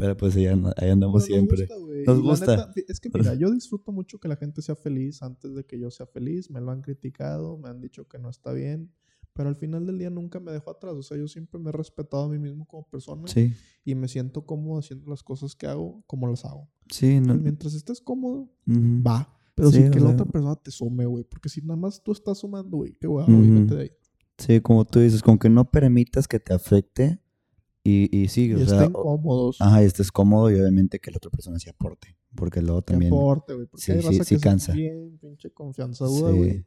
Pero 0.00 0.16
pues 0.16 0.36
ahí, 0.36 0.46
and- 0.46 0.72
ahí 0.76 0.90
andamos 0.90 1.24
Pero 1.26 1.34
siempre. 1.36 1.68
Nos 1.68 1.80
gusta. 1.80 2.12
Nos 2.12 2.22
gusta. 2.22 2.56
neta, 2.56 2.72
es 2.88 3.00
que 3.00 3.10
mira, 3.34 3.34
yo 3.34 3.50
disfruto 3.50 3.92
mucho 3.92 4.18
que 4.18 4.28
la 4.28 4.36
gente 4.36 4.62
sea 4.62 4.74
feliz 4.76 5.22
antes 5.22 5.54
de 5.54 5.64
que 5.64 5.78
yo 5.78 5.90
sea 5.90 6.06
feliz. 6.06 6.50
Me 6.50 6.60
lo 6.60 6.70
han 6.70 6.82
criticado, 6.82 7.58
me 7.58 7.68
han 7.68 7.80
dicho 7.80 8.08
que 8.08 8.18
no 8.18 8.30
está 8.30 8.52
bien. 8.52 8.90
Pero 9.32 9.48
al 9.48 9.56
final 9.56 9.86
del 9.86 9.96
día 9.98 10.10
nunca 10.10 10.40
me 10.40 10.50
dejo 10.50 10.70
atrás. 10.70 10.94
O 10.94 11.02
sea, 11.02 11.16
yo 11.16 11.28
siempre 11.28 11.60
me 11.60 11.70
he 11.70 11.72
respetado 11.72 12.24
a 12.24 12.28
mí 12.28 12.38
mismo 12.38 12.66
como 12.66 12.84
persona. 12.88 13.22
Sí, 13.26 13.52
Y 13.84 13.94
me 13.94 14.08
siento 14.08 14.44
cómodo 14.44 14.80
haciendo 14.80 15.08
las 15.08 15.22
cosas 15.22 15.54
que 15.54 15.66
hago 15.68 16.02
como 16.06 16.26
las 16.26 16.44
hago. 16.44 16.68
sí, 16.90 17.20
no, 17.20 17.34
mientras 17.36 17.74
estés 17.74 18.00
cómodo, 18.00 18.50
ujú. 18.66 19.02
va. 19.06 19.32
Pero 19.54 19.70
Sí, 19.70 19.76
sin 19.82 19.90
que 19.90 19.98
o 19.98 20.02
la 20.02 20.06
sea- 20.08 20.14
otra 20.14 20.26
persona 20.32 20.56
te 20.56 20.70
sume, 20.70 21.06
güey. 21.06 21.22
Porque 21.24 21.48
si 21.48 21.60
nada 21.60 21.76
más 21.76 22.02
tú 22.02 22.12
estás 22.12 22.38
sumando, 22.38 22.78
güey, 22.78 22.96
qué 23.00 23.06
guay, 23.06 23.26
güey, 23.26 23.38
Ujú. 23.50 23.60
vete 23.60 23.74
de 23.76 23.82
ahí. 23.82 23.90
Sí, 24.38 24.60
como 24.60 24.84
tú 24.84 24.98
dices, 25.00 25.22
con 25.22 25.38
que 25.38 25.48
no 25.50 25.70
permitas 25.70 26.26
que 26.26 26.40
te 26.40 26.52
afecte 26.54 27.20
y, 27.84 28.16
y 28.16 28.28
sí, 28.28 28.46
Y 28.46 28.54
o 28.54 28.58
sea, 28.66 28.78
estén 28.78 28.92
o- 28.94 29.02
cómodos. 29.02 29.56
ajá, 29.60 29.82
y 29.82 29.86
estés 29.86 30.12
cómodo 30.12 30.50
y 30.50 30.54
obviamente 30.54 30.98
que 31.00 31.10
la 31.10 31.16
otra 31.16 31.30
persona 31.30 31.58
se 31.58 31.70
aporte. 31.70 32.16
Porque 32.34 32.62
luego 32.62 32.82
que 32.82 32.92
también. 32.92 33.12
aporte, 33.12 33.54
güey. 33.54 33.66
Porque 33.66 33.84
Sí, 33.84 33.92
hay 33.92 34.02
sí, 34.02 34.06
raza 34.08 34.24
sí 34.24 34.34
que 34.36 34.40
cansa. 34.40 34.72
bien 34.72 35.18
pinche 35.20 35.50
confianza 35.50 36.06
güey. 36.06 36.50
Sí, 36.58 36.64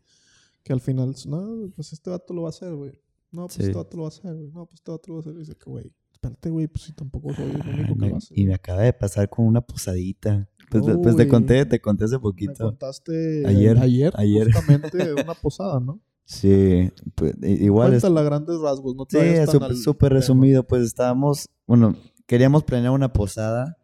Que 0.63 0.73
al 0.73 0.81
final, 0.81 1.15
no, 1.27 1.71
pues 1.75 1.93
este 1.93 2.09
vato 2.09 2.33
lo 2.33 2.41
va 2.43 2.47
a 2.47 2.49
hacer, 2.49 2.73
güey. 2.73 2.91
No, 3.31 3.43
pues 3.47 3.55
Sí. 3.55 3.61
este 3.63 3.73
vato 3.73 3.95
lo 3.97 4.03
va 4.03 4.07
a 4.07 4.09
hacer, 4.09 4.33
güey. 4.35 4.51
No, 4.51 4.65
pues 4.65 4.75
este 4.75 4.91
vato 4.91 5.03
lo 5.07 5.13
va 5.15 5.19
a 5.19 5.21
hacer. 5.21 5.33
Y 5.35 5.39
dice 5.39 5.55
que, 5.55 5.69
güey, 5.69 5.91
espérate, 6.11 6.49
güey, 6.49 6.67
pues 6.67 6.83
si 6.85 6.93
tampoco 6.93 7.33
soy 7.33 7.45
el 7.51 7.55
único 7.61 7.93
que 7.95 7.99
me- 7.99 8.09
lo 8.09 8.17
hace. 8.17 8.33
y 8.37 8.45
me 8.45 8.53
acaba 8.53 8.81
de 8.81 8.93
pasar 8.93 9.29
con 9.29 9.45
una 9.45 9.61
posadita. 9.61 10.49
Pues, 10.69 10.85
te- 10.85 10.97
pues 10.97 11.15
te 11.15 11.27
conté, 11.27 11.65
te 11.65 11.79
conté 11.81 12.05
hace 12.05 12.15
Me 12.15 12.21
poquito. 12.21 12.53
contaste 12.65 13.45
Ayer, 13.45 13.77
ayer, 13.77 14.13
ayer. 14.15 14.45
justamente 14.51 14.97
de 14.97 15.13
una 15.13 15.33
posada, 15.33 15.79
¿no? 15.79 15.99
Sí, 16.25 16.89
pues, 17.15 17.35
igual 17.41 17.93
es, 17.93 18.01
Cuéntala 18.01 18.23
grandes 18.23 18.59
rasgos, 18.59 18.95
no 18.95 19.05
te 19.05 19.45
Sí, 19.45 19.51
súper 19.75 20.13
resumido. 20.13 20.63
Pues 20.63 20.83
estábamos, 20.83 21.49
bueno, 21.67 21.95
queríamos 22.25 22.63
planear 22.63 22.91
una 22.91 23.13
posada 23.13 23.77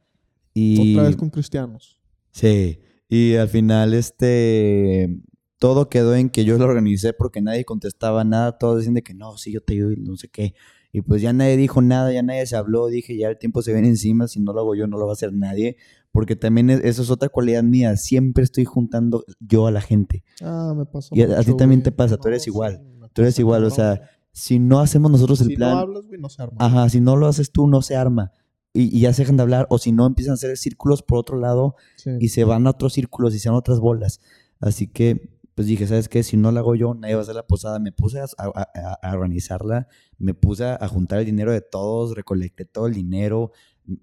y... 0.53 0.93
Otra 0.93 1.07
vez 1.07 1.17
con 1.17 1.29
cristianos. 1.29 1.99
Sí, 2.31 2.79
y 3.07 3.35
al 3.35 3.49
final 3.49 3.93
este... 3.93 5.21
Todo 5.59 5.89
quedó 5.89 6.15
en 6.15 6.29
que 6.29 6.45
yo 6.45 6.57
lo 6.57 6.63
organicé 6.63 7.11
porque 7.11 7.41
nadie 7.41 7.65
contestaba 7.65 8.23
nada. 8.23 8.57
Todos 8.57 8.77
decían 8.77 8.93
de 8.93 9.03
que 9.03 9.13
no, 9.13 9.37
sí, 9.37 9.51
yo 9.51 9.59
te 9.59 9.73
ayudo 9.73 9.91
y 9.91 9.97
no 9.97 10.15
sé 10.15 10.29
qué. 10.29 10.53
Y 10.93 11.01
pues 11.01 11.21
ya 11.21 11.33
nadie 11.33 11.57
dijo 11.57 11.81
nada, 11.81 12.13
ya 12.13 12.23
nadie 12.23 12.45
se 12.47 12.55
habló. 12.55 12.87
Dije, 12.87 13.17
ya 13.17 13.27
el 13.27 13.37
tiempo 13.37 13.61
se 13.61 13.73
viene 13.73 13.89
encima. 13.89 14.29
Si 14.29 14.39
no 14.39 14.53
lo 14.53 14.61
hago 14.61 14.75
yo, 14.75 14.87
no 14.87 14.97
lo 14.97 15.05
va 15.05 15.11
a 15.11 15.13
hacer 15.13 15.33
nadie. 15.33 15.75
Porque 16.19 16.35
también 16.35 16.69
es- 16.69 16.81
eso 16.83 17.01
es 17.01 17.09
otra 17.09 17.29
cualidad 17.29 17.63
mía. 17.63 17.95
Siempre 17.95 18.43
estoy 18.43 18.65
juntando 18.65 19.23
yo 19.39 19.67
a 19.67 19.71
la 19.71 19.79
gente. 19.79 20.23
Ah, 20.41 20.73
me 20.75 20.85
pasó 20.85 21.15
Y 21.15 21.21
a- 21.21 21.25
a 21.25 21.27
ti 21.43 21.47
mucho, 21.51 21.55
también 21.55 21.79
güey. 21.79 21.83
te 21.85 21.91
pasa, 21.93 22.17
tú 22.17 22.27
eres 22.27 22.43
sí, 22.43 22.49
igual. 22.49 22.81
me 22.99 23.07
Tú 23.09 23.21
eres 23.21 23.39
igual, 23.39 23.63
o 23.63 23.69
sea, 23.69 24.01
Si 24.31 24.59
no 24.59 24.79
hacemos 24.79 25.09
nosotros 25.11 25.41
el 25.41 25.47
Si 25.47 25.55
plan... 25.55 25.71
no 25.71 25.79
hablas, 25.79 26.03
güey, 26.05 26.19
no 26.21 26.29
se 26.29 26.41
arma. 26.43 26.55
Ajá, 26.59 26.87
si 26.89 27.01
no 27.01 27.15
lo 27.15 27.27
haces 27.27 27.51
tú, 27.51 27.67
no 27.67 27.81
se 27.81 27.95
arma. 27.95 28.31
Y, 28.73 28.95
y 28.95 29.01
ya 29.01 29.11
se 29.13 29.23
dejan 29.23 29.37
de 29.37 29.43
hablar. 29.43 29.65
O 29.69 29.77
si 29.79 29.91
no, 29.91 30.05
empiezan 30.05 30.31
a 30.31 30.35
hacer 30.35 30.55
círculos 30.57 31.01
por 31.01 31.17
otro 31.17 31.37
lado 31.37 31.75
Sí. 31.97 32.11
y 32.19 32.27
se 32.29 32.43
van 32.43 32.67
a 32.67 32.69
otros 32.71 32.93
círculos 32.93 33.33
y 33.33 33.39
se 33.39 33.49
van 33.49 33.55
a 33.55 33.59
otras 33.59 33.79
bolas. 33.79 34.19
Así 34.59 34.87
que, 34.87 35.31
pues 35.55 35.67
dije, 35.67 35.87
¿sabes 35.87 36.07
qué? 36.07 36.21
Si 36.23 36.37
no 36.37 36.51
la 36.51 36.59
hago 36.61 36.75
yo, 36.75 36.93
nadie 36.93 37.15
va 37.15 37.21
a 37.21 37.23
hacer 37.23 37.35
la 37.35 37.47
posada. 37.47 37.79
Me 37.79 37.91
puse 37.91 38.19
a, 38.19 38.25
a- 38.37 38.97
a- 39.01 39.13
organizarla, 39.13 39.87
me 40.19 40.33
puse 40.35 40.63
a 40.65 40.87
juntar 40.87 41.19
el 41.19 41.25
dinero 41.25 41.51
de 41.51 41.61
todos, 41.61 42.15
recolecté 42.15 42.63
todo 42.65 42.85
el 42.87 42.93
dinero, 42.93 43.51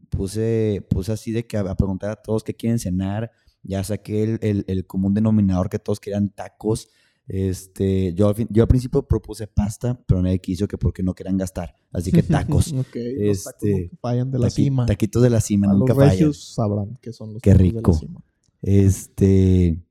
puse, 0.08 0.86
puse 0.88 1.12
así 1.12 1.32
de 1.32 1.46
que 1.46 1.56
a, 1.56 1.60
a 1.60 1.76
preguntar 1.76 2.10
a 2.10 2.16
todos 2.16 2.42
qué 2.44 2.54
quieren 2.54 2.78
cenar. 2.78 3.30
Ya 3.62 3.82
saqué 3.82 4.22
el, 4.22 4.38
el- 4.42 4.64
el 4.68 4.86
común 4.86 5.12
denominador 5.14 5.68
que 5.68 5.78
todos 5.78 5.98
querían 6.00 6.28
tacos. 6.30 6.88
Este, 7.28 8.14
yo, 8.14 8.28
al 8.28 8.36
fin- 8.36 8.46
yo 8.50 8.62
al 8.62 8.68
principio 8.68 9.02
propuse 9.02 9.48
pasta, 9.48 10.00
pero 10.06 10.22
nadie 10.22 10.38
quiso 10.38 10.68
que 10.68 10.78
porque 10.78 11.02
no 11.02 11.12
querían 11.14 11.36
gastar. 11.36 11.74
Así 11.90 12.12
que 12.12 12.22
tacos. 12.22 12.72
ok, 12.72 12.94
los 13.18 13.42
tacos 13.44 13.62
Este, 13.64 13.80
nunca 13.82 13.96
fallan 14.00 14.30
de 14.30 14.38
la 14.38 14.46
Taqui- 14.46 14.50
cima. 14.54 14.86
Taquitos 14.86 15.22
de 15.22 15.30
la 15.30 15.40
cima, 15.40 15.68
A 15.70 15.74
nunca 15.74 15.94
los 15.94 16.04
fallan. 16.04 16.32
sabrán 16.34 16.96
que 17.02 17.12
son 17.12 17.32
los 17.32 17.42
Qué 17.42 17.50
tacos 17.50 17.62
de 17.66 17.72
la 17.72 17.78
rico. 17.78 17.92
cima. 17.94 18.20
Este, 18.62 19.82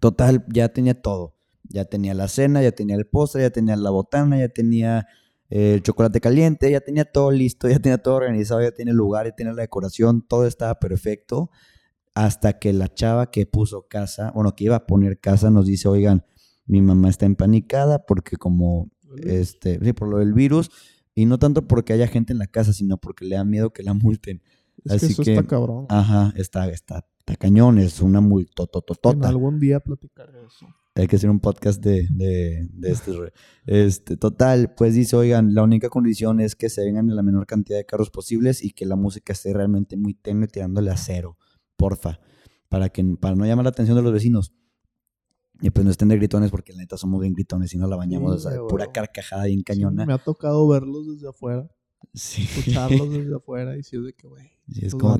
total, 0.00 0.44
ya 0.52 0.68
tenía 0.72 1.00
todo. 1.00 1.34
Ya 1.70 1.84
tenía 1.84 2.14
la 2.14 2.28
cena, 2.28 2.62
ya 2.62 2.72
tenía 2.72 2.96
el 2.96 3.06
postre, 3.06 3.42
ya 3.42 3.50
tenía 3.50 3.76
la 3.76 3.90
botana, 3.90 4.38
ya 4.38 4.48
tenía 4.48 5.06
el 5.48 5.82
chocolate 5.82 6.20
caliente, 6.20 6.70
ya 6.70 6.80
tenía 6.80 7.04
todo 7.04 7.30
listo, 7.30 7.68
ya 7.68 7.78
tenía 7.78 7.98
todo 7.98 8.16
organizado, 8.16 8.60
ya 8.62 8.70
tenía 8.70 8.90
el 8.92 8.96
lugar, 8.98 9.26
ya 9.26 9.32
tenía 9.34 9.52
la 9.52 9.62
decoración, 9.62 10.22
todo 10.26 10.46
estaba 10.46 10.78
perfecto. 10.78 11.50
Hasta 12.14 12.58
que 12.58 12.72
la 12.72 12.92
chava 12.92 13.30
que 13.30 13.46
puso 13.46 13.86
casa, 13.88 14.32
bueno, 14.34 14.54
que 14.56 14.64
iba 14.64 14.76
a 14.76 14.86
poner 14.86 15.20
casa, 15.20 15.50
nos 15.50 15.66
dice, 15.66 15.88
oigan, 15.88 16.24
mi 16.66 16.82
mamá 16.82 17.08
está 17.08 17.26
empanicada 17.26 18.04
porque 18.04 18.36
como, 18.36 18.90
este, 19.22 19.78
sí, 19.82 19.92
por 19.92 20.08
lo 20.08 20.18
del 20.18 20.32
virus, 20.34 20.70
y 21.14 21.26
no 21.26 21.38
tanto 21.38 21.66
porque 21.66 21.92
haya 21.92 22.08
gente 22.08 22.32
en 22.32 22.38
la 22.38 22.46
casa, 22.46 22.72
sino 22.72 22.98
porque 22.98 23.24
le 23.24 23.36
da 23.36 23.44
miedo 23.44 23.72
que 23.72 23.82
la 23.82 23.94
multen. 23.94 24.42
Es 24.84 24.90
que 24.90 24.96
así 24.96 25.12
eso 25.12 25.22
que- 25.22 25.34
está 25.34 25.46
cabrón. 25.46 25.86
Ajá, 25.88 26.32
está, 26.36 26.68
está, 26.68 27.06
está 27.18 27.36
cañón, 27.36 27.78
es 27.78 28.00
una 28.00 28.18
en 28.18 28.28
multotototota. 28.28 29.28
algún 29.28 29.58
día 29.60 29.80
platicaré 29.80 30.38
eso. 30.44 30.66
Hay 31.00 31.06
que 31.06 31.16
hacer 31.16 31.30
un 31.30 31.38
podcast 31.40 31.82
de, 31.82 32.08
de, 32.10 32.68
de 32.72 32.90
este, 32.90 33.12
este. 33.66 34.16
Total, 34.16 34.74
pues 34.74 34.94
dice, 34.94 35.14
oigan, 35.16 35.54
la 35.54 35.62
única 35.62 35.88
condición 35.88 36.40
es 36.40 36.56
que 36.56 36.68
se 36.68 36.82
vengan 36.84 37.08
en 37.08 37.16
la 37.16 37.22
menor 37.22 37.46
cantidad 37.46 37.78
de 37.78 37.86
carros 37.86 38.10
posibles 38.10 38.62
y 38.64 38.72
que 38.72 38.84
la 38.84 38.96
música 38.96 39.32
esté 39.32 39.52
realmente 39.52 39.96
muy 39.96 40.14
tenue, 40.14 40.48
tirándole 40.48 40.90
a 40.90 40.96
cero, 40.96 41.38
porfa, 41.76 42.18
para, 42.68 42.88
que, 42.88 43.04
para 43.20 43.36
no 43.36 43.46
llamar 43.46 43.64
la 43.64 43.70
atención 43.70 43.96
de 43.96 44.02
los 44.02 44.12
vecinos. 44.12 44.52
Y 45.60 45.70
pues 45.70 45.84
no 45.84 45.90
estén 45.90 46.08
de 46.08 46.16
gritones 46.16 46.50
porque 46.50 46.72
la 46.72 46.78
neta 46.80 46.96
somos 46.96 47.20
bien 47.20 47.32
gritones 47.34 47.72
y 47.74 47.78
no 47.78 47.86
la 47.88 47.96
bañamos, 47.96 48.42
Sí, 48.42 48.48
o 48.48 48.50
sea, 48.50 48.60
pura 48.68 48.90
carcajada 48.92 49.44
bien 49.46 49.58
Sí, 49.60 49.64
cañona. 49.64 50.06
me 50.06 50.12
ha 50.12 50.18
tocado 50.18 50.66
verlos 50.68 51.06
desde 51.14 51.28
afuera, 51.28 51.68
Sí. 52.14 52.42
escucharlos 52.42 53.10
desde 53.12 53.34
afuera 53.36 53.76
y 53.76 53.82
si 53.82 53.96
es 53.96 54.04
de 54.04 54.12
que, 54.14 54.26
güey, 54.28 54.44
Sí, 54.72 54.84
es 54.86 54.94
como, 54.94 55.16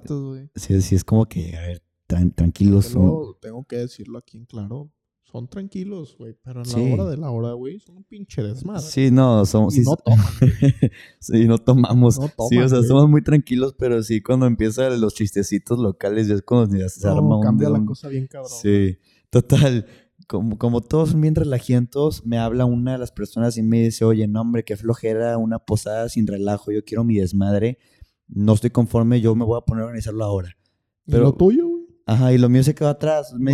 sí, 0.55 0.81
sí, 0.83 0.95
es 0.95 1.05
como 1.05 1.26
que, 1.26 1.57
a 1.57 1.62
ver, 1.62 1.83
tran- 2.09 2.35
tranquilos. 2.35 2.93
Luego 2.95 3.37
tengo 3.41 3.64
que 3.64 3.76
decirlo 3.79 4.18
aquí 4.18 4.37
en 4.39 4.45
claro. 4.45 4.93
Son 5.31 5.47
tranquilos, 5.47 6.16
güey, 6.18 6.35
pero 6.43 6.61
en 6.61 6.64
Sí. 6.64 6.89
la 6.89 6.95
hora 6.95 7.11
de 7.11 7.16
la 7.18 7.31
hora, 7.31 7.53
güey, 7.53 7.79
son 7.81 7.99
un 7.99 8.05
pinche 8.05 8.43
desmadre. 8.43 8.81
Sí, 8.81 9.11
no, 9.11 9.45
somos... 9.45 9.74
y 9.76 9.81
sí, 9.81 9.85
no 9.85 9.97
toman. 9.97 10.26
Sí, 11.20 11.45
no 11.47 11.59
tomamos. 11.59 12.18
No 12.18 12.26
sí, 12.29 12.33
toman, 12.37 12.64
o 12.64 12.68
sea, 12.68 12.79
güey. 12.79 12.89
somos 12.89 13.11
muy 13.11 13.22
tranquilos, 13.22 13.74
pero 13.79 14.03
sí, 14.03 14.22
cuando 14.22 14.47
empiezan 14.47 14.99
los 15.01 15.14
chistecitos 15.14 15.79
locales, 15.79 16.29
ya 16.29 16.35
es 16.35 16.43
cuando 16.43 16.74
ya 16.76 16.89
se 16.89 17.07
arma 17.07 17.20
No, 17.20 17.37
un... 17.39 17.43
cambia 17.43 17.68
la 17.68 17.85
cosa 17.85 18.09
bien 18.09 18.26
cabrón. 18.26 18.51
Sí, 18.51 18.97
total. 19.31 19.85
Como, 20.26 20.57
como 20.59 20.81
todos 20.81 21.11
son 21.11 21.20
bien 21.20 21.35
relajientos, 21.35 22.24
me 22.26 22.39
habla 22.39 22.64
una 22.64 22.93
de 22.93 22.99
las 22.99 23.12
personas 23.12 23.57
y 23.59 23.62
me 23.62 23.83
dice, 23.85 24.05
oye, 24.05 24.26
no, 24.29 24.41
hombre, 24.41 24.64
qué 24.64 24.76
flojera, 24.76 25.37
una 25.39 25.59
posada 25.59 26.09
sin 26.09 26.26
relajo, 26.26 26.72
yo 26.72 26.83
quiero 26.85 27.05
mi 27.05 27.16
desmadre, 27.16 27.79
no 28.29 28.55
estoy 28.55 28.70
conforme, 28.70 29.20
yo 29.20 29.35
me 29.35 29.45
voy 29.45 29.59
a 29.59 29.64
poner 29.64 29.83
a 29.83 29.87
organizarlo 29.87 30.24
ahora. 30.24 30.57
¿Y 31.07 31.12
pero- 31.12 31.24
lo 31.24 31.33
tuyo, 31.35 31.66
güey. 31.68 31.79
Ajá, 32.07 32.33
y 32.33 32.39
lo 32.39 32.49
mío 32.49 32.62
se 32.64 32.74
quedó 32.74 32.89
atrás. 32.89 33.35
Me 33.39 33.53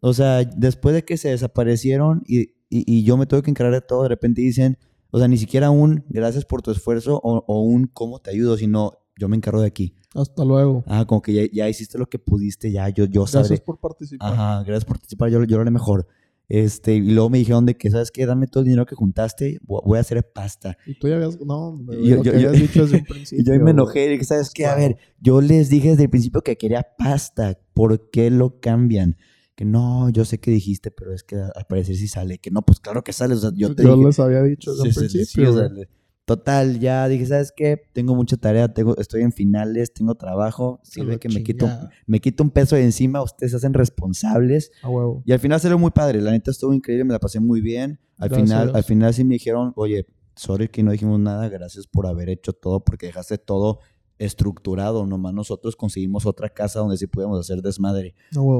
O 0.00 0.12
sea, 0.14 0.44
después 0.44 0.94
de 0.94 1.04
que 1.04 1.16
se 1.16 1.28
desaparecieron 1.30 2.22
y, 2.26 2.40
y- 2.68 2.84
y 2.86 3.04
yo 3.04 3.16
me 3.16 3.26
tuve 3.26 3.42
que 3.42 3.50
encargar 3.50 3.74
de 3.74 3.80
todo, 3.86 4.02
de 4.02 4.08
repente 4.10 4.40
dicen, 4.42 4.78
o 5.10 5.18
sea, 5.18 5.28
ni 5.28 5.38
siquiera 5.38 5.70
un 5.70 6.04
gracias 6.08 6.44
por 6.44 6.62
tu 6.62 6.70
esfuerzo 6.70 7.20
o, 7.22 7.44
o 7.46 7.62
un 7.62 7.86
cómo 7.86 8.18
te 8.20 8.30
ayudo, 8.30 8.56
sino 8.56 8.92
yo 9.18 9.28
me 9.28 9.36
encargo 9.36 9.60
de 9.60 9.68
aquí. 9.68 9.94
Hasta 10.14 10.44
luego. 10.44 10.82
Ah, 10.86 11.04
como 11.06 11.22
que 11.22 11.32
ya, 11.32 11.42
ya 11.52 11.68
hiciste 11.68 11.98
lo 11.98 12.06
que 12.06 12.18
pudiste, 12.18 12.70
ya 12.72 12.88
yo, 12.90 13.04
yo 13.06 13.22
Gracias 13.22 13.48
sabré. 13.48 13.62
por 13.64 13.78
participar. 13.80 14.32
Ajá, 14.32 14.62
gracias 14.64 14.84
por 14.84 14.96
participar, 14.96 15.30
yo, 15.30 15.42
yo 15.44 15.56
lo 15.56 15.62
haré 15.62 15.70
mejor. 15.70 16.06
Este, 16.48 16.94
y 16.94 17.00
luego 17.00 17.28
me 17.28 17.38
dijeron 17.38 17.66
de 17.66 17.74
que, 17.76 17.90
¿sabes 17.90 18.12
qué? 18.12 18.24
Dame 18.24 18.46
todo 18.46 18.60
el 18.60 18.66
dinero 18.66 18.86
que 18.86 18.94
juntaste, 18.94 19.58
voy 19.62 19.98
a 19.98 20.00
hacer 20.00 20.22
pasta. 20.32 20.76
Y 20.86 20.96
tú 20.98 21.08
ya 21.08 21.16
habías... 21.16 21.40
No, 21.40 21.68
hombre, 21.70 21.96
Yo- 22.06 22.16
lo 22.16 22.22
yo- 22.22 22.32
que 22.32 22.40
yo- 22.40 22.48
habías 22.50 22.62
dicho 22.62 22.82
desde 22.82 22.98
un 22.98 23.04
principio. 23.08 23.42
Y 23.54 23.58
yo 23.58 23.64
me 23.64 23.72
enojé 23.72 24.06
y 24.06 24.08
dije, 24.10 24.24
¿sabes 24.24 24.50
qué? 24.54 24.66
A 24.66 24.76
ver, 24.76 24.96
yo 25.20 25.40
les 25.40 25.70
dije 25.70 25.90
desde 25.90 26.04
el 26.04 26.10
principio 26.10 26.42
que 26.42 26.56
quería 26.56 26.86
pasta. 26.96 27.58
¿Por 27.74 28.10
qué 28.10 28.30
lo 28.30 28.60
cambian? 28.60 29.16
Que 29.56 29.64
no, 29.64 30.08
yo 30.10 30.24
sé 30.24 30.38
que 30.38 30.50
dijiste, 30.52 30.90
pero 30.92 31.12
es 31.12 31.24
que 31.24 31.34
al 31.36 31.66
parecer 31.68 31.96
sí 31.96 32.06
sale. 32.08 32.38
Que 32.38 32.50
no, 32.52 32.62
pues 32.62 32.78
claro 32.78 33.02
que 33.02 33.12
sale. 33.12 33.34
O 33.34 33.38
sea, 33.38 33.50
yo 33.54 33.74
te 33.74 33.82
Yo 33.82 33.94
dije. 33.96 34.06
les 34.06 34.20
había 34.20 34.42
dicho 34.42 34.72
desde 34.74 34.92
Sí, 34.92 34.98
principio. 35.00 35.26
sí, 35.26 35.42
o 35.44 35.52
sea, 35.58 35.68
güey. 35.68 35.80
le- 35.80 35.88
total, 36.26 36.78
ya 36.80 37.06
dije, 37.08 37.24
¿sabes 37.26 37.52
qué? 37.56 37.80
Tengo 37.92 38.14
mucha 38.16 38.36
tarea, 38.36 38.72
tengo, 38.74 38.96
estoy 38.98 39.22
en 39.22 39.32
finales, 39.32 39.92
tengo 39.94 40.14
trabajo. 40.16 40.80
Sirve 40.82 41.18
que 41.18 41.28
me 41.28 41.42
quito, 41.42 41.68
me 42.06 42.20
quito 42.20 42.42
un 42.42 42.50
peso 42.50 42.76
de 42.76 42.82
encima, 42.82 43.22
ustedes 43.22 43.52
se 43.52 43.56
hacen 43.58 43.72
responsables. 43.74 44.72
A 44.82 44.88
huevo. 44.90 45.22
Y 45.24 45.32
al 45.32 45.38
final 45.40 45.60
salió 45.60 45.78
muy 45.78 45.90
padre, 45.92 46.20
la 46.20 46.32
neta 46.32 46.50
estuvo 46.50 46.72
increíble, 46.74 47.04
me 47.04 47.12
la 47.12 47.18
pasé 47.20 47.40
muy 47.40 47.60
bien. 47.60 47.98
Al 48.18 48.28
Gracias. 48.28 48.48
final, 48.50 48.72
al 48.74 48.84
final 48.84 49.14
sí 49.14 49.24
me 49.24 49.34
dijeron, 49.34 49.72
oye, 49.76 50.06
sorry 50.34 50.68
que 50.68 50.82
no 50.82 50.90
dijimos 50.92 51.18
nada, 51.20 51.48
gracias 51.48 51.86
por 51.86 52.06
haber 52.06 52.28
hecho 52.28 52.52
todo, 52.52 52.80
porque 52.84 53.06
dejaste 53.06 53.38
todo 53.38 53.78
estructurado, 54.18 55.06
nomás 55.06 55.34
nosotros 55.34 55.76
conseguimos 55.76 56.26
otra 56.26 56.48
casa 56.48 56.80
donde 56.80 56.96
sí 56.96 57.06
podíamos 57.06 57.38
hacer 57.40 57.62
desmadre. 57.62 58.14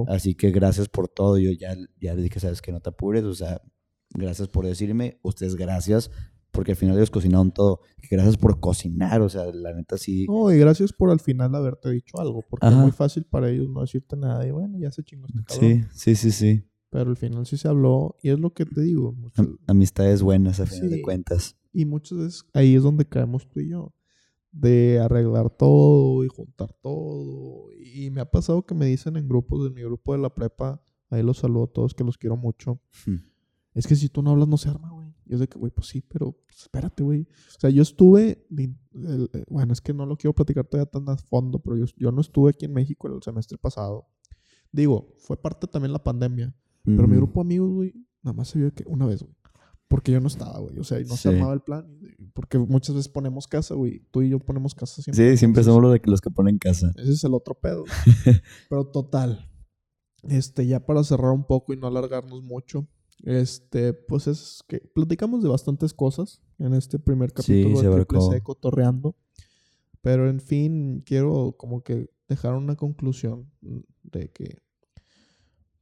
Así 0.08 0.34
que 0.34 0.50
gracias 0.50 0.88
por 0.88 1.08
todo, 1.08 1.38
yo 1.38 1.50
ya, 1.52 1.76
ya 2.00 2.14
le 2.14 2.22
dije, 2.22 2.40
sabes 2.40 2.62
que 2.62 2.72
no 2.72 2.80
te 2.80 2.90
apures, 2.90 3.24
o 3.24 3.34
sea, 3.34 3.60
gracias 4.10 4.48
por 4.48 4.66
decirme, 4.66 5.18
ustedes 5.22 5.56
gracias, 5.56 6.10
porque 6.52 6.72
al 6.72 6.76
final 6.76 6.96
ellos 6.96 7.10
cocinaron 7.10 7.50
todo. 7.52 7.80
Gracias 8.10 8.36
por 8.38 8.60
cocinar, 8.60 9.20
o 9.20 9.28
sea, 9.28 9.46
la 9.52 9.74
neta 9.74 9.98
sí. 9.98 10.26
No, 10.28 10.50
y 10.52 10.58
gracias 10.58 10.92
por 10.92 11.10
al 11.10 11.20
final 11.20 11.54
haberte 11.54 11.90
dicho 11.90 12.18
algo, 12.18 12.42
porque 12.48 12.66
es 12.66 12.72
muy 12.74 12.92
fácil 12.92 13.24
para 13.24 13.50
ellos 13.50 13.68
no 13.68 13.80
decirte 13.82 14.16
nada 14.16 14.46
y 14.46 14.52
bueno, 14.52 14.78
ya 14.78 14.90
se 14.90 15.02
chingó 15.02 15.26
este 15.26 15.42
cabrón. 15.44 15.84
Sí, 15.92 16.14
sí, 16.14 16.14
sí, 16.14 16.30
sí. 16.30 16.64
Pero 16.88 17.10
al 17.10 17.16
final 17.16 17.44
sí 17.44 17.58
se 17.58 17.68
habló 17.68 18.16
y 18.22 18.30
es 18.30 18.38
lo 18.38 18.54
que 18.54 18.64
te 18.64 18.80
digo. 18.80 19.12
muchas- 19.12 19.46
amistades 19.66 20.22
buenas 20.22 20.60
a 20.60 20.66
final 20.66 20.88
de 20.88 21.02
cuentas. 21.02 21.56
y 21.72 21.84
muchas 21.84 22.16
veces 22.16 22.44
ahí 22.54 22.74
es 22.74 22.82
donde 22.82 23.04
caemos 23.04 23.46
tú 23.50 23.60
y 23.60 23.68
yo. 23.70 23.92
De 24.58 25.00
arreglar 25.00 25.50
todo 25.50 26.24
y 26.24 26.28
juntar 26.28 26.72
todo. 26.82 27.72
Y 27.72 28.10
me 28.10 28.20
ha 28.20 28.30
pasado 28.30 28.64
que 28.64 28.74
me 28.74 28.86
dicen 28.86 29.16
en 29.16 29.28
grupos, 29.28 29.64
de 29.64 29.70
mi 29.70 29.82
grupo 29.82 30.12
de 30.12 30.18
la 30.18 30.34
prepa, 30.34 30.82
ahí 31.10 31.22
los 31.22 31.38
saludo 31.38 31.64
a 31.64 31.72
todos 31.72 31.94
que 31.94 32.04
los 32.04 32.16
quiero 32.16 32.36
mucho. 32.36 32.80
Hmm. 33.04 33.16
Es 33.74 33.86
que 33.86 33.94
si 33.94 34.08
tú 34.08 34.22
no 34.22 34.30
hablas 34.30 34.48
no 34.48 34.56
se 34.56 34.70
arma, 34.70 34.90
güey. 34.90 35.14
Yo 35.26 35.38
sé 35.38 35.48
que, 35.48 35.58
güey, 35.58 35.72
pues 35.72 35.88
sí, 35.88 36.00
pero 36.00 36.32
pues, 36.32 36.62
espérate, 36.62 37.02
güey. 37.02 37.22
O 37.22 37.60
sea, 37.60 37.68
yo 37.68 37.82
estuve, 37.82 38.46
de 38.48 38.64
eh, 38.94 39.44
bueno, 39.48 39.72
es 39.72 39.80
que 39.80 39.92
no 39.92 40.06
lo 40.06 40.16
quiero 40.16 40.34
platicar 40.34 40.64
todavía 40.64 40.90
tan 40.90 41.08
a 41.08 41.16
fondo, 41.16 41.58
pero 41.58 41.76
yo, 41.76 41.84
yo 41.96 42.12
no 42.12 42.20
estuve 42.20 42.50
aquí 42.50 42.64
en 42.64 42.72
México 42.72 43.08
el 43.08 43.22
semestre 43.22 43.58
pasado. 43.58 44.06
Digo, 44.72 45.12
fue 45.18 45.36
parte 45.36 45.66
también 45.66 45.92
la 45.92 46.02
pandemia. 46.02 46.54
Pero 46.84 47.08
mi 47.08 47.16
grupo 47.16 47.40
de 47.40 47.46
amigos, 47.46 47.72
güey, 47.72 47.92
nada 48.22 48.36
más 48.36 48.48
se 48.48 48.60
vio 48.60 48.72
que 48.72 48.84
una 48.86 49.06
vez, 49.06 49.20
güey. 49.20 49.34
Porque 49.88 50.10
yo 50.12 50.20
no 50.20 50.26
estaba, 50.26 50.58
güey. 50.58 50.78
O 50.78 50.84
sea, 50.84 51.00
y 51.00 51.04
no 51.04 51.14
se 51.16 51.28
Sí. 51.30 51.34
armaba 51.36 51.52
el 51.54 51.60
plan. 51.60 51.86
Porque 52.34 52.58
muchas 52.58 52.96
veces 52.96 53.08
ponemos 53.08 53.46
casa, 53.46 53.74
güey. 53.74 54.00
Tú 54.10 54.22
y 54.22 54.30
yo 54.30 54.40
ponemos 54.40 54.74
casa 54.74 55.00
siempre. 55.00 55.30
Sí, 55.32 55.36
siempre 55.36 55.62
somos 55.62 55.80
los, 55.80 55.92
de 55.92 56.00
que- 56.00 56.10
los 56.10 56.20
que 56.20 56.30
ponen 56.30 56.58
casa. 56.58 56.92
Ese 56.96 57.12
es 57.12 57.22
el 57.24 57.34
otro 57.34 57.54
pedo. 57.54 57.84
Pero 58.68 58.86
total. 58.90 59.48
Este, 60.24 60.66
ya 60.66 60.84
para 60.84 61.04
cerrar 61.04 61.30
un 61.30 61.44
poco 61.46 61.72
y 61.72 61.76
no 61.76 61.86
alargarnos 61.86 62.42
mucho. 62.42 62.88
Este, 63.22 63.92
pues 63.94 64.26
es 64.26 64.62
que 64.68 64.80
platicamos 64.94 65.42
de 65.42 65.48
bastantes 65.48 65.94
cosas 65.94 66.42
en 66.58 66.74
este 66.74 66.98
primer 66.98 67.30
Sí, 67.30 67.34
capítulo 67.62 67.76
se 67.80 67.88
de 67.88 67.94
Triple. 68.04 68.20
C 68.38 68.42
cotorreando. 68.42 69.16
Pero 70.02 70.28
en 70.28 70.40
fin, 70.40 71.02
quiero 71.06 71.54
como 71.56 71.82
que 71.82 72.10
dejar 72.28 72.54
una 72.54 72.74
conclusión 72.76 73.50
de 74.02 74.30
que 74.32 74.58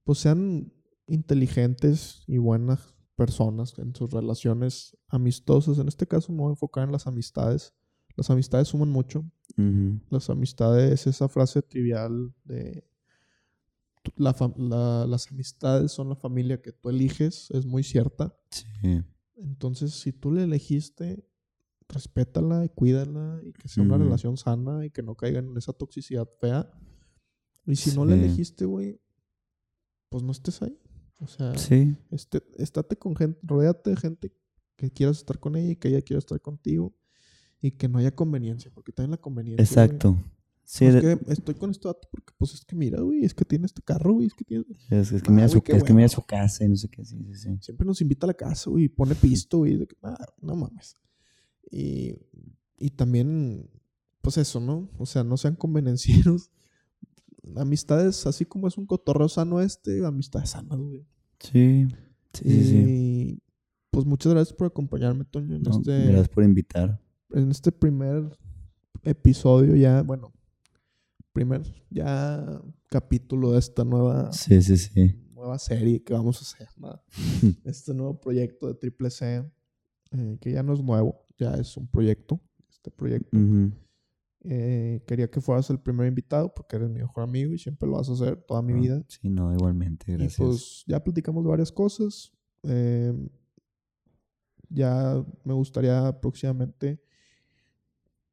pues 0.05 0.19
sean 0.19 0.73
inteligentes 1.07 2.23
y 2.27 2.37
buenas 2.39 2.94
personas 3.17 3.79
en 3.79 3.95
sus 3.95 4.11
relaciones 4.11 4.97
amistosas. 5.09 5.79
En 5.79 5.89
este 5.89 6.07
caso 6.07 6.33
me 6.33 6.39
voy 6.39 6.49
a 6.49 6.53
enfocar 6.53 6.85
en 6.85 6.93
las 6.93 7.07
amistades. 7.07 7.73
Las 8.17 8.31
amistades 8.31 8.69
suman 8.69 8.91
mucho. 8.91 9.25
Ujú. 9.57 10.01
Las 10.11 10.31
amistades, 10.31 11.07
esa 11.07 11.29
frase 11.29 11.63
trivial 11.63 12.33
de 12.45 12.85
la 14.17 14.35
la- 14.59 15.07
las 15.09 15.31
amistades 15.31 15.93
son 15.93 16.09
la 16.11 16.17
familia 16.17 16.61
que 16.61 16.73
tú 16.73 16.91
eliges, 16.91 17.51
es 17.53 17.65
muy 17.65 17.83
cierta. 17.83 18.37
Sí. 18.51 19.03
Entonces, 19.37 19.95
si 19.95 20.13
tú 20.13 20.31
le 20.31 20.43
elegiste, 20.45 21.27
respétala 21.89 22.65
y 22.65 22.69
cuídala 22.69 23.41
y 23.43 23.53
que 23.53 23.69
sea 23.69 23.83
una 23.83 23.97
relación 23.99 24.37
sana 24.37 24.85
y 24.87 24.91
que 24.91 25.03
no 25.03 25.15
caigan 25.15 25.47
en 25.49 25.57
esa 25.57 25.73
toxicidad 25.73 26.29
fea. 26.41 26.71
Y 27.67 27.77
si 27.77 27.95
no 27.97 28.05
le 28.05 28.15
Sí. 28.17 28.21
elegiste, 28.25 28.65
güey, 28.67 29.01
pues 30.11 30.23
no 30.23 30.33
estés 30.33 30.61
ahí. 30.63 30.79
O 31.19 31.27
sea, 31.27 31.57
Sí. 31.57 31.97
este, 32.11 32.43
estate 32.57 32.97
con 32.97 33.15
gente, 33.17 33.39
rodéate 33.43 33.91
de 33.91 33.97
gente 33.97 34.33
que 34.77 34.91
quieras 34.91 35.19
estar 35.19 35.39
con 35.39 35.57
ella 35.57 35.71
y 35.73 35.77
que 35.77 35.89
ella 35.89 36.03
quiera 36.03 36.19
estar 36.19 36.41
contigo 36.41 36.95
y 37.63 37.71
que 37.73 37.89
no 37.89 37.99
haya 37.99 38.15
conveniencia, 38.15 38.71
porque 38.75 38.93
también 38.93 39.13
la 39.13 39.17
conveniencia. 39.19 39.65
güey, 39.65 39.85
Exacto. 39.87 40.23
Sí, 40.67 40.87
es 40.87 40.95
de- 40.95 41.01
que 41.01 41.33
estoy 41.33 41.55
con 41.55 41.71
este 41.71 41.87
dato 41.89 42.09
porque, 42.11 42.33
pues, 42.39 42.55
es 42.55 42.65
que 42.65 42.75
mira, 42.75 43.01
güey, 43.01 43.23
es 43.25 43.35
que 43.35 43.45
tiene 43.45 43.67
este 43.67 43.83
carro, 43.83 44.15
güey, 44.15 44.27
es 44.27 44.35
que 44.35 44.45
tiene... 44.45 44.65
es, 44.91 45.13
es 45.13 45.23
que 45.23 45.31
Ah, 45.31 45.35
mira, 45.35 45.47
güey, 45.47 45.63
su, 45.65 45.77
es 45.77 45.85
que 45.85 45.93
mira 45.93 46.09
su 46.09 46.23
casa 46.25 46.65
y 46.65 46.69
no 46.69 46.77
sé 46.77 46.89
qué. 46.89 47.05
Sí, 47.05 47.17
sí, 47.23 47.35
sí. 47.35 47.59
Siempre 47.61 47.87
nos 47.87 48.01
invita 48.01 48.27
a 48.27 48.29
la 48.29 48.35
casa, 48.35 48.71
güey, 48.71 48.85
y 48.85 48.89
pone 48.89 49.15
pisto, 49.15 49.59
güey, 49.59 49.77
de 49.77 49.87
que, 49.87 49.97
ah, 50.03 50.27
no 50.41 50.57
mames. 50.57 50.97
Y, 51.71 52.15
y 52.79 52.91
también, 52.91 53.71
pues 54.23 54.39
eso, 54.39 54.59
¿no? 54.59 54.91
O 54.99 55.07
sea, 55.07 55.23
no 55.23 55.37
sean 55.37 55.55
convenencieros. 55.55 56.51
Amistades, 57.57 58.27
así 58.27 58.45
como 58.45 58.69
es 58.69 58.77
un 58.79 58.87
cotorreo 58.87 59.29
sano 59.29 59.61
este, 59.61 60.05
amistades 60.05 60.51
sanas, 60.51 60.79
güey. 60.79 61.05
Sí. 61.41 61.87
Sí, 62.33 62.45
sí, 62.45 62.65
sí. 62.65 62.77
Y, 62.87 63.43
pues 63.91 64.05
muchas 64.07 64.33
gracias 64.33 64.57
por 64.57 64.67
acompañarme, 64.67 65.25
Toño, 65.25 65.55
en 65.57 65.63
No, 65.63 65.71
este... 65.71 66.07
Gracias 66.07 66.29
por 66.29 66.43
invitar. 66.45 67.01
en 67.33 67.51
este 67.51 67.71
primer 67.71 68.37
episodio 69.05 69.77
ya, 69.77 70.03
bueno, 70.03 70.33
primer 71.33 71.63
ya 71.91 72.61
capítulo 72.89 73.53
de 73.53 73.59
esta 73.59 73.85
nueva, 73.85 74.33
Sí, 74.33 74.61
sí, 74.63 74.77
sí. 74.77 75.15
nueva 75.35 75.59
serie 75.59 76.03
que 76.03 76.13
vamos 76.13 76.39
a 76.39 76.43
hacer, 76.43 76.69
¿no? 76.77 77.01
este 77.65 77.93
nuevo 77.95 78.21
proyecto 78.21 78.67
de 78.69 78.75
Triple 78.75 79.11
C, 79.11 79.45
eh, 80.13 80.39
que 80.41 80.53
ya 80.53 80.63
no 80.63 80.73
es 80.75 80.83
nuevo, 80.83 81.27
ya 81.39 81.55
es 81.55 81.77
un 81.77 81.87
proyecto, 81.87 82.41
este 82.71 82.91
proyecto. 82.91 83.37
Ujú. 83.37 83.73
Eh, 84.47 85.03
quería 85.07 85.31
que 85.31 85.41
fueras 85.41 85.71
el 85.71 85.81
primer 85.81 86.07
invitado 86.07 86.53
porque 86.55 86.77
eres 86.77 86.91
mi 86.91 87.01
mejor 87.01 87.25
amigo 87.25 87.55
y 87.55 87.59
siempre 87.59 87.89
lo 87.89 87.97
vas 87.97 88.09
a 88.11 88.13
hacer 88.13 88.37
toda 88.43 88.61
mi 88.61 88.75
Ah, 88.75 88.77
vida. 88.77 89.05
Sí, 89.09 89.31
no, 89.31 89.53
igualmente, 89.55 90.13
Y 90.13 90.17
gracias. 90.17 90.37
pues 90.37 90.85
ya 90.87 91.03
platicamos 91.03 91.45
varias 91.45 91.73
cosas. 91.73 92.31
eh, 92.63 93.13
ya 94.71 95.25
me 95.45 95.53
gustaría 95.55 96.19
próximamente 96.21 97.01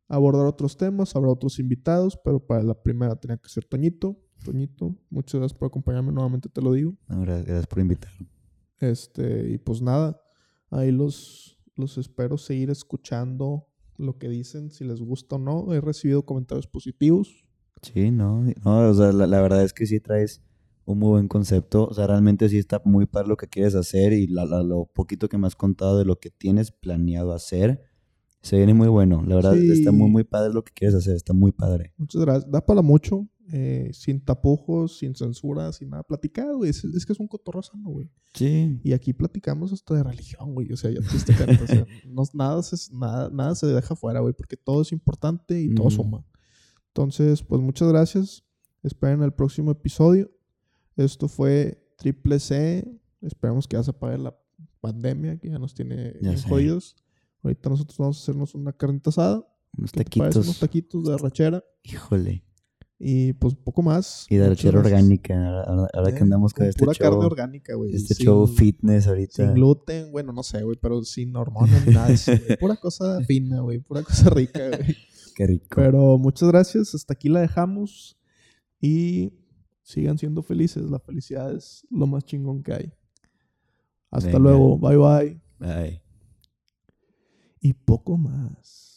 abordar 0.08 0.46
otros 0.48 0.76
temas, 0.76 1.16
habrá 1.16 1.30
otros 1.30 1.60
invitados, 1.60 2.18
pero 2.24 2.40
para 2.46 2.64
la 2.64 2.74
primera 2.82 3.16
tenía 3.16 3.38
que 3.38 3.50
ser 3.50 3.66
Toñito. 3.66 4.18
Toñito, 4.44 4.96
muchas 5.10 5.40
gracias 5.40 5.58
por 5.58 5.68
acompañarme, 5.68 6.12
nuevamente 6.12 6.50
te 6.50 6.62
lo 6.62 6.74
digo. 6.74 6.96
No, 7.08 7.22
gracias 7.22 7.68
por 7.68 7.80
invitar. 7.80 8.12
Este, 8.80 9.52
y 9.52 9.58
pues 9.60 9.82
nada, 9.82 10.20
ahí 10.72 10.92
los, 10.92 11.60
los 11.76 11.98
espero 11.98 12.38
seguir 12.38 12.70
escuchando 12.72 13.68
lo 13.98 14.18
que 14.18 14.30
dicen, 14.30 14.72
si 14.72 14.84
les 14.84 15.02
gusta 15.02 15.36
o 15.36 15.40
no. 15.40 15.74
He 15.74 15.82
recibido 15.82 16.24
comentarios 16.26 16.68
positivos. 16.68 17.46
Sí, 17.82 18.12
no, 18.12 18.44
no, 18.64 18.90
o 18.90 18.94
sea, 18.94 19.12
la, 19.12 19.26
la 19.28 19.42
verdad 19.42 19.64
es 19.64 19.74
que 19.74 19.86
sí 19.88 20.00
traes 20.00 20.42
un 20.86 21.00
muy 21.00 21.10
buen 21.10 21.28
concepto, 21.28 21.86
o 21.88 21.94
sea, 21.94 22.06
realmente 22.08 22.48
sí 22.50 22.58
está 22.58 22.82
muy 22.86 23.06
padre 23.06 23.28
lo 23.30 23.38
que 23.38 23.48
quieres 23.48 23.76
hacer 23.76 24.14
y 24.14 24.28
la- 24.28 24.46
la- 24.46 24.62
lo 24.64 24.86
poquito 24.86 25.30
que 25.30 25.38
me 25.38 25.48
has 25.48 25.56
contado 25.56 25.98
de 25.98 26.06
lo 26.06 26.20
que 26.20 26.30
tienes 26.32 26.72
planeado 26.72 27.34
hacer, 27.34 27.82
se 28.42 28.58
viene 28.58 28.74
muy 28.74 28.88
bueno, 28.88 29.24
la 29.26 29.36
verdad 29.36 29.56
está 29.58 29.92
muy, 29.92 30.08
Sí. 30.08 30.12
muy 30.12 30.24
padre 30.24 30.54
lo 30.54 30.64
que 30.64 30.74
quieres 30.74 30.96
hacer, 30.96 31.16
está 31.16 31.34
muy 31.34 31.52
padre. 31.52 31.94
Muchas 31.98 32.22
gracias. 32.22 32.52
Da 32.52 32.62
para 32.66 32.82
mucho, 32.82 33.28
eh, 33.54 33.90
sin 33.94 34.22
tapujos, 34.24 34.98
sin 35.00 35.16
censura, 35.16 35.72
sin 35.74 35.90
nada. 35.90 36.04
Platicar, 36.04 36.54
güey. 36.56 36.70
Es, 36.70 36.84
es 36.84 37.06
que 37.06 37.14
es 37.14 37.20
un 37.20 37.28
cotorro 37.28 37.62
sano, 37.62 37.90
güey. 37.90 38.10
Sí, 38.34 38.80
Y 38.84 38.94
aquí 38.94 39.14
platicamos 39.14 39.74
hasta 39.74 39.94
de 39.96 40.04
religión, 40.04 40.54
güey. 40.54 40.72
O 40.72 40.78
sea, 40.78 40.90
ya 40.92 41.02
te 41.02 41.12
diste 41.14 41.36
cuenta, 41.36 41.64
o 41.64 41.68
sea, 41.68 41.86
no- 42.08 42.24
nada, 42.34 42.64
se, 42.64 42.78
nada, 42.96 43.30
nada 43.30 43.56
se 43.56 43.68
deja 43.68 43.96
fuera, 43.96 44.20
güey, 44.22 44.34
porque 44.34 44.56
todo 44.58 44.82
es 44.84 44.92
importante 44.92 45.60
y 45.62 45.74
todo 45.76 45.88
Ujú. 45.88 45.96
suma. 45.98 46.26
Entonces, 46.88 47.44
pues 47.44 47.62
muchas 47.62 47.88
gracias. 47.90 48.44
Esperen 48.84 49.22
el 49.22 49.34
próximo 49.34 49.72
episodio. 49.72 50.32
Esto 50.96 51.28
fue 51.28 51.84
Triple 51.98 52.40
C. 52.40 53.00
Esperamos 53.22 53.68
que 53.68 53.78
ya 53.78 53.84
se 53.84 53.92
apague 53.92 54.18
la 54.18 54.36
pandemia, 54.82 55.38
que 55.40 55.50
ya 55.50 55.60
nos 55.60 55.74
tiene 55.74 56.16
Ya 56.22 56.36
jodidos. 56.42 56.96
Ahorita 57.44 57.70
nosotros 57.70 57.98
vamos 57.98 58.18
a 58.18 58.22
hacernos 58.24 58.56
una 58.56 58.72
carnita 58.74 59.10
asada. 59.10 59.46
unos 59.78 59.92
taquitos, 59.92 60.36
Unos 60.38 60.60
taquitos 60.60 61.06
de 61.06 61.14
arrachera. 61.14 61.64
híjole, 61.84 62.44
Y 63.04 63.34
pues 63.34 63.56
poco 63.56 63.82
más. 63.82 64.28
y 64.30 64.36
de 64.36 64.46
archera 64.46 64.80
gracias. 64.80 64.94
orgánica, 65.02 65.34
ahora, 65.34 65.64
ahora- 65.64 65.90
ahora 65.94 66.12
que 66.12 66.20
Eh, 66.20 66.22
andamos 66.22 66.54
con, 66.54 66.68
este 66.68 66.80
pura 66.86 66.94
carne 66.94 67.16
show, 67.18 67.26
orgánica, 67.26 67.74
güey. 67.76 67.96
este 67.96 68.14
sin- 68.14 68.26
show 68.28 68.46
fitness 68.46 69.08
ahorita, 69.08 69.34
Sin 69.44 69.54
gluten, 69.56 70.12
bueno, 70.12 70.32
no 70.34 70.44
sé, 70.44 70.62
güey, 70.62 70.78
pero 70.80 71.04
sin 71.04 71.36
hormonas 71.36 71.88
ni 71.88 71.94
nada 71.96 72.12
eso. 72.12 72.32
Pura 72.60 72.76
cosa 72.76 73.20
fina, 73.28 73.62
güey. 73.62 73.80
Pura 73.80 74.04
cosa 74.04 74.30
rica, 74.30 74.68
güey. 74.68 74.96
qué 75.36 75.48
rico. 75.48 75.66
Pero 75.76 76.18
muchas 76.20 76.50
gracias. 76.50 76.94
Hasta 76.94 77.14
aquí 77.14 77.28
la 77.30 77.42
dejamos. 77.42 78.20
Y 78.80 79.34
sigan 79.82 80.18
siendo 80.20 80.44
felices. 80.44 80.84
La 80.90 81.00
felicidad 81.00 81.56
es 81.56 81.86
lo 81.90 82.06
más 82.06 82.24
chingón 82.24 82.62
que 82.62 82.74
hay. 82.74 82.94
Hasta 84.12 84.28
Venga. 84.28 84.40
luego. 84.40 84.78
Bye, 84.78 84.98
bye. 84.98 85.42
Bye. 85.60 86.04
Y 87.62 87.74
poco 87.74 88.18
más. 88.18 88.91